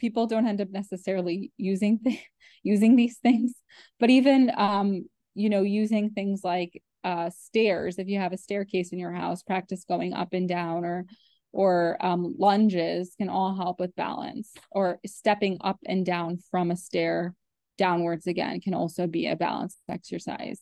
people 0.00 0.26
don't 0.26 0.46
end 0.46 0.60
up 0.60 0.70
necessarily 0.70 1.52
using 1.56 2.00
th- 2.00 2.24
using 2.62 2.96
these 2.96 3.18
things. 3.18 3.54
But 3.98 4.10
even 4.10 4.50
um, 4.56 5.06
you 5.34 5.50
know, 5.50 5.62
using 5.62 6.10
things 6.10 6.42
like 6.44 6.82
uh 7.04 7.30
stairs, 7.30 7.98
if 7.98 8.08
you 8.08 8.18
have 8.18 8.32
a 8.32 8.38
staircase 8.38 8.92
in 8.92 8.98
your 8.98 9.12
house, 9.12 9.42
practice 9.42 9.84
going 9.88 10.12
up 10.12 10.32
and 10.32 10.48
down 10.48 10.84
or 10.84 11.06
or 11.52 11.96
um, 12.00 12.34
lunges 12.38 13.14
can 13.18 13.28
all 13.28 13.54
help 13.54 13.80
with 13.80 13.96
balance 13.96 14.52
or 14.70 14.98
stepping 15.04 15.58
up 15.62 15.78
and 15.86 16.06
down 16.06 16.38
from 16.50 16.70
a 16.70 16.76
stair 16.76 17.34
downwards 17.76 18.26
again 18.26 18.60
can 18.60 18.74
also 18.74 19.06
be 19.06 19.26
a 19.26 19.36
balance 19.36 19.78
exercise 19.88 20.60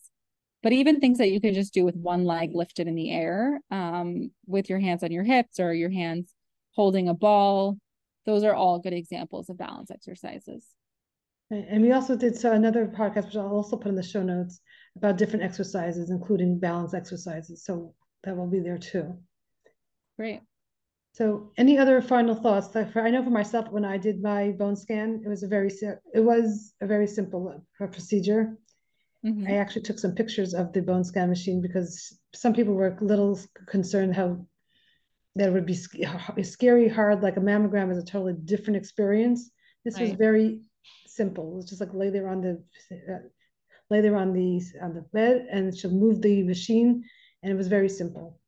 but 0.63 0.71
even 0.71 0.99
things 0.99 1.17
that 1.17 1.31
you 1.31 1.39
can 1.39 1.53
just 1.53 1.73
do 1.73 1.83
with 1.85 1.95
one 1.95 2.23
leg 2.23 2.51
lifted 2.53 2.87
in 2.87 2.95
the 2.95 3.11
air 3.11 3.59
um, 3.71 4.31
with 4.47 4.69
your 4.69 4.79
hands 4.79 5.03
on 5.03 5.11
your 5.11 5.23
hips 5.23 5.59
or 5.59 5.73
your 5.73 5.89
hands 5.89 6.33
holding 6.71 7.09
a 7.09 7.13
ball 7.13 7.77
those 8.29 8.43
are 8.43 8.53
all 8.53 8.79
good 8.79 8.93
examples 8.93 9.49
of 9.49 9.57
balance 9.57 9.91
exercises 9.91 10.65
and 11.51 11.81
we 11.81 11.91
also 11.91 12.15
did 12.15 12.37
so 12.37 12.51
another 12.51 12.85
podcast 12.85 13.25
which 13.25 13.35
i'll 13.35 13.47
also 13.47 13.75
put 13.75 13.89
in 13.89 13.95
the 13.95 14.03
show 14.03 14.21
notes 14.21 14.61
about 14.95 15.17
different 15.17 15.43
exercises 15.43 16.09
including 16.09 16.59
balance 16.59 16.93
exercises 16.93 17.63
so 17.63 17.93
that 18.23 18.35
will 18.35 18.47
be 18.47 18.59
there 18.59 18.77
too 18.77 19.17
great 20.17 20.41
so, 21.13 21.51
any 21.57 21.77
other 21.77 22.01
final 22.01 22.35
thoughts? 22.35 22.73
I 22.75 23.09
know 23.09 23.23
for 23.23 23.29
myself, 23.29 23.69
when 23.71 23.83
I 23.83 23.97
did 23.97 24.21
my 24.21 24.51
bone 24.51 24.75
scan, 24.75 25.21
it 25.25 25.27
was 25.27 25.43
a 25.43 25.47
very 25.47 25.69
it 26.13 26.21
was 26.21 26.73
a 26.81 26.87
very 26.87 27.07
simple 27.07 27.61
uh, 27.81 27.87
procedure. 27.87 28.57
Mm-hmm. 29.25 29.47
I 29.47 29.57
actually 29.57 29.81
took 29.81 29.99
some 29.99 30.15
pictures 30.15 30.53
of 30.53 30.71
the 30.71 30.81
bone 30.81 31.03
scan 31.03 31.27
machine 31.27 31.61
because 31.61 32.17
some 32.33 32.53
people 32.53 32.73
were 32.73 32.95
a 32.95 33.03
little 33.03 33.37
concerned 33.67 34.15
how 34.15 34.45
that 35.39 35.53
would 35.53 35.65
be 35.65 36.43
scary 36.43 36.89
hard. 36.89 37.23
Like 37.23 37.37
a 37.37 37.41
mammogram 37.41 37.91
is 37.91 37.97
a 37.97 38.03
totally 38.03 38.33
different 38.33 38.77
experience. 38.77 39.49
This 39.85 39.95
right. 39.95 40.09
was 40.09 40.17
very 40.17 40.59
simple. 41.07 41.53
It 41.53 41.55
was 41.55 41.69
just 41.69 41.81
like 41.81 41.93
lay 41.93 42.09
there 42.09 42.27
on 42.27 42.41
the 42.41 42.63
uh, 42.91 43.19
lay 43.89 44.01
there 44.01 44.17
on 44.17 44.33
the 44.33 44.61
on 44.81 44.93
the 44.93 45.05
bed 45.13 45.47
and 45.49 45.75
she'll 45.75 45.91
move 45.91 46.21
the 46.21 46.43
machine, 46.43 47.03
and 47.41 47.51
it 47.51 47.55
was 47.55 47.67
very 47.67 47.89
simple. 47.89 48.39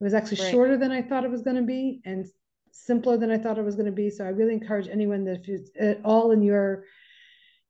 It 0.00 0.04
was 0.04 0.14
actually 0.14 0.42
right. 0.42 0.50
shorter 0.50 0.76
than 0.78 0.90
I 0.90 1.02
thought 1.02 1.24
it 1.24 1.30
was 1.30 1.42
going 1.42 1.56
to 1.56 1.62
be 1.62 2.00
and 2.04 2.26
simpler 2.72 3.18
than 3.18 3.30
I 3.30 3.38
thought 3.38 3.58
it 3.58 3.64
was 3.64 3.76
going 3.76 3.86
to 3.86 3.92
be. 3.92 4.08
So 4.08 4.24
I 4.24 4.28
really 4.28 4.54
encourage 4.54 4.88
anyone 4.88 5.24
that 5.24 5.40
if 5.42 5.48
it's 5.48 5.70
at 5.78 6.00
all 6.02 6.32
in 6.32 6.42
your 6.42 6.84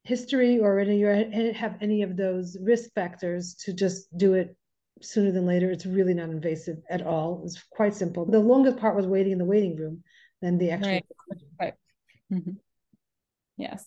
history 0.04 0.60
or 0.60 0.78
in 0.78 0.98
your 0.98 1.14
have 1.52 1.76
any 1.80 2.02
of 2.02 2.16
those 2.16 2.56
risk 2.62 2.92
factors 2.94 3.54
to 3.64 3.72
just 3.72 4.16
do 4.16 4.34
it 4.34 4.56
sooner 5.02 5.32
than 5.32 5.46
later. 5.46 5.70
It's 5.70 5.86
really 5.86 6.14
not 6.14 6.30
invasive 6.30 6.78
at 6.90 7.02
all. 7.02 7.42
It's 7.44 7.62
quite 7.70 7.94
simple. 7.94 8.24
The 8.24 8.38
longest 8.38 8.78
part 8.78 8.96
was 8.96 9.06
waiting 9.06 9.32
in 9.32 9.38
the 9.38 9.44
waiting 9.44 9.76
room 9.76 10.02
than 10.40 10.58
the 10.58 10.70
actual. 10.70 10.90
Right. 10.90 11.04
right. 11.60 11.74
Mm-hmm. 12.32 12.52
Yes. 13.56 13.84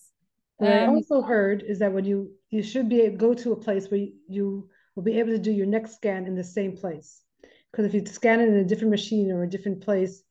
What 0.58 0.72
um, 0.72 0.78
I 0.78 0.86
also 0.86 1.22
heard 1.22 1.62
is 1.66 1.80
that 1.80 1.92
when 1.92 2.04
you 2.04 2.32
you 2.50 2.62
should 2.62 2.88
be 2.88 3.02
able, 3.02 3.18
go 3.18 3.34
to 3.34 3.52
a 3.52 3.56
place 3.56 3.90
where 3.90 4.00
you, 4.00 4.12
you 4.28 4.70
will 4.94 5.02
be 5.02 5.18
able 5.18 5.32
to 5.32 5.38
do 5.38 5.52
your 5.52 5.66
next 5.66 5.96
scan 5.96 6.26
in 6.26 6.34
the 6.34 6.44
same 6.44 6.76
place 6.76 7.22
because 7.70 7.84
if 7.84 7.94
you 7.94 8.04
scan 8.06 8.40
it 8.40 8.48
in 8.48 8.56
a 8.56 8.64
different 8.64 8.90
machine 8.90 9.30
or 9.30 9.42
a 9.42 9.48
different 9.48 9.82
place 9.82 10.22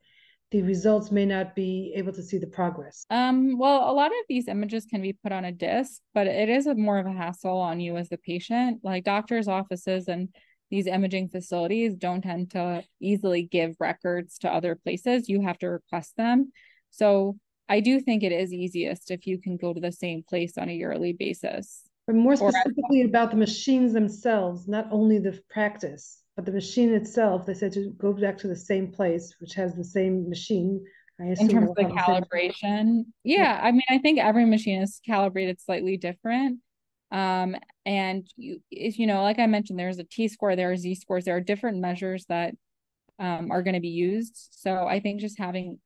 the 0.52 0.62
results 0.62 1.10
may 1.10 1.26
not 1.26 1.54
be 1.56 1.92
able 1.96 2.12
to 2.12 2.22
see 2.22 2.38
the 2.38 2.46
progress 2.46 3.06
um 3.10 3.56
well 3.58 3.90
a 3.90 3.92
lot 3.92 4.08
of 4.08 4.16
these 4.28 4.48
images 4.48 4.84
can 4.84 5.00
be 5.00 5.12
put 5.12 5.32
on 5.32 5.44
a 5.44 5.52
disc 5.52 6.00
but 6.12 6.26
it 6.26 6.48
is 6.48 6.66
a 6.66 6.74
more 6.74 6.98
of 6.98 7.06
a 7.06 7.12
hassle 7.12 7.58
on 7.58 7.80
you 7.80 7.96
as 7.96 8.08
the 8.08 8.18
patient 8.18 8.80
like 8.82 9.04
doctors 9.04 9.48
offices 9.48 10.08
and 10.08 10.28
these 10.70 10.86
imaging 10.86 11.28
facilities 11.28 11.94
don't 11.94 12.22
tend 12.22 12.50
to 12.50 12.82
easily 13.00 13.42
give 13.42 13.76
records 13.78 14.38
to 14.38 14.52
other 14.52 14.74
places 14.74 15.28
you 15.28 15.40
have 15.40 15.58
to 15.58 15.68
request 15.68 16.16
them 16.16 16.52
so 16.90 17.36
i 17.68 17.80
do 17.80 18.00
think 18.00 18.22
it 18.22 18.32
is 18.32 18.52
easiest 18.52 19.10
if 19.10 19.26
you 19.26 19.38
can 19.40 19.56
go 19.56 19.72
to 19.72 19.80
the 19.80 19.92
same 19.92 20.22
place 20.28 20.56
on 20.58 20.68
a 20.68 20.72
yearly 20.72 21.12
basis 21.12 21.82
But 22.06 22.16
more 22.16 22.36
specifically 22.36 23.02
about 23.02 23.32
the 23.32 23.36
machines 23.36 23.92
themselves, 23.92 24.68
not 24.68 24.86
only 24.92 25.18
the 25.18 25.40
practice, 25.50 26.22
but 26.36 26.44
the 26.44 26.52
machine 26.52 26.94
itself. 26.94 27.46
They 27.46 27.54
said 27.54 27.72
to 27.72 27.90
go 27.98 28.12
back 28.12 28.38
to 28.38 28.48
the 28.48 28.54
same 28.56 28.92
place, 28.92 29.34
which 29.40 29.54
has 29.54 29.74
the 29.74 29.82
same 29.84 30.28
machine. 30.28 30.84
in 31.18 31.48
terms 31.48 31.70
of 31.70 31.74
the 31.74 31.84
calibration, 31.84 33.06
yeah, 33.24 33.42
yeah, 33.42 33.60
I 33.62 33.72
mean, 33.72 33.88
I 33.88 33.98
think 33.98 34.20
every 34.20 34.44
machine 34.44 34.82
is 34.82 35.00
calibrated 35.04 35.60
slightly 35.60 35.96
different. 35.96 36.60
Um, 37.12 37.56
and 37.84 38.26
you, 38.36 38.60
you 38.70 39.06
know, 39.06 39.22
like 39.22 39.38
I 39.38 39.46
mentioned, 39.46 39.78
there's 39.78 39.98
a 39.98 40.04
T 40.04 40.28
score, 40.28 40.56
there 40.56 40.72
are 40.72 40.76
Z 40.76 40.96
scores, 40.96 41.24
there 41.24 41.36
are 41.36 41.40
different 41.40 41.78
measures 41.78 42.24
that 42.28 42.54
um, 43.18 43.50
are 43.50 43.62
going 43.62 43.74
to 43.74 43.80
be 43.80 43.88
used. 43.88 44.48
So 44.50 44.86
I 44.86 45.00
think 45.00 45.20
just 45.20 45.38
having 45.38 45.78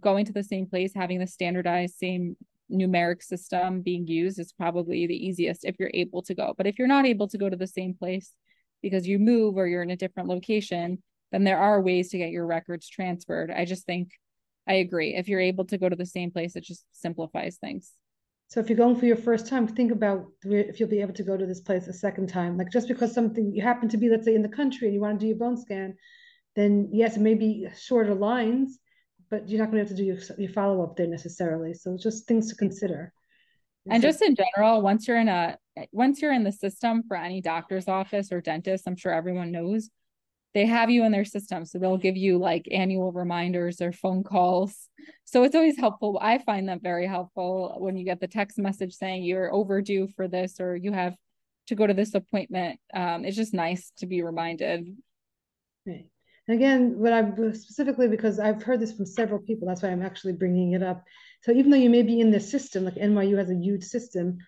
going 0.00 0.24
to 0.26 0.32
the 0.32 0.42
same 0.42 0.66
place, 0.66 0.92
having 0.94 1.18
the 1.18 1.26
standardized 1.26 1.96
same 1.96 2.36
numeric 2.70 3.22
system 3.22 3.82
being 3.82 4.06
used 4.06 4.38
is 4.38 4.52
probably 4.52 5.06
the 5.06 5.26
easiest 5.26 5.64
if 5.64 5.76
you're 5.78 5.90
able 5.92 6.22
to 6.22 6.34
go. 6.34 6.54
But 6.56 6.66
if 6.66 6.78
you're 6.78 6.88
not 6.88 7.06
able 7.06 7.28
to 7.28 7.38
go 7.38 7.50
to 7.50 7.56
the 7.56 7.66
same 7.66 7.94
place 7.94 8.32
because 8.82 9.06
you 9.06 9.18
move 9.18 9.56
or 9.56 9.66
you're 9.66 9.82
in 9.82 9.90
a 9.90 9.96
different 9.96 10.28
location, 10.28 11.02
then 11.30 11.44
there 11.44 11.58
are 11.58 11.80
ways 11.80 12.10
to 12.10 12.18
get 12.18 12.30
your 12.30 12.46
records 12.46 12.88
transferred. 12.88 13.50
I 13.50 13.64
just 13.64 13.84
think 13.84 14.10
I 14.66 14.74
agree. 14.74 15.14
If 15.14 15.28
you're 15.28 15.40
able 15.40 15.64
to 15.66 15.78
go 15.78 15.88
to 15.88 15.96
the 15.96 16.06
same 16.06 16.30
place, 16.30 16.56
it 16.56 16.64
just 16.64 16.84
simplifies 16.92 17.56
things. 17.56 17.92
So 18.52 18.60
if 18.60 18.68
you're 18.68 18.76
going 18.76 18.96
for 18.96 19.06
your 19.06 19.16
first 19.16 19.46
time, 19.48 19.66
think 19.66 19.92
about 19.92 20.26
if 20.44 20.78
you'll 20.78 20.90
be 20.90 21.00
able 21.00 21.14
to 21.14 21.22
go 21.22 21.38
to 21.38 21.46
this 21.46 21.62
place 21.62 21.88
a 21.88 21.92
second 21.94 22.28
time. 22.28 22.58
Like 22.58 22.70
just 22.70 22.86
because 22.86 23.14
something 23.14 23.50
you 23.50 23.62
happen 23.62 23.88
to 23.88 23.96
be, 23.96 24.10
let's 24.10 24.26
say, 24.26 24.34
in 24.34 24.42
the 24.42 24.48
country 24.50 24.88
and 24.88 24.94
you 24.94 25.00
want 25.00 25.18
to 25.18 25.24
do 25.24 25.28
your 25.28 25.38
bone 25.38 25.56
scan, 25.56 25.96
then 26.54 26.90
yes, 26.92 27.16
it 27.16 27.20
may 27.20 27.32
be 27.32 27.66
shorter 27.74 28.14
lines, 28.14 28.78
but 29.30 29.48
you're 29.48 29.58
not 29.58 29.70
going 29.70 29.82
to 29.82 29.88
have 29.88 29.96
to 29.96 30.02
do 30.02 30.04
your, 30.04 30.18
your 30.36 30.52
follow 30.52 30.82
up 30.82 30.96
there 30.96 31.06
necessarily. 31.06 31.72
So 31.72 31.96
just 31.96 32.28
things 32.28 32.50
to 32.50 32.54
consider. 32.54 33.14
And 33.90 34.02
so, 34.02 34.08
just 34.10 34.20
in 34.20 34.36
general, 34.36 34.82
once 34.82 35.08
you're 35.08 35.18
in 35.18 35.30
a 35.30 35.56
once 35.90 36.20
you're 36.20 36.34
in 36.34 36.44
the 36.44 36.52
system 36.52 37.04
for 37.08 37.16
any 37.16 37.40
doctor's 37.40 37.88
office 37.88 38.32
or 38.32 38.42
dentist, 38.42 38.84
I'm 38.86 38.96
sure 38.96 39.14
everyone 39.14 39.50
knows 39.50 39.88
they 40.54 40.66
have 40.66 40.90
you 40.90 41.04
in 41.04 41.12
their 41.12 41.24
system. 41.24 41.64
So 41.64 41.78
they'll 41.78 41.96
give 41.96 42.16
you 42.16 42.38
like 42.38 42.68
annual 42.70 43.12
reminders 43.12 43.80
or 43.80 43.92
phone 43.92 44.22
calls. 44.22 44.88
So 45.24 45.44
it's 45.44 45.54
always 45.54 45.78
helpful. 45.78 46.18
I 46.20 46.38
find 46.38 46.68
that 46.68 46.82
very 46.82 47.06
helpful 47.06 47.76
when 47.78 47.96
you 47.96 48.04
get 48.04 48.20
the 48.20 48.28
text 48.28 48.58
message 48.58 48.94
saying 48.94 49.24
you're 49.24 49.52
overdue 49.52 50.08
for 50.08 50.28
this 50.28 50.60
or 50.60 50.76
you 50.76 50.92
have 50.92 51.16
to 51.68 51.74
go 51.74 51.86
to 51.86 51.94
this 51.94 52.14
appointment. 52.14 52.78
Um, 52.92 53.24
it's 53.24 53.36
just 53.36 53.54
nice 53.54 53.92
to 53.98 54.06
be 54.06 54.22
reminded. 54.22 54.86
Right. 55.86 56.06
And 56.48 56.56
again, 56.56 56.98
what 56.98 57.12
I 57.12 57.22
specifically 57.52 58.08
because 58.08 58.38
I've 58.40 58.62
heard 58.62 58.80
this 58.80 58.92
from 58.92 59.06
several 59.06 59.40
people, 59.40 59.68
that's 59.68 59.82
why 59.82 59.90
I'm 59.90 60.02
actually 60.02 60.32
bringing 60.32 60.72
it 60.72 60.82
up. 60.82 61.04
So 61.42 61.52
even 61.52 61.70
though 61.70 61.76
you 61.76 61.90
may 61.90 62.02
be 62.02 62.20
in 62.20 62.30
the 62.30 62.40
system, 62.40 62.84
like 62.84 62.94
NYU 62.94 63.38
has 63.38 63.48
a 63.48 63.54
huge 63.54 63.84
system, 63.84 64.38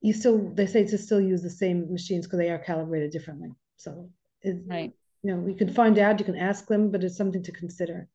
you 0.00 0.12
still 0.12 0.52
they 0.54 0.66
say 0.66 0.84
to 0.86 0.98
still 0.98 1.20
use 1.20 1.42
the 1.42 1.50
same 1.50 1.90
machines 1.90 2.26
because 2.26 2.38
they 2.38 2.50
are 2.50 2.58
calibrated 2.58 3.10
differently. 3.10 3.52
So 3.76 4.10
it, 4.46 4.62
right, 4.66 4.92
you 5.22 5.34
know, 5.34 5.46
you 5.46 5.54
can 5.54 5.72
find 5.72 5.98
out, 5.98 6.18
you 6.18 6.24
can 6.24 6.36
ask 6.36 6.66
them, 6.66 6.90
but 6.90 7.04
it's 7.04 7.16
something 7.16 7.42
to 7.42 7.52
consider. 7.52 8.08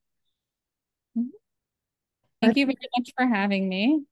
Mm-hmm. 1.17 1.29
Thank 2.41 2.57
you 2.57 2.65
very 2.65 2.77
much 2.97 3.11
for 3.17 3.27
having 3.27 3.69
me. 3.69 4.03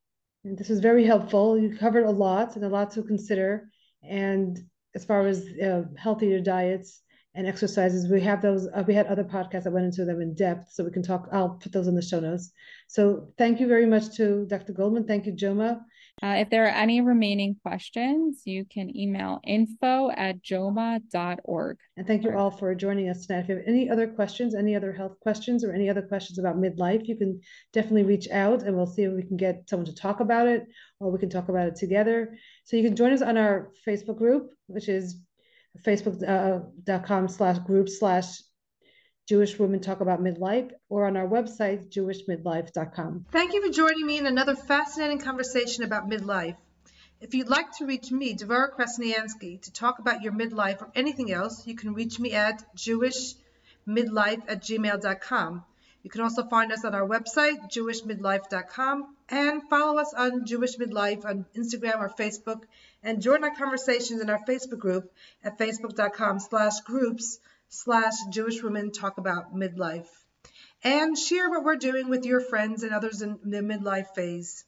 And 0.44 0.58
this 0.58 0.70
was 0.70 0.80
very 0.80 1.06
helpful. 1.06 1.58
You 1.58 1.76
covered 1.76 2.06
a 2.06 2.12
lot 2.12 2.56
and 2.56 2.66
a 2.66 2.70
lot 2.70 2.92
to 2.92 3.04
consider. 3.04 3.70
And 4.04 4.60
as 4.96 5.06
far 5.06 5.28
as 5.28 5.46
uh, 5.62 5.84
healthier 5.98 6.40
diets, 6.40 7.02
and 7.36 7.48
exercises. 7.48 8.10
We 8.10 8.22
have 8.22 8.42
those. 8.42 8.68
Uh, 8.68 8.84
we 8.88 8.94
had 8.94 9.08
other 9.08 9.24
podcasts 9.24 9.64
that 9.64 9.72
went 9.72 9.86
into 9.86 10.06
them 10.06 10.22
in 10.22 10.34
depth, 10.34 10.72
so 10.72 10.84
we 10.84 10.92
can 10.92 11.04
talk. 11.04 11.30
I'll 11.32 11.52
put 11.52 11.72
those 11.72 11.88
in 11.88 11.96
the 11.96 12.02
show 12.02 12.20
notes. 12.20 12.52
So 12.88 13.30
thank 13.38 13.60
you 13.60 13.68
very 13.68 13.86
much 13.86 14.16
to 14.18 14.46
Dr. 14.48 14.74
Goldman. 14.74 15.06
Thank 15.06 15.26
you, 15.26 15.34
JOWMA. 15.34 15.80
Uh, 16.22 16.36
if 16.38 16.50
there 16.50 16.66
are 16.66 16.76
any 16.76 17.00
remaining 17.00 17.56
questions, 17.64 18.42
you 18.46 18.66
can 18.66 18.96
email 18.96 19.40
info 19.46 20.12
at 20.12 20.42
jowma.org. 20.42 21.78
And 21.96 22.08
thank 22.08 22.24
you 22.24 22.38
all 22.38 22.52
for 22.52 22.76
joining 22.76 23.10
us 23.10 23.26
tonight. 23.26 23.42
If 23.42 23.50
you 23.50 23.56
have 23.56 23.64
any 23.68 23.90
other 23.90 24.08
questions, 24.08 24.54
any 24.54 24.76
other 24.76 24.92
health 24.92 25.20
questions, 25.22 25.64
or 25.64 25.72
any 25.72 25.90
other 25.90 26.02
questions 26.02 26.38
about 26.38 26.58
midlife, 26.58 27.08
you 27.08 27.16
can 27.16 27.40
definitely 27.72 28.04
reach 28.04 28.30
out 28.30 28.64
and 28.64 28.76
we'll 28.76 28.86
see 28.86 29.04
if 29.04 29.14
we 29.14 29.24
can 29.24 29.38
get 29.38 29.70
someone 29.70 29.86
to 29.86 29.96
talk 29.96 30.20
about 30.20 30.48
it 30.48 30.68
or 31.00 31.12
we 31.12 31.20
can 31.20 31.30
talk 31.30 31.48
about 31.48 31.68
it 31.68 31.76
together. 31.76 32.38
So 32.66 32.76
you 32.76 32.84
can 32.84 32.96
join 32.96 33.14
us 33.14 33.22
on 33.22 33.38
our 33.38 33.72
Facebook 33.88 34.18
group, 34.18 34.52
which 34.68 34.90
is 34.90 35.22
facebook.com 35.86 37.26
uh, 37.26 37.28
slash 37.28 37.60
group 37.60 37.88
slash 37.88 38.42
Jewish 39.30 39.60
Women 39.60 39.80
Talk 39.80 40.02
About 40.02 40.24
Midlife 40.24 40.72
or 40.90 41.06
on 41.06 41.16
our 41.16 41.28
website, 41.28 41.90
jewishmidlife.com. 41.90 43.28
Thank 43.30 43.54
you 43.54 43.64
for 43.64 43.72
joining 43.72 44.04
me 44.04 44.18
in 44.18 44.26
another 44.26 44.56
fascinating 44.56 45.20
conversation 45.20 45.84
about 45.84 46.10
midlife. 46.10 46.56
If 47.22 47.36
you'd 47.36 47.48
like 47.48 47.72
to 47.74 47.86
reach 47.86 48.10
me, 48.10 48.34
Devora 48.34 48.74
Krasnianski, 48.76 49.62
to 49.62 49.72
talk 49.72 50.00
about 50.00 50.24
your 50.24 50.34
midlife 50.34 50.82
or 50.82 50.92
anything 50.96 51.32
else, 51.32 51.68
you 51.68 51.76
can 51.76 51.94
reach 51.94 52.20
me 52.20 52.32
at 52.32 52.64
jewishmidlife 52.76 53.36
at 54.48 54.64
gmail.com. 54.64 55.64
You 56.02 56.10
can 56.10 56.22
also 56.22 56.48
find 56.48 56.72
us 56.72 56.84
on 56.84 56.96
our 56.96 57.08
website, 57.08 57.72
jewishmidlife.com, 57.72 59.16
and 59.30 59.62
follow 59.70 60.00
us 60.02 60.12
on 60.18 60.48
Jewish 60.48 60.78
Midlife 60.78 61.24
on 61.24 61.46
Instagram 61.56 62.00
or 62.00 62.10
Facebook, 62.10 62.64
and 63.04 63.22
join 63.22 63.44
our 63.44 63.54
conversations 63.54 64.22
in 64.22 64.30
our 64.32 64.44
Facebook 64.50 64.80
group 64.80 65.12
at 65.44 65.60
facebook.com 65.60 66.40
slash 66.40 66.80
groups 66.80 67.40
slash 67.70 68.14
Jewish 68.32 68.62
Women 68.62 68.92
Talk 68.92 69.18
About 69.18 69.56
Midlife. 69.56 70.10
And 70.84 71.18
share 71.18 71.50
what 71.50 71.64
we're 71.64 71.76
doing 71.76 72.10
with 72.10 72.26
your 72.26 72.42
friends 72.42 72.84
and 72.84 72.94
others 72.94 73.22
in 73.22 73.40
the 73.44 73.62
midlife 73.62 74.14
phase. 74.16 74.66